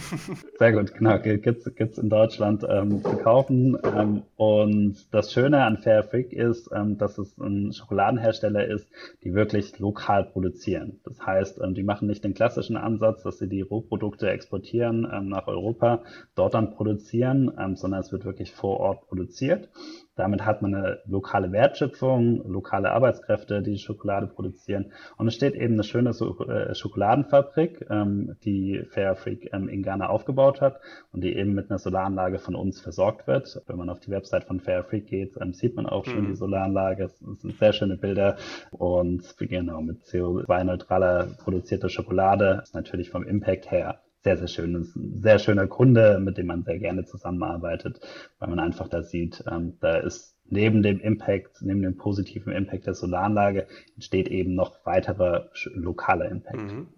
Sehr 0.59 0.73
gut, 0.73 0.95
genau. 0.95 1.19
Gibt 1.21 1.67
es 1.67 1.99
in 1.99 2.11
Deutschland 2.11 2.67
ähm, 2.69 3.03
zu 3.03 3.17
kaufen. 3.19 3.79
Ähm, 3.85 4.23
und 4.37 5.15
das 5.15 5.33
Schöne 5.33 5.63
an 5.63 5.79
Fair 5.79 6.03
Freak 6.03 6.33
ist, 6.33 6.71
ähm, 6.75 6.99
dass 6.99 7.19
es 7.19 7.39
ein 7.39 7.73
Schokoladenhersteller 7.73 8.67
ist, 8.67 8.89
die 9.23 9.33
wirklich 9.33 9.79
lokal 9.79 10.25
produzieren. 10.25 10.99
Das 11.05 11.25
heißt, 11.25 11.61
ähm, 11.63 11.75
die 11.75 11.85
machen 11.85 12.09
nicht 12.09 12.25
den 12.25 12.35
klassischen 12.35 12.77
Ansatz, 12.77 13.23
dass 13.23 13.39
sie 13.39 13.49
die 13.49 13.63
Rohprodukte 13.63 14.29
exportieren 14.29 15.07
nach 15.29 15.47
Europa, 15.47 16.03
dort 16.35 16.55
dann 16.55 16.75
produzieren 16.75 16.96
produzieren, 16.97 17.53
ähm, 17.59 17.77
sondern 17.77 18.01
es 18.01 18.13
wird 18.13 18.25
wirklich 18.25 18.53
vor 18.53 18.81
Ort 18.81 19.07
produziert. 19.09 19.69
Damit 20.15 20.47
hat 20.47 20.63
man 20.63 20.75
eine 20.75 21.01
lokale 21.07 21.53
Wertschöpfung, 21.53 22.43
lokale 22.51 22.91
Arbeitskräfte, 22.91 23.61
die 23.61 23.77
Schokolade 23.77 24.27
produzieren. 24.27 24.93
Und 25.19 25.29
es 25.29 25.35
steht 25.35 25.55
eben 25.55 25.75
eine 25.75 25.85
schöne 25.85 26.11
äh, 26.11 26.75
Schokoladenfabrik, 26.75 27.87
ähm, 27.91 28.37
die 28.43 28.83
Fair 28.91 29.15
Freak 29.15 29.51
ähm, 29.53 29.69
in 29.69 29.83
Ghana 29.83 30.09
aufgebaut 30.09 30.63
hat 30.63 30.81
und 31.13 31.23
die 31.23 31.37
eben 31.37 31.53
mit 31.53 31.71
einer 31.71 31.79
Solaranlage 31.79 32.39
von 32.39 32.55
uns 32.55 32.81
versorgt 32.81 33.27
wird. 33.27 33.61
Wenn 33.67 33.77
man 33.77 33.91
auf 33.91 34.01
die 34.01 34.11
Website 34.11 34.45
von 34.45 34.61
Fair 34.61 34.85
Freak 34.85 35.07
geht, 35.07 35.37
ähm, 35.39 35.53
sieht 35.53 35.77
man 35.77 35.85
auch 35.85 36.07
schon 36.07 36.25
mhm. 36.25 36.29
die 36.29 36.37
Solaranlage. 36.37 37.05
Es 37.05 37.19
sind 37.19 37.59
sehr 37.59 37.75
schöne 37.75 37.99
Bilder 37.99 38.37
und 38.71 39.37
genau 39.39 39.83
mit 39.83 40.03
CO2-neutraler 40.05 41.27
produzierter 41.45 41.91
Schokolade 41.91 42.61
ist 42.63 42.75
natürlich 42.75 43.11
vom 43.11 43.23
Impact 43.23 43.71
her 43.71 44.01
sehr, 44.27 44.37
sehr 44.39 44.49
schön. 44.49 44.73
Das 44.73 44.89
ist 44.89 44.97
ein 44.97 45.23
sehr 45.23 45.39
schöner 45.39 45.69
Kunde, 45.69 46.19
mit 46.19 46.37
dem 46.37 46.47
man 46.47 46.65
sehr 46.65 46.81
gerne 46.81 47.05
zusammenarbeitet, 47.05 48.01
weil 48.41 48.49
man 48.49 48.59
einfach 48.59 48.89
da 48.89 49.05
sieht, 49.05 49.45
ähm, 49.49 49.75
da 49.81 49.99
ist 49.99 50.37
neben 50.47 50.83
dem 50.83 50.99
Impact, 50.99 51.63
neben 51.63 51.81
dem 51.81 51.97
positiven 51.97 52.53
Impact 52.53 52.89
der 52.89 52.95
Solaranlage, 52.95 53.69
entsteht 53.95 54.27
eben 54.27 54.57
noch 54.57 54.85
weiterer 54.85 55.51
lokaler 55.75 56.29
Impact. 56.29 56.57
Mhm. 56.57 56.89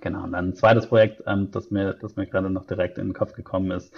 Genau, 0.00 0.24
und 0.24 0.32
dann 0.32 0.50
ein 0.50 0.54
zweites 0.54 0.86
Projekt, 0.86 1.24
ähm, 1.26 1.50
das 1.50 1.70
mir, 1.70 1.94
das 1.94 2.16
mir 2.16 2.26
gerade 2.26 2.48
noch 2.48 2.64
direkt 2.64 2.96
in 2.96 3.08
den 3.08 3.12
Kopf 3.12 3.32
gekommen 3.32 3.72
ist, 3.72 3.92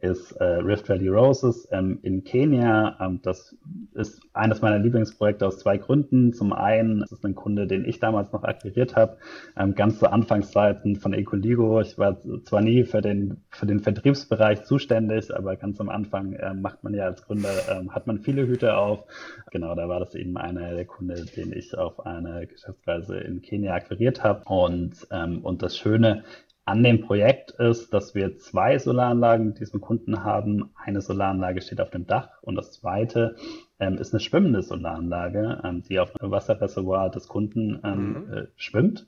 ist 0.00 0.32
äh, 0.32 0.44
Rift 0.44 0.88
Valley 0.88 1.08
Roses 1.08 1.68
ähm, 1.70 1.98
in 2.02 2.24
Kenia. 2.24 2.96
Ähm, 3.00 3.20
das 3.22 3.56
ist 3.94 4.20
eines 4.34 4.60
meiner 4.60 4.78
Lieblingsprojekte 4.78 5.46
aus 5.46 5.58
zwei 5.58 5.78
Gründen. 5.78 6.32
Zum 6.34 6.52
einen 6.52 7.02
ist 7.02 7.12
es 7.12 7.24
ein 7.24 7.34
Kunde, 7.34 7.66
den 7.66 7.84
ich 7.84 8.00
damals 8.00 8.32
noch 8.32 8.42
akquiriert 8.42 8.96
habe, 8.96 9.16
ähm, 9.56 9.74
ganz 9.74 9.98
zu 9.98 10.10
Anfangszeiten 10.10 10.96
von 10.96 11.14
Ecoligo. 11.14 11.80
Ich 11.80 11.96
war 11.96 12.18
zwar 12.44 12.60
nie 12.60 12.84
für 12.84 13.00
den, 13.00 13.42
für 13.48 13.66
den 13.66 13.80
Vertriebsbereich 13.80 14.64
zuständig, 14.64 15.34
aber 15.34 15.56
ganz 15.56 15.80
am 15.80 15.88
Anfang 15.88 16.34
äh, 16.34 16.52
macht 16.52 16.84
man 16.84 16.92
ja 16.92 17.04
als 17.04 17.22
Gründer, 17.22 17.48
äh, 17.48 17.88
hat 17.88 18.06
man 18.06 18.18
viele 18.18 18.46
Hüte 18.46 18.76
auf. 18.76 19.04
Genau, 19.52 19.74
da 19.74 19.88
war 19.88 20.00
das 20.00 20.14
eben 20.14 20.36
einer 20.36 20.74
der 20.74 20.84
Kunden, 20.84 21.30
den 21.36 21.52
ich 21.52 21.76
auf 21.78 22.04
eine 22.04 22.46
Geschäftsreise 22.46 23.16
in 23.16 23.40
Kenia 23.40 23.74
akquiriert 23.74 24.22
habe. 24.22 24.42
Und, 24.44 25.06
ähm, 25.10 25.35
und 25.42 25.62
das 25.62 25.76
Schöne 25.76 26.24
an 26.66 26.82
dem 26.82 27.00
Projekt 27.00 27.52
ist, 27.52 27.94
dass 27.94 28.16
wir 28.16 28.38
zwei 28.38 28.76
Solaranlagen 28.78 29.46
mit 29.46 29.60
diesem 29.60 29.80
Kunden 29.80 30.24
haben. 30.24 30.70
Eine 30.74 31.00
Solaranlage 31.00 31.62
steht 31.62 31.80
auf 31.80 31.90
dem 31.90 32.08
Dach 32.08 32.42
und 32.42 32.56
das 32.56 32.72
zweite 32.72 33.36
ähm, 33.78 33.98
ist 33.98 34.12
eine 34.12 34.20
schwimmende 34.20 34.62
Solaranlage, 34.62 35.60
ähm, 35.62 35.82
die 35.88 36.00
auf 36.00 36.12
dem 36.12 36.32
Wasserreservoir 36.32 37.10
des 37.10 37.28
Kunden 37.28 37.80
ähm, 37.84 38.08
mhm. 38.08 38.32
äh, 38.32 38.46
schwimmt. 38.56 39.06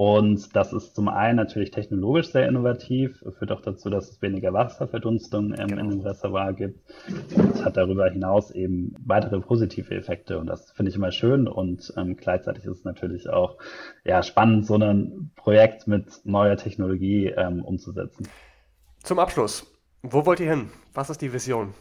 Und 0.00 0.56
das 0.56 0.72
ist 0.72 0.94
zum 0.94 1.10
einen 1.10 1.36
natürlich 1.36 1.72
technologisch 1.72 2.32
sehr 2.32 2.48
innovativ, 2.48 3.22
führt 3.38 3.52
auch 3.52 3.60
dazu, 3.60 3.90
dass 3.90 4.10
es 4.10 4.22
weniger 4.22 4.54
Wasserverdunstung 4.54 5.52
ähm, 5.58 5.66
genau. 5.68 5.82
in 5.82 5.90
dem 5.90 6.00
Reservoir 6.00 6.54
gibt 6.54 6.80
und 7.36 7.62
hat 7.62 7.76
darüber 7.76 8.08
hinaus 8.08 8.50
eben 8.50 8.94
weitere 9.04 9.40
positive 9.40 9.94
Effekte. 9.94 10.38
Und 10.38 10.46
das 10.46 10.70
finde 10.70 10.88
ich 10.88 10.96
immer 10.96 11.12
schön 11.12 11.46
und 11.46 11.92
ähm, 11.98 12.16
gleichzeitig 12.16 12.64
ist 12.64 12.78
es 12.78 12.84
natürlich 12.84 13.28
auch 13.28 13.58
ja, 14.02 14.22
spannend, 14.22 14.64
so 14.64 14.76
ein 14.76 15.32
Projekt 15.36 15.86
mit 15.86 16.06
neuer 16.24 16.56
Technologie 16.56 17.26
ähm, 17.36 17.62
umzusetzen. 17.62 18.26
Zum 19.02 19.18
Abschluss, 19.18 19.70
wo 20.00 20.24
wollt 20.24 20.40
ihr 20.40 20.48
hin? 20.48 20.70
Was 20.94 21.10
ist 21.10 21.20
die 21.20 21.30
Vision? 21.30 21.74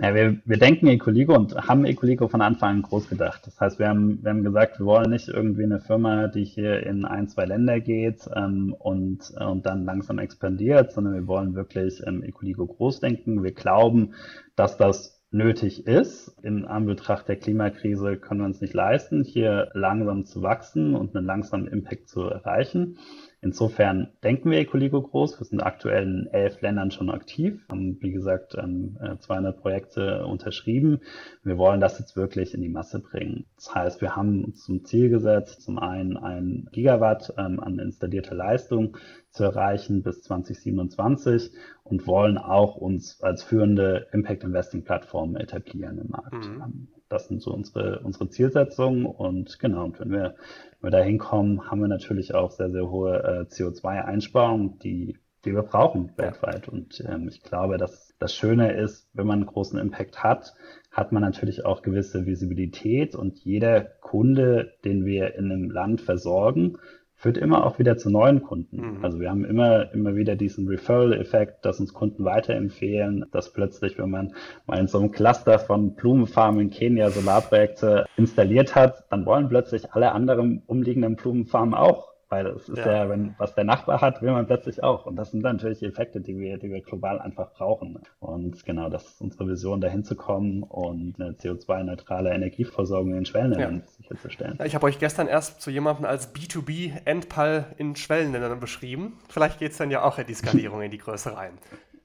Ja, 0.00 0.14
wir, 0.14 0.40
wir 0.44 0.58
denken 0.58 0.86
Ecoligo 0.86 1.34
und 1.34 1.56
haben 1.56 1.84
Ecoligo 1.84 2.28
von 2.28 2.40
Anfang 2.40 2.76
an 2.76 2.82
groß 2.82 3.08
gedacht. 3.08 3.44
Das 3.46 3.60
heißt, 3.60 3.80
wir 3.80 3.88
haben, 3.88 4.22
wir 4.22 4.30
haben 4.30 4.44
gesagt, 4.44 4.78
wir 4.78 4.86
wollen 4.86 5.10
nicht 5.10 5.26
irgendwie 5.26 5.64
eine 5.64 5.80
Firma, 5.80 6.28
die 6.28 6.44
hier 6.44 6.86
in 6.86 7.04
ein, 7.04 7.26
zwei 7.26 7.46
Länder 7.46 7.80
geht 7.80 8.28
ähm, 8.32 8.76
und, 8.78 9.32
und 9.40 9.66
dann 9.66 9.84
langsam 9.84 10.20
expandiert, 10.20 10.92
sondern 10.92 11.14
wir 11.14 11.26
wollen 11.26 11.56
wirklich 11.56 12.00
ähm, 12.06 12.22
Ecoligo 12.22 12.64
groß 12.64 13.00
denken. 13.00 13.42
Wir 13.42 13.50
glauben, 13.50 14.14
dass 14.54 14.76
das 14.76 15.20
nötig 15.32 15.88
ist. 15.88 16.28
In 16.44 16.64
Anbetracht 16.64 17.26
der 17.26 17.36
Klimakrise 17.36 18.16
können 18.18 18.40
wir 18.40 18.46
uns 18.46 18.60
nicht 18.60 18.74
leisten, 18.74 19.24
hier 19.24 19.70
langsam 19.74 20.24
zu 20.24 20.42
wachsen 20.42 20.94
und 20.94 21.16
einen 21.16 21.26
langsamen 21.26 21.66
Impact 21.66 22.08
zu 22.08 22.22
erreichen. 22.22 22.98
Insofern 23.40 24.08
denken 24.24 24.50
wir 24.50 24.58
Ecoligo 24.58 25.00
groß. 25.00 25.38
Wir 25.38 25.44
sind 25.44 25.60
aktuell 25.60 26.02
in 26.02 26.26
elf 26.32 26.60
Ländern 26.60 26.90
schon 26.90 27.08
aktiv, 27.08 27.64
haben, 27.70 27.96
wie 28.00 28.10
gesagt, 28.10 28.52
200 28.52 29.28
ähm, 29.28 29.60
Projekte 29.60 30.26
unterschrieben. 30.26 31.00
Wir 31.44 31.56
wollen 31.56 31.80
das 31.80 32.00
jetzt 32.00 32.16
wirklich 32.16 32.52
in 32.52 32.62
die 32.62 32.68
Masse 32.68 32.98
bringen. 32.98 33.46
Das 33.54 33.72
heißt, 33.74 34.00
wir 34.00 34.16
haben 34.16 34.44
uns 34.44 34.64
zum 34.64 34.84
Ziel 34.84 35.08
gesetzt, 35.08 35.62
zum 35.62 35.78
einen 35.78 36.16
ein 36.16 36.68
Gigawatt 36.72 37.32
ähm, 37.38 37.60
an 37.60 37.78
installierter 37.78 38.34
Leistung 38.34 38.96
zu 39.30 39.44
erreichen 39.44 40.02
bis 40.02 40.22
2027 40.22 41.52
und 41.84 42.08
wollen 42.08 42.38
auch 42.38 42.74
uns 42.76 43.22
als 43.22 43.44
führende 43.44 44.08
Impact 44.12 44.42
Investing 44.42 44.82
Plattform 44.82 45.36
etablieren 45.36 45.98
im 45.98 46.08
Markt. 46.10 46.32
Mhm. 46.32 46.88
Das 47.08 47.28
sind 47.28 47.40
so 47.40 47.52
unsere, 47.52 48.00
unsere 48.00 48.28
Zielsetzungen. 48.28 49.06
Und 49.06 49.58
genau, 49.58 49.84
und 49.84 50.00
wenn 50.00 50.10
wir, 50.10 50.34
wenn 50.80 50.92
wir 50.92 50.98
da 50.98 51.02
hinkommen, 51.02 51.70
haben 51.70 51.80
wir 51.80 51.88
natürlich 51.88 52.34
auch 52.34 52.50
sehr, 52.50 52.70
sehr 52.70 52.90
hohe 52.90 53.22
äh, 53.22 53.52
CO2-Einsparungen, 53.52 54.78
die, 54.80 55.18
die 55.44 55.54
wir 55.54 55.62
brauchen 55.62 56.12
weltweit. 56.16 56.68
Und 56.68 57.02
ähm, 57.08 57.28
ich 57.28 57.42
glaube, 57.42 57.78
dass 57.78 58.14
das 58.18 58.34
Schöne 58.34 58.72
ist, 58.72 59.08
wenn 59.14 59.26
man 59.26 59.40
einen 59.40 59.46
großen 59.46 59.78
Impact 59.78 60.22
hat, 60.22 60.54
hat 60.90 61.12
man 61.12 61.22
natürlich 61.22 61.64
auch 61.64 61.82
gewisse 61.82 62.26
Visibilität. 62.26 63.14
Und 63.14 63.38
jeder 63.38 63.80
Kunde, 63.80 64.74
den 64.84 65.04
wir 65.04 65.34
in 65.36 65.50
einem 65.50 65.70
Land 65.70 66.00
versorgen, 66.00 66.78
führt 67.18 67.36
immer 67.36 67.66
auch 67.66 67.80
wieder 67.80 67.98
zu 67.98 68.10
neuen 68.10 68.42
Kunden. 68.42 68.98
Mhm. 68.98 69.04
Also 69.04 69.18
wir 69.18 69.28
haben 69.28 69.44
immer, 69.44 69.92
immer 69.92 70.14
wieder 70.14 70.36
diesen 70.36 70.68
Referral-Effekt, 70.68 71.64
dass 71.64 71.80
uns 71.80 71.92
Kunden 71.92 72.24
weiterempfehlen, 72.24 73.26
dass 73.32 73.52
plötzlich, 73.52 73.98
wenn 73.98 74.10
man 74.10 74.34
mal 74.66 74.78
in 74.78 74.86
so 74.86 74.98
einem 74.98 75.10
Cluster 75.10 75.58
von 75.58 75.94
Blumenfarmen 75.96 76.60
in 76.60 76.70
Kenia 76.70 77.10
Solarprojekte 77.10 78.06
installiert 78.16 78.76
hat, 78.76 79.04
dann 79.10 79.26
wollen 79.26 79.48
plötzlich 79.48 79.92
alle 79.92 80.12
anderen 80.12 80.62
umliegenden 80.66 81.16
Blumenfarmen 81.16 81.74
auch 81.74 82.12
weil 82.28 82.46
es 82.48 82.68
ist 82.68 82.78
ja. 82.78 83.04
ja, 83.04 83.08
wenn 83.08 83.34
was 83.38 83.54
der 83.54 83.64
Nachbar 83.64 84.00
hat, 84.00 84.20
will 84.20 84.32
man 84.32 84.46
plötzlich 84.46 84.82
auch. 84.82 85.06
Und 85.06 85.16
das 85.16 85.30
sind 85.30 85.42
natürlich 85.42 85.82
Effekte, 85.82 86.20
die 86.20 86.38
wir, 86.38 86.58
die 86.58 86.70
wir 86.70 86.80
global 86.82 87.18
einfach 87.20 87.52
brauchen. 87.52 88.00
Und 88.20 88.64
genau, 88.64 88.90
das 88.90 89.04
ist 89.06 89.20
unsere 89.20 89.48
Vision, 89.48 89.80
dahin 89.80 90.04
zu 90.04 90.14
kommen 90.14 90.62
und 90.62 91.14
eine 91.18 91.32
CO2-neutrale 91.32 92.30
Energieversorgung 92.30 93.14
in 93.14 93.24
Schwellenländern 93.24 93.82
ja. 93.86 93.92
sicherzustellen. 93.96 94.56
Ja, 94.58 94.66
ich 94.66 94.74
habe 94.74 94.86
euch 94.86 94.98
gestern 94.98 95.26
erst 95.26 95.62
zu 95.62 95.70
jemandem 95.70 96.04
als 96.04 96.34
B2B-Endpal 96.34 97.74
in 97.78 97.96
Schwellenländern 97.96 98.60
beschrieben. 98.60 99.18
Vielleicht 99.28 99.58
geht 99.58 99.72
es 99.72 99.78
dann 99.78 99.90
ja 99.90 100.02
auch 100.02 100.18
in 100.18 100.26
die 100.26 100.34
Skalierung, 100.34 100.82
in 100.82 100.90
die 100.90 100.98
Größe 100.98 101.36
rein. 101.36 101.52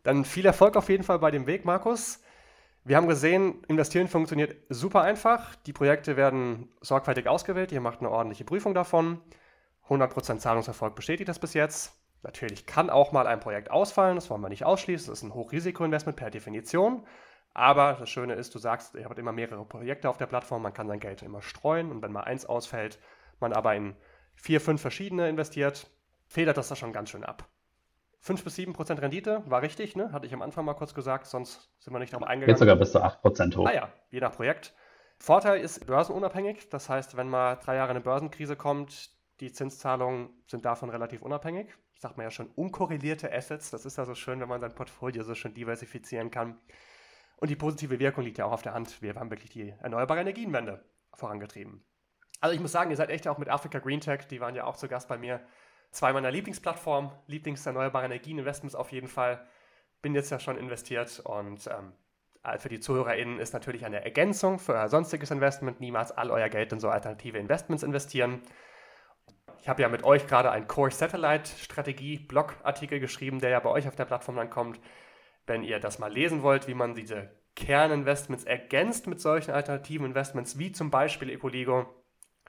Dann 0.04 0.26
viel 0.26 0.46
Erfolg 0.46 0.78
auf 0.78 0.90
jeden 0.90 1.04
Fall 1.04 1.20
bei 1.20 1.32
dem 1.32 1.48
Weg, 1.48 1.66
Markus. 1.66 2.22
Wir 2.86 2.98
haben 2.98 3.08
gesehen, 3.08 3.64
investieren 3.70 4.10
funktioniert 4.10 4.58
super 4.68 5.02
einfach. 5.02 5.56
Die 5.68 5.72
Projekte 5.72 6.18
werden 6.18 6.68
sorgfältig 6.82 7.28
ausgewählt. 7.28 7.72
Ihr 7.72 7.80
macht 7.80 8.00
eine 8.00 8.10
ordentliche 8.10 8.44
Prüfung 8.44 8.74
davon. 8.74 9.20
100% 9.90 10.38
Zahlungserfolg 10.38 10.96
bestätigt 10.96 11.30
das 11.30 11.40
bis 11.40 11.54
jetzt. 11.54 12.00
Natürlich 12.22 12.66
kann 12.66 12.90
auch 12.90 13.12
mal 13.12 13.28
ein 13.28 13.40
Projekt 13.42 13.70
ausfallen, 13.70 14.16
das 14.16 14.30
wollen 14.30 14.42
wir 14.42 14.50
nicht 14.50 14.64
ausschließen. 14.64 15.08
Das 15.10 15.20
ist 15.20 15.24
ein 15.24 15.34
Hochrisikoinvestment 15.34 16.18
per 16.18 16.32
Definition. 16.32 17.06
Aber 17.54 17.94
das 18.00 18.10
Schöne 18.10 18.34
ist, 18.34 18.56
du 18.56 18.60
sagst, 18.60 18.96
ihr 18.96 19.06
habt 19.06 19.20
immer 19.20 19.32
mehrere 19.32 19.66
Projekte 19.66 20.10
auf 20.10 20.18
der 20.18 20.26
Plattform, 20.26 20.64
man 20.64 20.74
kann 20.74 20.88
sein 20.88 21.00
Geld 21.00 21.22
immer 21.22 21.42
streuen 21.42 21.92
und 21.92 22.02
wenn 22.02 22.12
mal 22.12 22.24
eins 22.24 22.46
ausfällt, 22.46 22.98
man 23.40 23.54
aber 23.54 23.76
in 23.76 23.96
vier, 24.36 24.60
fünf 24.60 24.82
verschiedene 24.82 25.30
investiert, 25.30 25.88
federt 26.26 26.58
das 26.58 26.70
da 26.70 26.76
schon 26.76 26.94
ganz 26.94 27.10
schön 27.12 27.24
ab. 27.24 27.48
5 28.22 28.44
bis 28.46 28.56
7 28.56 28.72
Prozent 28.72 29.02
Rendite 29.02 29.44
war 29.48 29.62
richtig, 29.62 29.98
ne? 29.98 30.14
Hatte 30.14 30.26
ich 30.26 30.34
am 30.34 30.42
Anfang 30.42 30.64
mal 30.64 30.76
kurz 30.76 30.94
gesagt, 30.94 31.28
sonst 31.28 31.70
sind 31.80 31.92
wir 31.92 32.00
nicht 32.00 32.14
darauf 32.14 32.26
eingegangen. 32.26 32.56
Geht 32.56 32.58
sogar 32.58 32.78
bis 32.78 32.94
zu 32.94 33.04
8 33.04 33.22
Prozent 33.22 33.58
hoch. 33.58 33.68
Ah 33.68 33.74
ja, 33.74 33.90
je 34.12 34.22
nach 34.22 34.32
Projekt. 34.32 34.74
Vorteil 35.18 35.60
ist 35.60 35.86
börsenunabhängig, 35.86 36.70
das 36.70 36.88
heißt, 36.90 37.18
wenn 37.18 37.28
mal 37.28 37.56
drei 37.58 37.76
Jahre 37.76 37.92
eine 37.92 38.00
Börsenkrise 38.00 38.56
kommt, 38.56 39.12
die 39.40 39.52
Zinszahlungen 39.52 40.30
sind 40.48 40.66
davon 40.66 40.90
relativ 40.90 41.22
unabhängig. 41.22 41.68
Ich 41.96 42.02
sage 42.02 42.16
mal 42.18 42.24
ja 42.24 42.32
schon 42.32 42.48
unkorrelierte 42.52 43.32
Assets. 43.32 43.72
Das 43.72 43.86
ist 43.86 43.98
ja 43.98 44.06
so 44.06 44.16
schön, 44.16 44.40
wenn 44.40 44.50
man 44.50 44.62
sein 44.62 44.76
Portfolio 44.76 45.24
so 45.24 45.36
schön 45.36 45.54
diversifizieren 45.54 46.32
kann. 46.32 46.60
Und 47.38 47.50
die 47.50 47.56
positive 47.56 48.00
Wirkung 48.00 48.24
liegt 48.24 48.38
ja 48.38 48.46
auch 48.46 48.52
auf 48.52 48.62
der 48.62 48.74
Hand. 48.74 49.02
Wir 49.02 49.16
haben 49.16 49.30
wirklich 49.30 49.52
die 49.52 49.70
erneuerbare 49.82 50.22
Energienwende 50.22 50.86
vorangetrieben. 51.14 51.84
Also 52.40 52.56
ich 52.56 52.62
muss 52.62 52.72
sagen, 52.72 52.92
ihr 52.92 52.98
seid 52.98 53.10
echt 53.10 53.28
auch 53.28 53.38
mit 53.38 53.50
Africa 53.50 53.80
Green 53.80 54.02
Tech, 54.02 54.28
die 54.28 54.42
waren 54.42 54.56
ja 54.56 54.66
auch 54.66 54.76
zu 54.76 54.88
Gast 54.88 55.08
bei 55.08 55.18
mir. 55.18 55.42
Zwei 55.92 56.12
meiner 56.12 56.32
Lieblingsplattformen, 56.32 57.12
Lieblingserneuerbare 57.28 58.06
Energien-Investments 58.06 58.76
auf 58.76 58.92
jeden 58.92 59.08
Fall. 59.08 59.46
Bin 60.02 60.16
jetzt 60.16 60.30
ja 60.30 60.40
schon 60.40 60.58
investiert 60.58 61.22
und 61.22 61.68
ähm, 61.68 61.94
für 62.60 62.68
die 62.68 62.82
ZuhörerInnen 62.82 63.40
ist 63.40 63.54
natürlich 63.54 63.86
eine 63.86 64.04
Ergänzung 64.04 64.60
für 64.60 64.74
euer 64.74 64.90
sonstiges 64.90 65.32
Investment. 65.32 65.80
Niemals 65.80 66.12
all 66.12 66.32
euer 66.32 66.50
Geld 66.50 66.74
in 66.74 66.80
so 66.80 66.90
alternative 66.90 67.38
Investments 67.38 67.84
investieren. 67.84 68.42
Ich 69.64 69.70
habe 69.70 69.82
ja 69.82 69.88
mit 69.88 70.04
euch 70.04 70.28
gerade 70.28 70.52
einen 70.52 70.68
Core 70.68 70.92
Satellite 70.92 71.50
Strategie 71.58 72.20
Blogartikel 72.20 73.00
geschrieben, 73.00 73.40
der 73.40 73.50
ja 73.50 73.62
bei 73.62 73.70
euch 73.70 73.88
auf 73.88 73.96
der 73.96 74.04
Plattform 74.04 74.36
dann 74.36 74.50
kommt. 74.50 74.78
Wenn 75.48 75.64
ihr 75.64 75.80
das 75.80 76.00
mal 76.00 76.12
lesen 76.12 76.44
wollt, 76.44 76.68
wie 76.68 76.74
man 76.74 76.96
diese 76.96 77.32
Kerninvestments 77.56 78.44
ergänzt 78.44 79.08
mit 79.08 79.22
solchen 79.22 79.52
alternativen 79.52 80.06
Investments, 80.06 80.60
wie 80.60 80.74
zum 80.74 80.92
Beispiel 80.92 81.30
Ecoligo, 81.30 81.86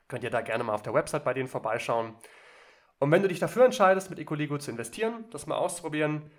könnt 0.08 0.24
ihr 0.24 0.30
da 0.30 0.40
gerne 0.40 0.64
mal 0.64 0.74
auf 0.74 0.82
der 0.82 0.92
Website 0.92 1.22
bei 1.22 1.34
denen 1.34 1.46
vorbeischauen. 1.46 2.16
Und 2.98 3.12
wenn 3.12 3.22
du 3.22 3.28
dich 3.28 3.38
dafür 3.38 3.64
entscheidest, 3.64 4.10
mit 4.10 4.18
Ecoligo 4.18 4.58
zu 4.58 4.72
investieren, 4.72 5.24
das 5.30 5.46
mal 5.46 5.54
auszuprobieren, 5.54 6.32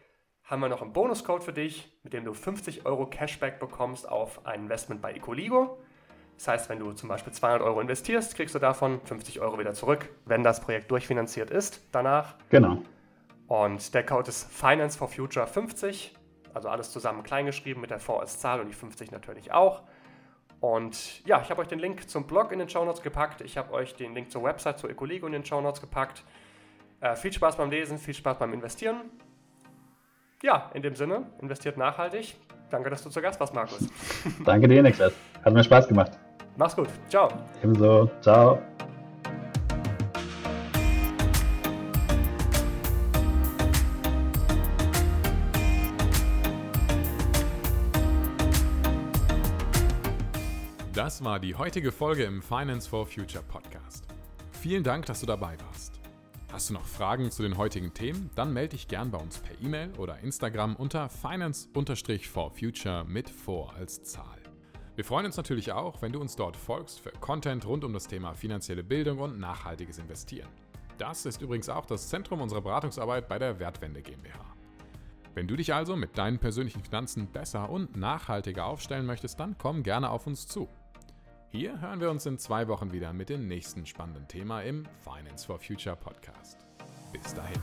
haben 0.43 0.59
wir 0.59 0.67
noch 0.67 0.82
einen 0.82 0.91
Bonuscode 0.91 1.45
für 1.45 1.53
dich, 1.53 1.97
mit 2.03 2.11
dem 2.11 2.26
du 2.26 2.34
50 2.34 2.86
Euro 2.86 3.09
Cashback 3.09 3.61
bekommst 3.61 4.09
auf 4.09 4.45
ein 4.45 4.63
Investment 4.63 5.01
bei 5.01 5.13
Ecoligo. 5.13 5.82
Das 6.38 6.48
heißt, 6.48 6.70
wenn 6.70 6.80
du 6.80 6.92
zum 6.92 7.10
Beispiel 7.10 7.34
200 7.34 7.62
Euro 7.62 7.80
investierst, 7.80 8.36
kriegst 8.36 8.54
du 8.56 8.60
davon 8.60 9.00
50 9.06 9.40
Euro 9.40 9.58
wieder 9.58 9.74
zurück, 9.74 10.10
wenn 10.26 10.44
das 10.44 10.62
Projekt 10.62 10.92
durchfinanziert 10.92 11.50
ist 11.50 11.82
danach. 11.92 12.36
Genau. 12.50 12.82
Und 13.48 13.94
der 13.94 14.06
Code 14.06 14.30
ist 14.30 14.52
Finance 14.52 14.98
for 14.98 15.08
Future 15.08 15.48
50, 15.48 16.16
also 16.54 16.70
alles 16.70 16.92
zusammen 16.92 17.24
kleingeschrieben 17.24 17.80
mit 17.82 17.92
der 17.92 18.00
V 18.00 18.20
als 18.20 18.40
Zahl 18.40 18.60
und 18.60 18.68
die 18.68 18.74
50 18.74 19.12
natürlich 19.12 19.52
auch. 19.52 19.84
Und 20.60 21.26
ja, 21.26 21.42
ich 21.42 21.50
habe 21.52 21.62
euch 21.62 21.68
den 21.68 21.80
Link 21.80 22.10
zum 22.10 22.26
Blog 22.26 22.52
in 22.52 22.60
den 22.60 22.70
Show 22.70 22.84
Notes 22.84 23.02
gepackt. 23.02 23.42
Ich 23.42 23.58
habe 23.58 23.72
euch 23.74 23.94
den 23.96 24.16
Link 24.16 24.32
zur 24.32 24.44
Website, 24.44 24.80
zur 24.80 24.90
Ecolego 24.90 25.28
in 25.28 25.34
den 25.34 25.46
Show 25.46 25.62
Notes 25.62 25.80
gepackt. 25.80 26.24
Äh, 27.02 27.16
viel 27.16 27.32
Spaß 27.32 27.58
beim 27.58 27.70
Lesen, 27.70 28.00
viel 28.00 28.14
Spaß 28.14 28.40
beim 28.40 28.54
Investieren. 28.54 29.02
Ja, 30.42 30.72
in 30.74 30.82
dem 30.82 30.96
Sinne, 30.96 31.28
investiert 31.40 31.78
nachhaltig. 31.78 32.36
Danke, 32.70 32.90
dass 32.90 33.04
du 33.04 33.10
zu 33.10 33.22
Gast 33.22 33.40
warst, 33.40 33.54
Markus. 33.54 33.88
Danke 34.44 34.68
dir, 34.68 34.82
Niklas. 34.82 35.14
Hat 35.44 35.54
mir 35.54 35.64
Spaß 35.64 35.88
gemacht. 35.88 36.18
Mach's 36.58 36.76
gut. 36.76 36.89
Ciao. 37.10 37.30
Ebenso. 37.62 38.10
Ciao. 38.22 38.62
Das 50.93 51.24
war 51.24 51.39
die 51.39 51.56
heutige 51.56 51.91
Folge 51.91 52.24
im 52.24 52.41
Finance 52.41 52.89
for 52.89 53.06
Future 53.06 53.43
Podcast. 53.43 54.06
Vielen 54.51 54.84
Dank, 54.84 55.06
dass 55.06 55.20
du 55.20 55.26
dabei 55.26 55.56
warst. 55.68 55.99
Hast 56.51 56.70
du 56.70 56.74
noch 56.74 56.86
Fragen 56.86 57.30
zu 57.32 57.43
den 57.43 57.58
heutigen 57.58 57.93
Themen? 57.93 58.30
Dann 58.36 58.53
melde 58.53 58.78
dich 58.78 58.88
gern 58.88 59.12
bei 59.12 59.18
uns 59.18 59.39
per 59.39 59.60
E-Mail 59.62 59.91
oder 59.97 60.20
Instagram 60.20 60.78
unter 60.78 61.10
finance-for-future 61.10 63.03
mit 63.03 63.30
vor 63.30 63.74
als 63.78 64.03
Zahl. 64.03 64.35
Wir 64.96 65.04
freuen 65.04 65.26
uns 65.26 65.36
natürlich 65.36 65.74
auch, 65.74 66.02
wenn 66.02 66.14
du 66.14 66.22
uns 66.22 66.38
dort 66.38 66.56
folgst 66.56 67.02
für 67.02 67.12
Content 67.12 67.66
rund 67.66 67.84
um 67.84 67.91
das 67.91 68.08
Thema 68.08 68.34
finanzielle 68.34 68.84
Bildung 68.84 69.20
und 69.20 69.39
nachhaltiges 69.39 69.98
Investieren. 69.98 70.48
Das 70.98 71.26
ist 71.26 71.41
übrigens 71.41 71.68
auch 71.68 71.86
das 71.86 72.08
Zentrum 72.08 72.39
unserer 72.39 72.62
Beratungsarbeit 72.62 73.28
bei 73.28 73.38
der 73.38 73.60
Wertwende 73.60 74.02
GmbH. 74.02 74.39
Wenn 75.34 75.48
du 75.48 75.58
dich 75.58 75.74
also 75.74 75.98
mit 75.98 76.18
deinen 76.18 76.39
persönlichen 76.39 76.82
Finanzen 76.82 77.28
besser 77.28 77.70
und 77.70 77.98
nachhaltiger 77.98 78.66
aufstellen 78.66 79.06
möchtest, 79.06 79.38
dann 79.38 79.58
komm 79.58 79.84
gerne 79.84 80.10
auf 80.10 80.28
uns 80.28 80.48
zu. 80.48 80.70
Hier 81.50 81.82
hören 81.82 82.00
wir 82.00 82.10
uns 82.10 82.26
in 82.26 82.38
zwei 82.38 82.70
Wochen 82.70 82.93
wieder 82.93 83.12
mit 83.12 83.28
dem 83.28 83.50
nächsten 83.50 83.86
spannenden 83.86 84.30
Thema 84.30 84.62
im 84.62 84.86
Finance 85.02 85.46
for 85.46 85.60
Future 85.60 85.98
Podcast. 85.98 86.66
Bis 87.12 87.34
dahin. 87.34 87.60